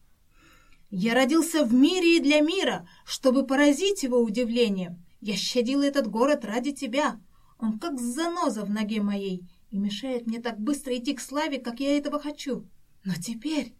«Я 0.90 1.14
родился 1.14 1.64
в 1.64 1.76
мире 1.76 2.18
и 2.18 2.24
для 2.24 2.42
мира, 2.42 2.90
чтобы 3.06 3.46
поразить 3.46 4.02
его 4.02 4.20
удивлением. 4.20 5.06
Я 5.22 5.36
щадил 5.36 5.84
этот 5.84 6.08
город 6.08 6.44
ради 6.44 6.72
тебя. 6.72 7.22
Он 7.60 7.78
как 7.78 8.02
заноза 8.02 8.66
в 8.66 8.72
ноге 8.72 9.00
моей 9.04 9.48
и 9.70 9.78
мешает 9.78 10.26
мне 10.26 10.42
так 10.42 10.60
быстро 10.60 10.98
идти 10.98 11.14
к 11.14 11.22
славе, 11.22 11.60
как 11.60 11.80
я 11.82 11.96
этого 11.96 12.20
хочу. 12.20 12.68
Но 13.04 13.14
теперь, 13.14 13.76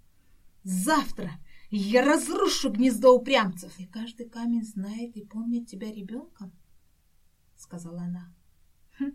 завтра, 0.64 1.32
я 1.72 2.04
разрушу 2.04 2.70
гнездо 2.70 3.16
упрямцев. 3.16 3.78
И 3.80 3.86
каждый 3.86 4.30
камень 4.30 4.64
знает 4.64 5.16
и 5.18 5.26
помнит 5.26 5.68
тебя 5.68 5.92
ребенком,— 5.92 6.54
сказала 7.56 8.02
она. 8.02 8.34
Хм, 9.00 9.14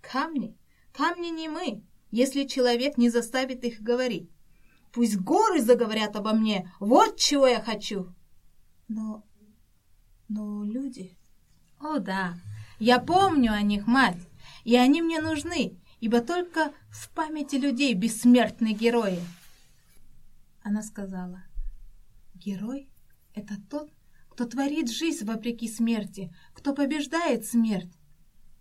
камни, 0.00 0.56
камни 0.92 1.28
не 1.28 1.48
мы, 1.48 1.82
если 2.10 2.44
человек 2.44 2.98
не 2.98 3.10
заставит 3.10 3.64
их 3.64 3.80
говорить. 3.80 4.30
Пусть 4.92 5.16
горы 5.16 5.60
заговорят 5.62 6.16
обо 6.16 6.32
мне, 6.32 6.70
вот 6.78 7.16
чего 7.16 7.46
я 7.46 7.60
хочу. 7.60 8.14
Но, 8.88 9.24
но 10.28 10.64
люди... 10.64 11.16
О 11.80 11.98
да, 11.98 12.34
я 12.78 13.00
помню 13.00 13.52
о 13.52 13.62
них, 13.62 13.88
мать, 13.88 14.28
и 14.62 14.76
они 14.76 15.02
мне 15.02 15.20
нужны, 15.20 15.80
ибо 15.98 16.20
только 16.20 16.72
в 16.90 17.10
памяти 17.10 17.56
людей 17.56 17.92
бессмертны 17.94 18.72
герои. 18.72 19.18
Она 20.62 20.82
сказала, 20.82 21.42
герой— 22.44 22.88
это 23.34 23.54
тот, 23.70 23.90
кто 24.28 24.44
творит 24.46 24.90
жизнь 24.90 25.24
вопреки 25.24 25.68
смерти, 25.68 26.34
кто 26.54 26.74
побеждает 26.74 27.44
смерть. 27.44 27.92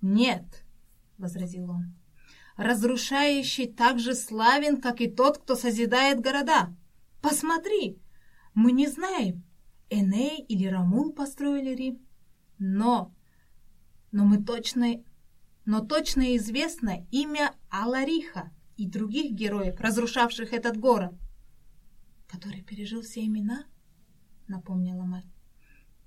Нет,— 0.01 0.63
возразил 1.17 1.69
он,— 1.69 1.95
разрушающий 2.57 3.67
так 3.67 3.99
же 3.99 4.15
славен, 4.15 4.81
как 4.81 5.01
и 5.01 5.09
тот, 5.09 5.37
кто 5.37 5.55
созидает 5.55 6.19
города. 6.21 6.75
Посмотри, 7.21 7.99
мы 8.53 8.71
не 8.71 8.87
знаем, 8.87 9.43
Эней 9.89 10.41
или 10.43 10.67
Рамул 10.67 11.13
построили 11.13 11.75
Рим, 11.75 12.05
но 12.57 13.13
но 14.11 14.25
мы 14.25 14.43
точно, 14.43 15.01
но 15.65 15.79
точно 15.79 16.35
известно 16.35 17.07
имя 17.11 17.53
Алариха 17.69 18.51
и 18.75 18.87
других 18.87 19.31
героев, 19.31 19.79
разрушавших 19.79 20.53
этот 20.53 20.77
город. 20.77 21.13
Который 22.31 22.61
пережил 22.61 23.01
все 23.01 23.25
имена, 23.25 23.65
напомнила 24.47 25.03
мать. 25.03 25.25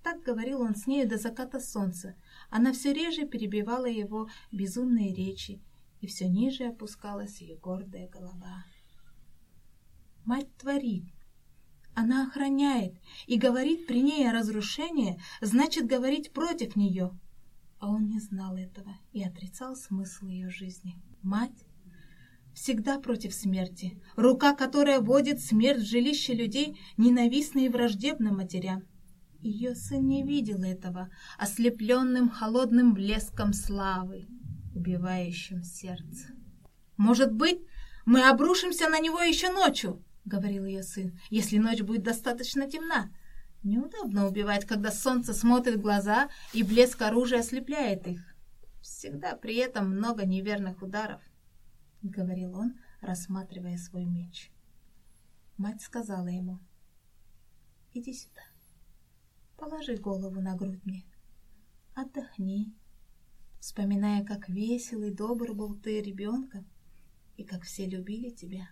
Так 0.03 0.23
говорил 0.23 0.63
он 0.63 0.75
с 0.75 0.87
нею 0.87 1.09
до 1.09 1.19
заката 1.19 1.61
солнца. 1.61 2.15
Она 2.51 2.73
все 2.73 2.93
реже 2.93 3.27
перебивала 3.27 3.87
его 3.87 4.29
безумные 4.51 5.15
речи, 5.15 5.61
и 6.01 6.07
все 6.07 6.29
ниже 6.29 6.65
опускалась 6.65 7.41
ее 7.41 7.57
гордая 7.57 8.09
голова. 8.09 8.65
Мать 10.25 10.55
творит. 10.57 11.05
Она 11.95 12.27
охраняет 12.27 12.95
и 13.27 13.39
говорит 13.39 13.87
при 13.87 14.03
ней 14.03 14.29
о 14.29 14.33
разрушении, 14.33 15.21
значит 15.41 15.87
говорить 15.87 16.33
против 16.33 16.75
нее 16.75 17.13
а 17.85 17.91
он 17.91 18.09
не 18.09 18.19
знал 18.19 18.57
этого 18.57 18.97
и 19.13 19.23
отрицал 19.23 19.77
смысл 19.77 20.27
ее 20.29 20.49
жизни. 20.49 20.97
Мать 21.23 21.67
всегда 22.55 22.99
против 22.99 23.35
смерти, 23.35 24.01
рука, 24.17 24.55
которая 24.55 25.01
водит 25.01 25.41
смерть 25.41 25.83
в 25.83 25.89
жилище 25.89 26.33
людей, 26.35 26.79
ненавистна 26.97 27.61
и 27.61 27.69
враждебна 27.69 28.33
матерям. 28.33 28.85
Ее 29.41 29.75
сын 29.75 30.07
не 30.07 30.23
видел 30.23 30.63
этого, 30.63 31.11
ослепленным 31.37 32.31
холодным 32.31 32.95
блеском 32.95 33.53
славы, 33.53 34.27
убивающим 34.75 35.63
сердце. 35.63 36.29
«Может 36.97 37.33
быть, 37.33 37.61
мы 38.07 38.27
обрушимся 38.27 38.89
на 38.89 39.01
него 39.01 39.21
еще 39.21 39.53
ночью?»— 39.53 40.03
говорил 40.25 40.65
ее 40.65 40.83
сын,— 40.83 41.19
«если 41.31 41.59
ночь 41.59 41.83
будет 41.83 42.05
достаточно 42.05 42.71
темна. 42.71 43.11
Неудобно 43.63 44.27
убивать, 44.27 44.65
когда 44.65 44.91
солнце 44.91 45.35
смотрит 45.35 45.77
в 45.77 45.83
глаза 45.83 46.29
и 46.53 46.63
блеск 46.63 47.03
оружия 47.03 47.41
ослепляет 47.41 48.07
их. 48.07 48.21
Всегда 48.81 49.37
при 49.37 49.57
этом 49.57 49.91
много 49.91 50.25
неверных 50.25 50.83
ударов,— 50.83 51.21
говорил 52.11 52.57
он, 52.57 52.79
рассматривая 53.01 53.77
свой 53.79 54.05
меч. 54.05 54.51
Мать 55.57 55.83
сказала 55.83 56.29
ему,— 56.29 56.59
иди 57.95 58.13
сюда, 58.13 58.43
положи 59.57 59.97
голову 59.97 60.41
на 60.41 60.57
грудь 60.57 60.85
мне, 60.85 61.05
отдохни, 61.95 62.75
вспоминая, 63.61 64.25
как 64.25 64.49
весел 64.49 65.03
и 65.03 65.11
добр 65.11 65.55
был 65.55 65.75
ты 65.75 66.01
ребенком 66.03 66.67
и 67.37 67.45
как 67.45 67.63
все 67.63 67.87
любили 67.87 68.31
тебя. 68.31 68.69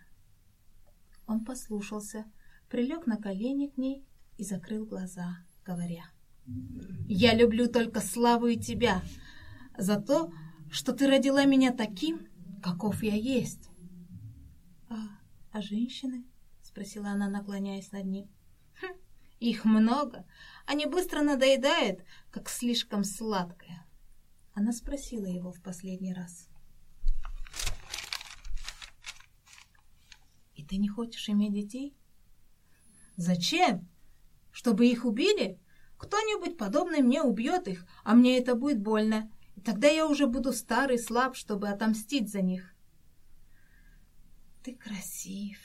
Он 1.25 1.45
послушался, 1.45 2.25
прилег 2.69 3.07
на 3.07 3.17
колени 3.17 3.67
к 3.67 3.77
ней 3.77 4.05
и 4.37 4.43
закрыл 4.43 4.85
глаза, 4.85 5.37
говоря, 5.65 6.03
«Я 7.07 7.33
люблю 7.33 7.67
только 7.67 8.01
славу 8.01 8.47
и 8.47 8.57
тебя 8.57 9.01
за 9.77 10.01
то, 10.01 10.33
что 10.69 10.91
ты 10.91 11.07
родила 11.07 11.45
меня 11.45 11.71
таким, 11.71 12.27
каков 12.63 13.03
я 13.03 13.15
есть». 13.15 13.69
«А, 14.89 14.95
а 15.51 15.61
женщины?»— 15.61 16.25
спросила 16.61 17.09
она, 17.09 17.29
наклоняясь 17.29 17.91
над 17.91 18.05
ним. 18.05 18.29
«Хм, 18.81 18.95
Их 19.39 19.65
много. 19.65 20.25
Они 20.65 20.85
быстро 20.85 21.21
надоедают, 21.21 22.03
как 22.31 22.49
слишком 22.49 23.03
сладкое. 23.03 23.85
Она 24.53 24.71
спросила 24.71 25.25
его 25.25 25.51
в 25.51 25.61
последний 25.61 26.13
раз. 26.13 26.47
И 30.55 30.63
ты 30.63 30.77
не 30.77 30.87
хочешь 30.87 31.27
иметь 31.29 31.53
детей? 31.53 31.97
Зачем? 33.17 33.89
Чтобы 34.51 34.87
их 34.87 35.05
убили? 35.05 35.59
Кто-нибудь 35.97 36.57
подобный 36.57 37.01
мне 37.01 37.21
убьет 37.21 37.67
их, 37.67 37.85
а 38.03 38.13
мне 38.13 38.37
это 38.37 38.55
будет 38.55 38.79
больно. 38.79 39.31
Тогда 39.63 39.87
я 39.87 40.07
уже 40.07 40.27
буду 40.27 40.51
старый, 40.51 40.97
слаб, 40.97 41.35
чтобы 41.35 41.69
отомстить 41.69 42.31
за 42.31 42.41
них. 42.41 42.73
Ты 44.63 44.75
красив, 44.75 45.59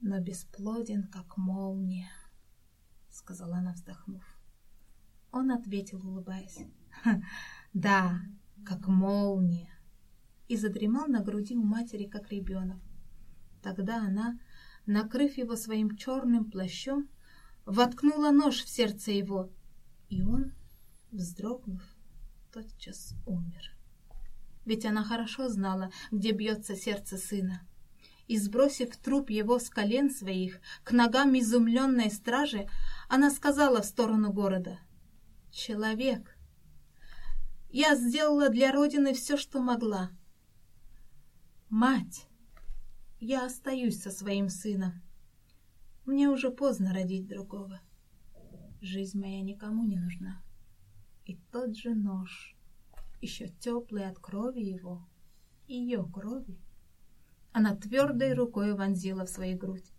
но 0.00 0.20
бесплоден, 0.20 1.08
как 1.08 1.36
молния, 1.36 2.10
сказала 3.10 3.56
она, 3.56 3.72
вздохнув. 3.72 4.24
Он 5.32 5.50
ответил, 5.50 6.06
улыбаясь. 6.06 6.58
Да, 7.72 8.20
как 8.64 8.86
молния. 8.86 9.70
И 10.48 10.56
задремал 10.56 11.08
на 11.08 11.20
груди 11.22 11.56
у 11.56 11.62
матери, 11.62 12.04
как 12.04 12.30
ребенок. 12.30 12.80
Тогда 13.62 13.96
она, 13.96 14.38
накрыв 14.86 15.36
его 15.36 15.56
своим 15.56 15.96
черным 15.96 16.50
плащом, 16.50 17.08
воткнула 17.64 18.30
нож 18.30 18.62
в 18.62 18.68
сердце 18.68 19.10
его, 19.10 19.50
и 20.08 20.22
он, 20.22 20.52
вздрогнув, 21.10 21.82
тотчас 22.56 23.14
умер. 23.26 23.76
Ведь 24.64 24.86
она 24.86 25.04
хорошо 25.04 25.50
знала, 25.50 25.90
где 26.10 26.30
бьется 26.30 26.74
сердце 26.74 27.18
сына. 27.18 27.60
И, 28.28 28.38
сбросив 28.38 28.96
труп 28.96 29.28
его 29.28 29.58
с 29.58 29.68
колен 29.68 30.10
своих 30.10 30.60
к 30.82 30.92
ногам 30.92 31.38
изумленной 31.38 32.10
стражи, 32.10 32.66
она 33.10 33.30
сказала 33.30 33.82
в 33.82 33.84
сторону 33.84 34.32
города, 34.32 34.78
«Человек, 35.50 36.34
я 37.68 37.94
сделала 37.94 38.48
для 38.48 38.72
Родины 38.72 39.12
все, 39.12 39.36
что 39.36 39.60
могла. 39.60 40.10
Мать, 41.68 42.26
я 43.20 43.44
остаюсь 43.44 44.00
со 44.00 44.10
своим 44.10 44.48
сыном. 44.48 45.02
Мне 46.06 46.30
уже 46.30 46.50
поздно 46.50 46.94
родить 46.94 47.26
другого. 47.26 47.82
Жизнь 48.80 49.20
моя 49.20 49.42
никому 49.42 49.84
не 49.84 49.96
нужна. 49.96 50.42
И 51.26 51.36
тот 51.50 51.76
же 51.76 51.94
нож, 51.94 52.56
еще 53.20 53.48
теплый 53.48 54.06
от 54.06 54.18
крови 54.18 54.60
его, 54.60 55.06
ее 55.66 56.04
крови, 56.04 56.58
она 57.52 57.74
твердой 57.74 58.32
рукой 58.34 58.74
вонзила 58.74 59.26
в 59.26 59.30
свою 59.30 59.58
грудь 59.58 59.92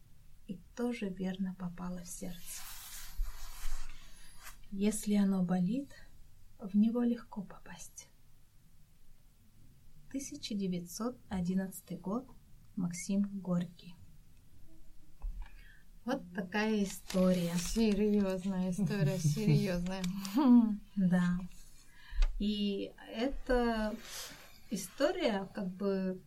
и 0.48 0.58
тоже 0.76 1.10
верно 1.10 1.54
попала 1.60 2.02
в 2.04 2.08
сердце. 2.08 2.62
Если 4.72 5.16
оно 5.16 5.44
болит, 5.44 5.94
в 6.60 6.76
него 6.76 7.04
легко 7.04 7.44
попасть. 7.44 8.10
1911 10.10 12.00
год. 12.00 12.26
Максим 12.76 13.24
Горький. 13.42 13.96
Вот 16.08 16.24
такая 16.34 16.84
история. 16.86 17.52
Серьезная 17.58 18.72
история, 18.72 19.18
серьезная. 19.20 20.02
Да. 20.96 21.38
И 22.40 22.94
эта 23.14 23.94
история, 24.70 25.50
как 25.54 25.68
бы, 25.68 26.22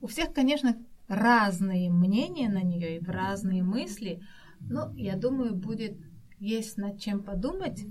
у 0.00 0.08
всех, 0.08 0.32
конечно, 0.32 0.76
разные 1.06 1.92
мнения 1.92 2.48
на 2.48 2.62
нее 2.62 2.96
и 2.96 3.04
разные 3.04 3.62
мысли, 3.62 4.20
но 4.58 4.92
я 4.96 5.16
думаю, 5.16 5.54
будет 5.54 5.96
есть 6.40 6.76
над 6.76 7.00
чем 7.00 7.22
подумать 7.22 7.82
и 7.82 7.86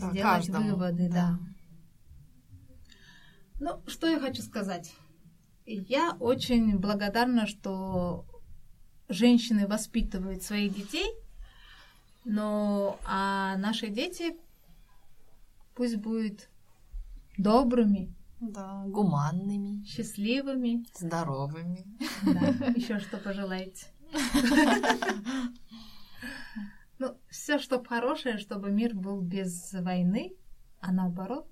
Да, 0.00 0.10
сделать 0.10 0.22
каждому, 0.22 0.76
выводы, 0.76 1.08
да. 1.08 1.14
да. 1.14 1.38
Ну, 3.58 3.82
что 3.88 4.06
я 4.06 4.20
хочу 4.20 4.42
сказать? 4.42 4.94
Я 5.66 6.16
очень 6.20 6.78
благодарна, 6.78 7.46
что 7.46 8.26
женщины 9.08 9.66
воспитывают 9.66 10.42
своих 10.42 10.74
детей, 10.74 11.10
но 12.24 12.98
а 13.06 13.56
наши 13.56 13.88
дети 13.88 14.36
пусть 15.74 15.96
будут 15.96 16.48
добрыми, 17.38 18.14
Да, 18.40 18.84
гуманными, 18.86 19.84
счастливыми. 19.84 20.84
здоровыми. 20.98 21.84
Да, 22.22 22.40
еще 22.76 22.98
что 23.00 23.16
пожелаете? 23.18 23.86
Ну, 26.98 27.16
все, 27.28 27.58
чтобы 27.58 27.86
хорошее, 27.86 28.38
чтобы 28.38 28.70
мир 28.70 28.94
был 28.94 29.20
без 29.20 29.72
войны, 29.72 30.32
а 30.80 30.92
наоборот, 30.92 31.46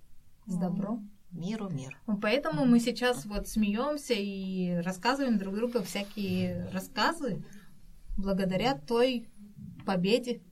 с 0.47 0.55
добром. 0.57 1.11
Миру 1.33 1.71
мир. 1.71 1.99
Поэтому 2.21 2.67
мы 2.67 2.79
сейчас 2.79 3.25
вот 3.25 3.49
смеемся 3.49 4.15
и 4.15 4.81
рассказываем 4.83 5.39
друг 5.39 5.55
другу 5.57 5.83
всякие 5.83 6.69
рассказы 6.73 7.45
благодаря 8.19 8.77
той 8.77 9.29
победе. 9.87 10.43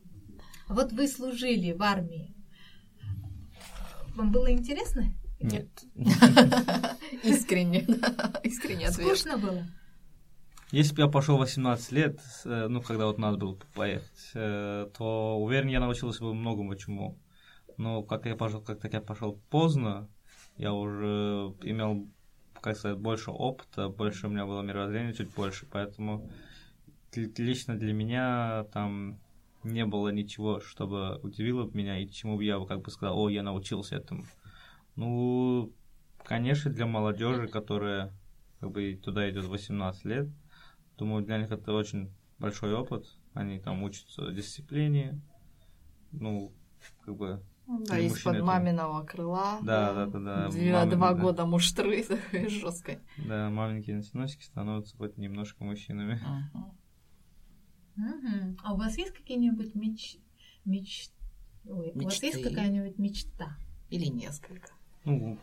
Вот 0.68 0.92
вы 0.92 1.06
служили 1.06 1.72
в 1.72 1.82
армии. 1.82 2.34
Вам 4.16 4.32
было 4.32 4.50
интересно? 4.50 5.04
Нет. 5.40 5.68
Искренне. 7.24 7.80
Искренне 8.42 8.88
ответ. 8.88 9.06
Скучно 9.06 9.38
было? 9.38 9.64
Если 10.72 10.94
бы 10.94 11.02
я 11.02 11.08
пошел 11.08 11.36
18 11.36 11.92
лет, 11.92 12.20
э, 12.44 12.68
ну, 12.68 12.80
когда 12.80 13.06
вот 13.06 13.18
надо 13.18 13.38
было 13.38 13.58
поехать, 13.74 14.30
э, 14.34 14.88
то 14.96 15.38
уверен, 15.38 15.68
я 15.68 15.80
научился 15.80 16.22
бы 16.22 16.32
многому 16.32 16.76
чему. 16.76 17.18
Но 17.76 18.02
как 18.02 18.26
я 18.26 18.36
пошел, 18.36 18.60
как 18.60 18.80
так 18.80 18.92
я 18.92 19.00
пошел 19.00 19.40
поздно, 19.50 20.08
я 20.61 20.74
уже 20.74 21.54
имел, 21.62 22.06
как 22.61 22.76
сказать, 22.76 22.98
больше 22.98 23.30
опыта, 23.30 23.88
больше 23.88 24.26
у 24.26 24.30
меня 24.30 24.44
было 24.44 24.61
мировоззрение, 24.61 25.14
чуть 25.14 25.34
больше, 25.34 25.66
поэтому 25.66 26.28
ли- 27.14 27.32
лично 27.38 27.78
для 27.78 27.94
меня 27.94 28.64
там 28.72 29.18
не 29.64 29.86
было 29.86 30.11
ничего, 30.11 30.61
чтобы 30.61 31.18
удивило 31.22 31.70
меня 31.72 31.98
и 31.98 32.11
чему 32.11 32.36
бы 32.36 32.44
я 32.44 32.62
как 32.66 32.82
бы 32.82 32.90
сказал, 32.90 33.18
о, 33.18 33.30
я 33.30 33.42
научился 33.42 33.96
этому. 33.96 34.24
Ну, 34.96 35.72
конечно, 36.24 36.70
для 36.70 36.84
молодежи, 36.84 37.48
которая 37.48 38.12
как 38.61 38.70
бы 38.70 39.00
туда 39.02 39.30
идет 39.30 39.46
18 39.46 40.04
лет, 40.04 40.28
думаю, 40.98 41.24
для 41.24 41.38
них 41.38 41.50
это 41.50 41.72
очень 41.72 42.11
большой 42.38 42.74
опыт. 42.74 43.06
Они 43.32 43.58
там 43.61 43.82
учатся 43.82 44.30
дисциплине, 44.30 45.22
ну, 46.12 46.52
как 47.06 47.16
бы, 47.16 47.42
Да, 47.78 47.94
Для 47.94 47.98
из-под 48.06 48.16
мужчин 48.24 48.34
это- 48.34 48.44
маминого 48.44 49.04
крыла. 49.04 49.58
Да, 49.62 49.94
да, 49.94 50.06
да, 50.06 50.18
да, 50.18 50.48
мамин, 50.48 50.90
Два 50.90 51.14
да. 51.14 51.20
года 51.20 51.46
муштры 51.46 52.02
такой 52.08 52.48
жесткой. 52.48 52.98
да, 53.16 53.48
маленькие 53.48 53.96
носиносики 53.96 54.42
становятся 54.42 54.96
хоть 54.96 55.16
немножко 55.16 55.62
мужчинами. 55.62 56.20
Мгм. 57.96 58.56
А 58.64 58.74
у 58.74 58.76
вас 58.76 58.96
есть 58.98 59.12
какие-нибудь 59.12 59.74
меч... 59.74 60.16
меч... 60.64 61.10
Ой, 61.64 61.92
у 61.94 62.02
вас 62.04 62.22
есть 62.22 62.36
Мечты. 62.38 62.48
какая-нибудь 62.50 62.98
мечта? 62.98 63.56
Или 63.90 64.06
несколько. 64.06 64.70
Ну, 65.04 65.38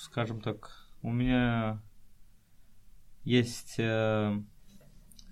скажем 0.00 0.40
так, 0.40 0.70
у 1.02 1.10
меня 1.12 1.80
есть, 3.22 3.76
э, 3.78 4.36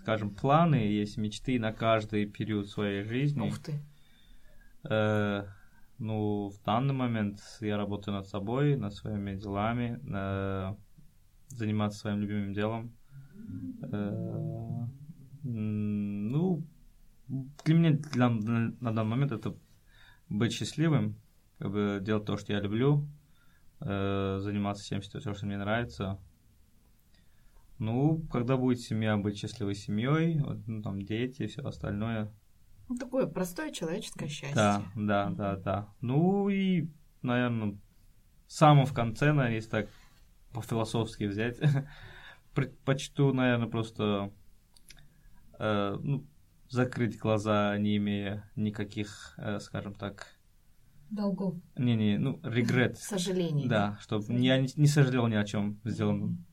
скажем, 0.03 0.31
планы, 0.35 0.77
есть 0.77 1.17
мечты 1.17 1.59
на 1.59 1.73
каждый 1.73 2.27
период 2.27 2.69
своей 2.69 3.03
жизни. 3.03 3.41
Ух 3.41 3.59
ты. 3.59 3.83
Э, 4.89 5.47
ну, 6.03 6.49
в 6.51 6.63
данный 6.65 6.95
момент 6.95 7.41
я 7.61 7.77
работаю 7.77 8.17
над 8.17 8.27
собой, 8.27 8.77
над 8.77 8.93
своими 8.93 9.37
делами, 9.37 10.01
э, 10.13 10.75
заниматься 11.49 12.01
своим 12.01 12.21
любимым 12.21 12.53
делом. 12.53 12.93
Э, 13.83 14.87
ну, 15.45 16.63
для 17.65 17.75
меня 17.75 17.91
для- 17.93 18.29
на, 18.29 18.75
на 18.81 18.93
данный 18.95 19.11
момент 19.11 19.33
это 19.33 19.55
быть 20.29 20.53
счастливым, 20.53 21.17
как 21.59 21.71
бы 21.73 22.01
делать 22.03 22.25
то, 22.25 22.37
что 22.37 22.53
я 22.53 22.61
люблю, 22.61 23.07
э, 23.81 24.39
заниматься 24.41 24.89
тем, 24.89 25.03
что, 25.03 25.21
что 25.21 25.47
мне 25.47 25.59
нравится. 25.59 26.19
Ну, 27.79 28.21
когда 28.31 28.57
будет 28.57 28.81
семья, 28.81 29.17
быть 29.17 29.39
счастливой 29.39 29.75
семьей, 29.75 30.39
вот, 30.41 30.59
ну, 30.67 30.83
там 30.83 31.03
дети, 31.03 31.47
все 31.47 31.63
остальное. 31.63 32.33
Ну, 32.93 32.99
такое 32.99 33.27
простое 33.27 33.71
человеческое 33.73 34.29
счастье. 34.29 34.55
Да, 34.55 34.83
да, 34.95 35.31
да, 35.31 35.57
да. 35.57 35.89
Ну 36.03 36.51
и, 36.51 36.91
наверное, 37.23 37.79
самом 38.47 38.85
в 38.85 38.93
конце, 38.93 39.33
наверное, 39.33 39.57
если 39.57 39.71
так 39.71 39.89
по-философски 40.53 41.25
взять, 41.25 41.59
предпочту, 42.55 43.33
наверное, 43.33 43.69
просто 43.69 44.31
э, 45.59 45.99
ну, 46.03 46.27
закрыть 46.69 47.17
глаза, 47.19 47.79
не 47.79 47.97
имея 47.97 48.51
никаких, 48.57 49.37
э, 49.39 49.59
скажем 49.61 49.95
так, 49.95 50.27
Долгов. 51.09 51.55
не-не, 51.79 52.19
ну, 52.19 52.41
регрет. 52.43 52.99
Сожаление. 53.01 53.71
Да, 53.71 53.97
чтобы 54.03 54.35
я 54.35 54.59
не, 54.59 54.69
не 54.77 54.87
сожалел 54.87 55.29
ни 55.29 55.35
о 55.35 55.45
чем 55.45 55.81
сделанном 55.85 56.45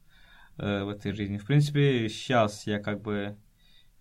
э, 0.57 0.85
в 0.85 0.87
этой 0.87 1.11
жизни. 1.11 1.37
В 1.37 1.45
принципе, 1.45 2.07
сейчас 2.07 2.65
я 2.65 2.79
как 2.79 3.01
бы 3.01 3.37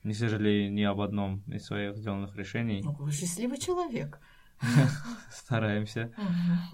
не 0.02 0.14
сожалею 0.14 0.72
ни 0.72 0.82
об 0.82 1.00
одном 1.00 1.42
из 1.46 1.64
своих 1.64 1.96
сделанных 1.96 2.36
решений. 2.36 2.82
Ну, 2.84 2.92
вы 2.92 3.12
счастливый 3.12 3.58
человек. 3.58 4.20
Стараемся. 5.30 6.12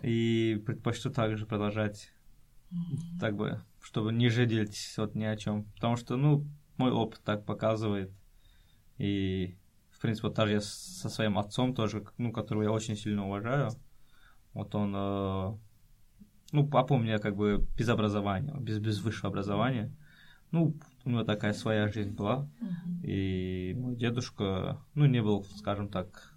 И 0.03 0.63
предпочту 0.67 1.11
также 1.11 1.47
продолжать 1.47 2.13
так 3.21 3.37
бы, 3.37 3.61
чтобы 3.81 4.13
не 4.13 4.29
жалеть 4.29 4.95
вот 4.97 5.15
ни 5.15 5.25
о 5.25 5.37
чем. 5.37 5.65
Потому 5.75 5.97
что, 5.97 6.17
ну, 6.17 6.47
мой 6.77 6.91
опыт 6.91 7.21
так 7.25 7.45
показывает. 7.45 8.11
И, 8.99 9.57
в 9.91 10.01
принципе, 10.01 10.29
вот 10.29 10.37
даже 10.37 10.53
я 10.53 10.61
со 10.61 11.09
своим 11.09 11.39
отцом 11.39 11.75
тоже, 11.75 12.05
ну, 12.19 12.33
которого 12.33 12.63
я 12.63 12.71
очень 12.71 12.97
сильно 12.97 13.27
уважаю, 13.27 13.71
вот 14.53 14.75
он, 14.75 14.95
э, 14.95 15.59
ну, 16.53 16.67
папа 16.69 16.95
у 16.95 16.99
меня 16.99 17.19
как 17.19 17.37
бы 17.37 17.67
без 17.77 17.89
образования, 17.89 18.55
без, 18.61 18.79
без 18.79 19.01
высшего 19.01 19.29
образования. 19.29 19.93
Ну, 20.53 20.77
у 21.05 21.11
него 21.11 21.25
такая 21.25 21.53
своя 21.53 21.89
жизнь 21.89 22.13
была. 22.13 22.49
И 23.03 23.75
мой 23.77 23.97
дедушка, 23.97 24.81
ну, 24.95 25.07
не 25.07 25.23
был, 25.23 25.45
скажем 25.57 25.89
так, 25.89 26.35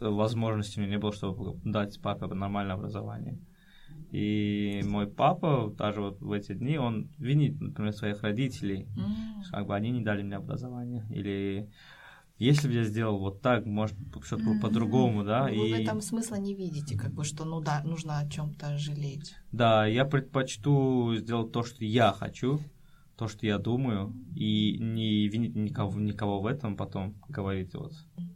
возможности 0.00 0.78
у 0.78 0.84
не 0.84 0.98
было, 0.98 1.12
чтобы 1.12 1.58
дать 1.64 2.00
папе 2.00 2.26
нормальное 2.26 2.74
образование. 2.74 3.38
И 4.12 4.82
мой 4.86 5.06
папа, 5.06 5.72
даже 5.76 6.00
вот 6.00 6.20
в 6.20 6.32
эти 6.32 6.52
дни, 6.52 6.78
он 6.78 7.10
винит, 7.18 7.60
например, 7.60 7.92
своих 7.92 8.22
родителей, 8.22 8.86
mm. 8.96 9.50
как 9.50 9.66
бы 9.66 9.74
они 9.74 9.90
не 9.90 10.02
дали 10.02 10.22
мне 10.22 10.36
образование. 10.36 11.04
Или 11.10 11.68
если 12.38 12.68
бы 12.68 12.74
я 12.74 12.84
сделал 12.84 13.18
вот 13.18 13.40
так, 13.40 13.64
может, 13.64 13.96
что-то 14.22 14.42
mm-hmm. 14.42 14.60
по-другому, 14.60 15.24
да. 15.24 15.48
Ну, 15.48 15.60
вы 15.60 15.68
и... 15.68 15.72
в 15.72 15.76
этом 15.80 16.02
смысла 16.02 16.34
не 16.36 16.54
видите, 16.54 16.96
как 16.96 17.12
бы, 17.12 17.24
что, 17.24 17.44
ну 17.44 17.60
да, 17.60 17.82
нужно 17.82 18.18
о 18.18 18.28
чем-то 18.28 18.76
жалеть. 18.76 19.34
Да, 19.52 19.86
я 19.86 20.04
предпочту 20.04 21.14
сделать 21.16 21.52
то, 21.52 21.62
что 21.62 21.82
я 21.84 22.12
хочу, 22.12 22.60
то, 23.16 23.28
что 23.28 23.46
я 23.46 23.58
думаю, 23.58 24.14
и 24.34 24.76
не 24.78 25.26
винить 25.28 25.56
никого, 25.56 25.98
никого 25.98 26.40
в 26.40 26.46
этом 26.46 26.76
потом 26.76 27.14
говорить 27.28 27.74
вот 27.74 27.92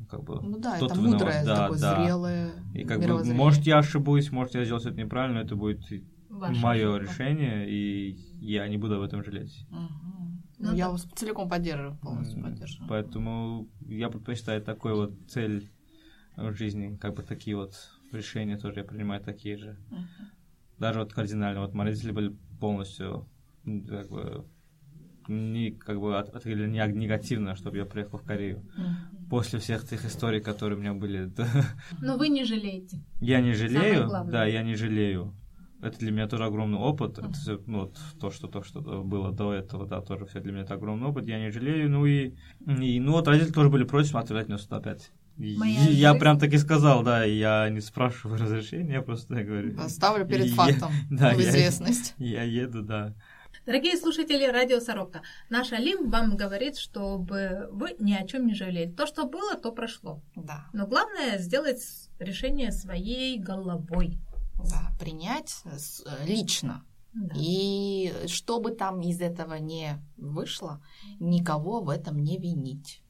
как 0.09 0.25
бы 0.25 0.41
ну 0.43 0.59
да, 0.59 0.77
это 0.77 0.95
мудрое, 0.95 1.45
да, 1.45 1.57
такое 1.57 1.79
да. 1.79 2.03
зрелое 2.03 2.51
и 2.75 2.85
как 2.85 3.01
бы 3.01 3.25
может 3.33 3.65
я 3.65 3.79
ошибусь, 3.79 4.33
может 4.33 4.55
я 4.55 4.65
сделал 4.65 4.81
что-то 4.81 4.97
неправильно, 4.97 5.39
это 5.39 5.55
будет 5.55 5.81
мое 6.31 6.97
решение, 6.99 7.69
и 7.69 8.17
я 8.41 8.67
не 8.69 8.77
буду 8.77 8.97
об 8.97 9.03
этом 9.03 9.23
жалеть. 9.23 9.67
Угу. 9.71 10.21
Ну, 10.59 10.75
я 10.75 10.91
вас 10.91 11.07
целиком 11.15 11.49
поддерживаю, 11.49 11.99
полностью 11.99 12.43
поддерживаю. 12.43 12.89
Поэтому 12.89 13.69
я 13.81 14.09
предпочитаю 14.11 14.63
такой 14.63 14.95
вот 14.95 15.13
цель 15.29 15.71
в 16.37 16.55
жизни, 16.55 16.97
как 16.97 17.15
бы 17.15 17.23
такие 17.23 17.57
вот 17.57 17.75
решения 18.13 18.57
тоже 18.57 18.81
я 18.81 18.85
принимаю 18.85 19.23
такие 19.23 19.57
же. 19.57 19.79
uh 19.91 20.05
Даже 20.79 21.01
вот 21.01 21.13
кардинально, 21.13 21.61
вот 21.61 21.75
мои 21.75 21.89
родители 21.89 22.13
были 22.13 22.37
полностью 22.61 23.27
как 23.65 24.09
бы 24.09 24.47
не 25.31 25.71
как 25.71 26.01
бы 26.01 26.19
открыли 26.19 26.69
не 26.69 26.79
негативно, 26.93 27.57
чтобы 27.57 27.79
я 27.79 27.85
приехал 27.85 28.19
в 28.19 28.23
Корею. 28.23 28.59
Mm-hmm. 28.59 29.29
После 29.31 29.59
всех 29.59 29.89
тех 29.89 30.05
историй, 30.05 30.41
которые 30.41 30.79
у 30.79 30.81
меня 30.81 30.95
были. 30.95 31.31
Но 32.01 32.17
вы 32.17 32.29
не 32.29 32.45
жалеете. 32.45 33.03
Я 33.21 33.41
не 33.41 33.55
жалею, 33.55 34.11
да, 34.27 34.45
я 34.45 34.63
не 34.63 34.75
жалею. 34.75 35.35
Это 35.83 35.99
для 35.99 36.11
меня 36.11 36.29
тоже 36.29 36.45
огромный 36.45 36.79
опыт. 36.79 37.17
Mm-hmm. 37.17 37.31
Это 37.31 37.33
все, 37.39 37.61
ну, 37.67 37.81
вот, 37.81 37.99
то, 38.21 38.31
что 38.31 38.49
то, 38.49 38.63
что 38.63 38.81
было 38.81 39.33
до 39.33 39.55
этого, 39.55 39.87
да, 39.87 40.03
тоже 40.03 40.27
все 40.27 40.41
для 40.41 40.53
меня 40.53 40.63
это 40.63 40.75
огромный 40.75 41.09
опыт. 41.09 41.27
Я 41.27 41.41
не 41.41 41.51
жалею. 41.51 41.91
Ну 41.91 42.05
и, 42.05 42.35
и 42.67 43.01
ну 43.01 43.13
вот 43.13 43.27
родители 43.29 43.53
тоже 43.53 43.71
были 43.71 43.85
против 43.85 44.15
отправлять 44.17 44.49
меня 44.49 44.59
сюда 44.59 44.77
опять. 44.77 45.11
Моя 45.41 45.81
я 45.81 46.11
жизнь. 46.11 46.21
прям 46.21 46.39
так 46.39 46.53
и 46.53 46.59
сказал, 46.59 47.03
да, 47.03 47.25
я 47.25 47.69
не 47.71 47.81
спрашиваю 47.81 48.39
разрешения, 48.41 48.95
я 48.95 49.03
просто 49.03 49.43
говорю. 49.43 49.75
Ставлю 49.89 50.27
перед 50.27 50.51
фактом 50.51 50.91
я, 50.93 51.07
да, 51.17 51.35
в 51.35 51.41
известность. 51.41 52.15
Я, 52.19 52.43
я 52.43 52.63
еду, 52.63 52.83
да. 52.83 53.15
Дорогие 53.67 53.97
слушатели 53.99 54.47
Радио 54.47 54.81
Сорока, 54.81 55.21
наш 55.51 55.73
Алим 55.73 56.09
вам 56.09 56.35
говорит, 56.37 56.79
чтобы 56.79 57.69
вы 57.71 57.95
ни 57.99 58.15
о 58.15 58.27
чем 58.27 58.47
не 58.47 58.55
жалели. 58.55 58.91
То, 58.91 59.07
что 59.07 59.27
было, 59.27 59.55
то 59.55 59.71
прошло. 59.71 60.23
Да. 60.35 60.67
Но 60.73 60.87
главное 60.87 61.39
сделать 61.39 61.83
решение 62.19 62.73
своей 62.73 63.39
головой. 63.39 64.19
Да, 64.57 64.91
принять 64.99 65.63
лично. 66.25 66.85
Да. 67.13 67.35
И 67.37 68.15
что 68.29 68.61
бы 68.61 68.71
там 68.71 69.03
из 69.03 69.21
этого 69.21 69.55
не 69.55 70.03
вышло, 70.17 70.83
никого 71.19 71.83
в 71.83 71.91
этом 71.91 72.23
не 72.23 72.39
винить. 72.39 73.03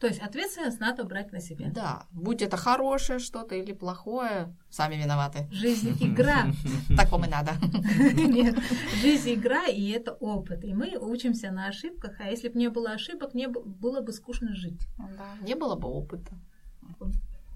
То 0.00 0.06
есть 0.08 0.20
ответственность 0.20 0.78
надо 0.78 1.04
брать 1.04 1.32
на 1.32 1.40
себя. 1.40 1.70
Да, 1.70 2.06
будь 2.12 2.42
это 2.42 2.56
хорошее 2.56 3.18
что-то 3.18 3.54
или 3.54 3.72
плохое, 3.72 4.54
сами 4.68 4.96
виноваты. 4.96 5.48
Жизнь 5.50 5.96
игра. 6.00 6.46
Так 6.96 7.10
вам 7.12 7.24
и 7.24 7.28
надо. 7.28 7.52
Нет, 8.14 8.58
жизнь 9.00 9.34
игра, 9.34 9.66
и 9.66 9.90
это 9.90 10.12
опыт. 10.12 10.64
И 10.64 10.74
мы 10.74 10.98
учимся 10.98 11.50
на 11.50 11.68
ошибках, 11.68 12.16
а 12.20 12.30
если 12.30 12.48
бы 12.48 12.58
не 12.58 12.68
было 12.68 12.92
ошибок, 12.92 13.34
не 13.34 13.48
было 13.48 14.00
бы 14.02 14.12
скучно 14.12 14.54
жить. 14.54 14.86
Да, 14.98 15.46
не 15.46 15.54
было 15.54 15.76
бы 15.76 15.88
опыта. 15.88 16.38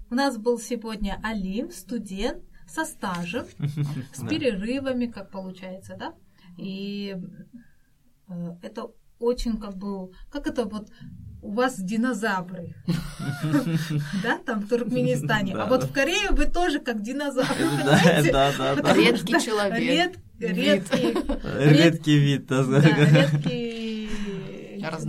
У 0.09 0.15
нас 0.15 0.37
был 0.37 0.59
сегодня 0.59 1.19
Алим, 1.23 1.71
студент 1.71 2.43
со 2.67 2.85
стажем, 2.85 3.45
с 4.13 4.27
перерывами, 4.27 5.05
как 5.05 5.31
получается, 5.31 5.95
да? 5.97 6.13
И 6.57 7.15
э, 8.27 8.55
это 8.61 8.91
очень 9.19 9.57
как 9.57 9.77
бы, 9.77 10.11
как 10.29 10.47
это 10.47 10.65
вот 10.65 10.89
у 11.41 11.51
вас 11.51 11.79
динозавры. 11.79 12.75
Да, 14.23 14.37
там 14.45 14.59
в 14.59 14.69
Туркменистане. 14.69 15.55
А 15.55 15.65
вот 15.65 15.83
в 15.83 15.91
Корее 15.91 16.29
вы 16.31 16.45
тоже 16.45 16.79
как 16.79 17.01
динозавры. 17.01 17.65
Да, 17.83 18.21
да, 18.57 18.75
да. 18.75 18.93
Редкий 18.93 19.39
человек. 19.39 20.17
Редкий. 20.39 21.13
Редкий 21.59 22.17
вид. 22.17 22.51
Редкие 22.51 23.91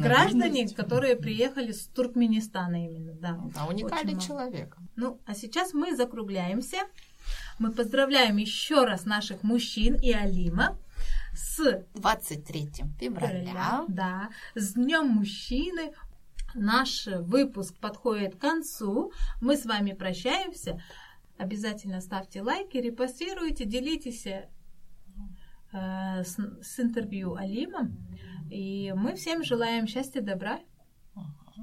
граждане, 0.03 0.69
которые 0.69 1.17
приехали 1.17 1.73
с 1.73 1.87
Туркменистана 1.87 2.85
именно, 2.87 3.13
да. 3.15 3.41
А 3.57 3.67
уникальный 3.67 4.21
человек. 4.21 4.77
Ну, 4.97 5.21
а 5.27 5.35
сейчас 5.35 5.73
мы 5.73 5.97
закругляемся. 5.97 6.79
Мы 7.59 7.73
поздравляем 7.73 8.37
еще 8.37 8.85
раз 8.85 9.05
наших 9.05 9.43
мужчин 9.43 9.95
и 9.95 10.13
Алима 10.13 10.77
с 11.35 11.85
23 11.95 12.71
февраля. 12.99 13.85
Да, 13.89 14.29
с 14.55 14.75
Днем 14.75 15.07
мужчины 15.07 15.93
наш 16.55 17.07
выпуск 17.07 17.79
подходит 17.79 18.37
к 18.37 18.41
концу. 18.41 19.13
Мы 19.41 19.57
с 19.57 19.65
вами 19.65 19.93
прощаемся. 19.93 20.81
Обязательно 21.39 22.01
ставьте 22.01 22.43
лайки, 22.43 22.77
репостируйте, 22.77 23.65
делитесь 23.65 24.27
э, 24.27 24.49
с, 25.73 26.37
с 26.63 26.81
интервью 26.81 27.35
Алима. 27.35 27.91
И 28.51 28.93
мы 28.97 29.15
всем 29.15 29.43
желаем 29.43 29.87
счастья, 29.87 30.21
добра. 30.21 30.61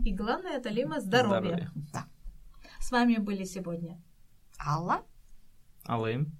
И 0.05 0.13
главное 0.13 0.57
от 0.57 0.65
Алима 0.65 0.99
здоровья. 0.99 1.39
здоровья. 1.39 1.71
Да. 1.93 2.05
С 2.79 2.91
вами 2.91 3.17
были 3.17 3.43
сегодня 3.43 4.01
Алла, 4.59 5.03
Алым 5.85 6.37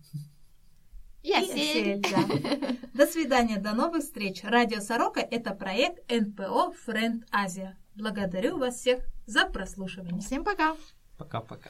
и 1.23 1.33
Асель. 1.33 2.01
Да. 2.01 2.77
До 2.93 3.05
свидания, 3.05 3.57
до 3.57 3.73
новых 3.73 4.03
встреч. 4.03 4.43
Радио 4.43 4.79
Сорока– 4.79 5.19
это 5.31 5.53
проект 5.53 6.09
НПО 6.11 6.71
Френд 6.85 7.25
Азия. 7.31 7.77
Благодарю 7.99 8.57
вас 8.57 8.75
всех 8.75 9.03
за 9.25 9.45
прослушивание. 9.45 10.21
Всем 10.21 10.45
пока. 10.45 10.77
Пока-пока. 11.17 11.69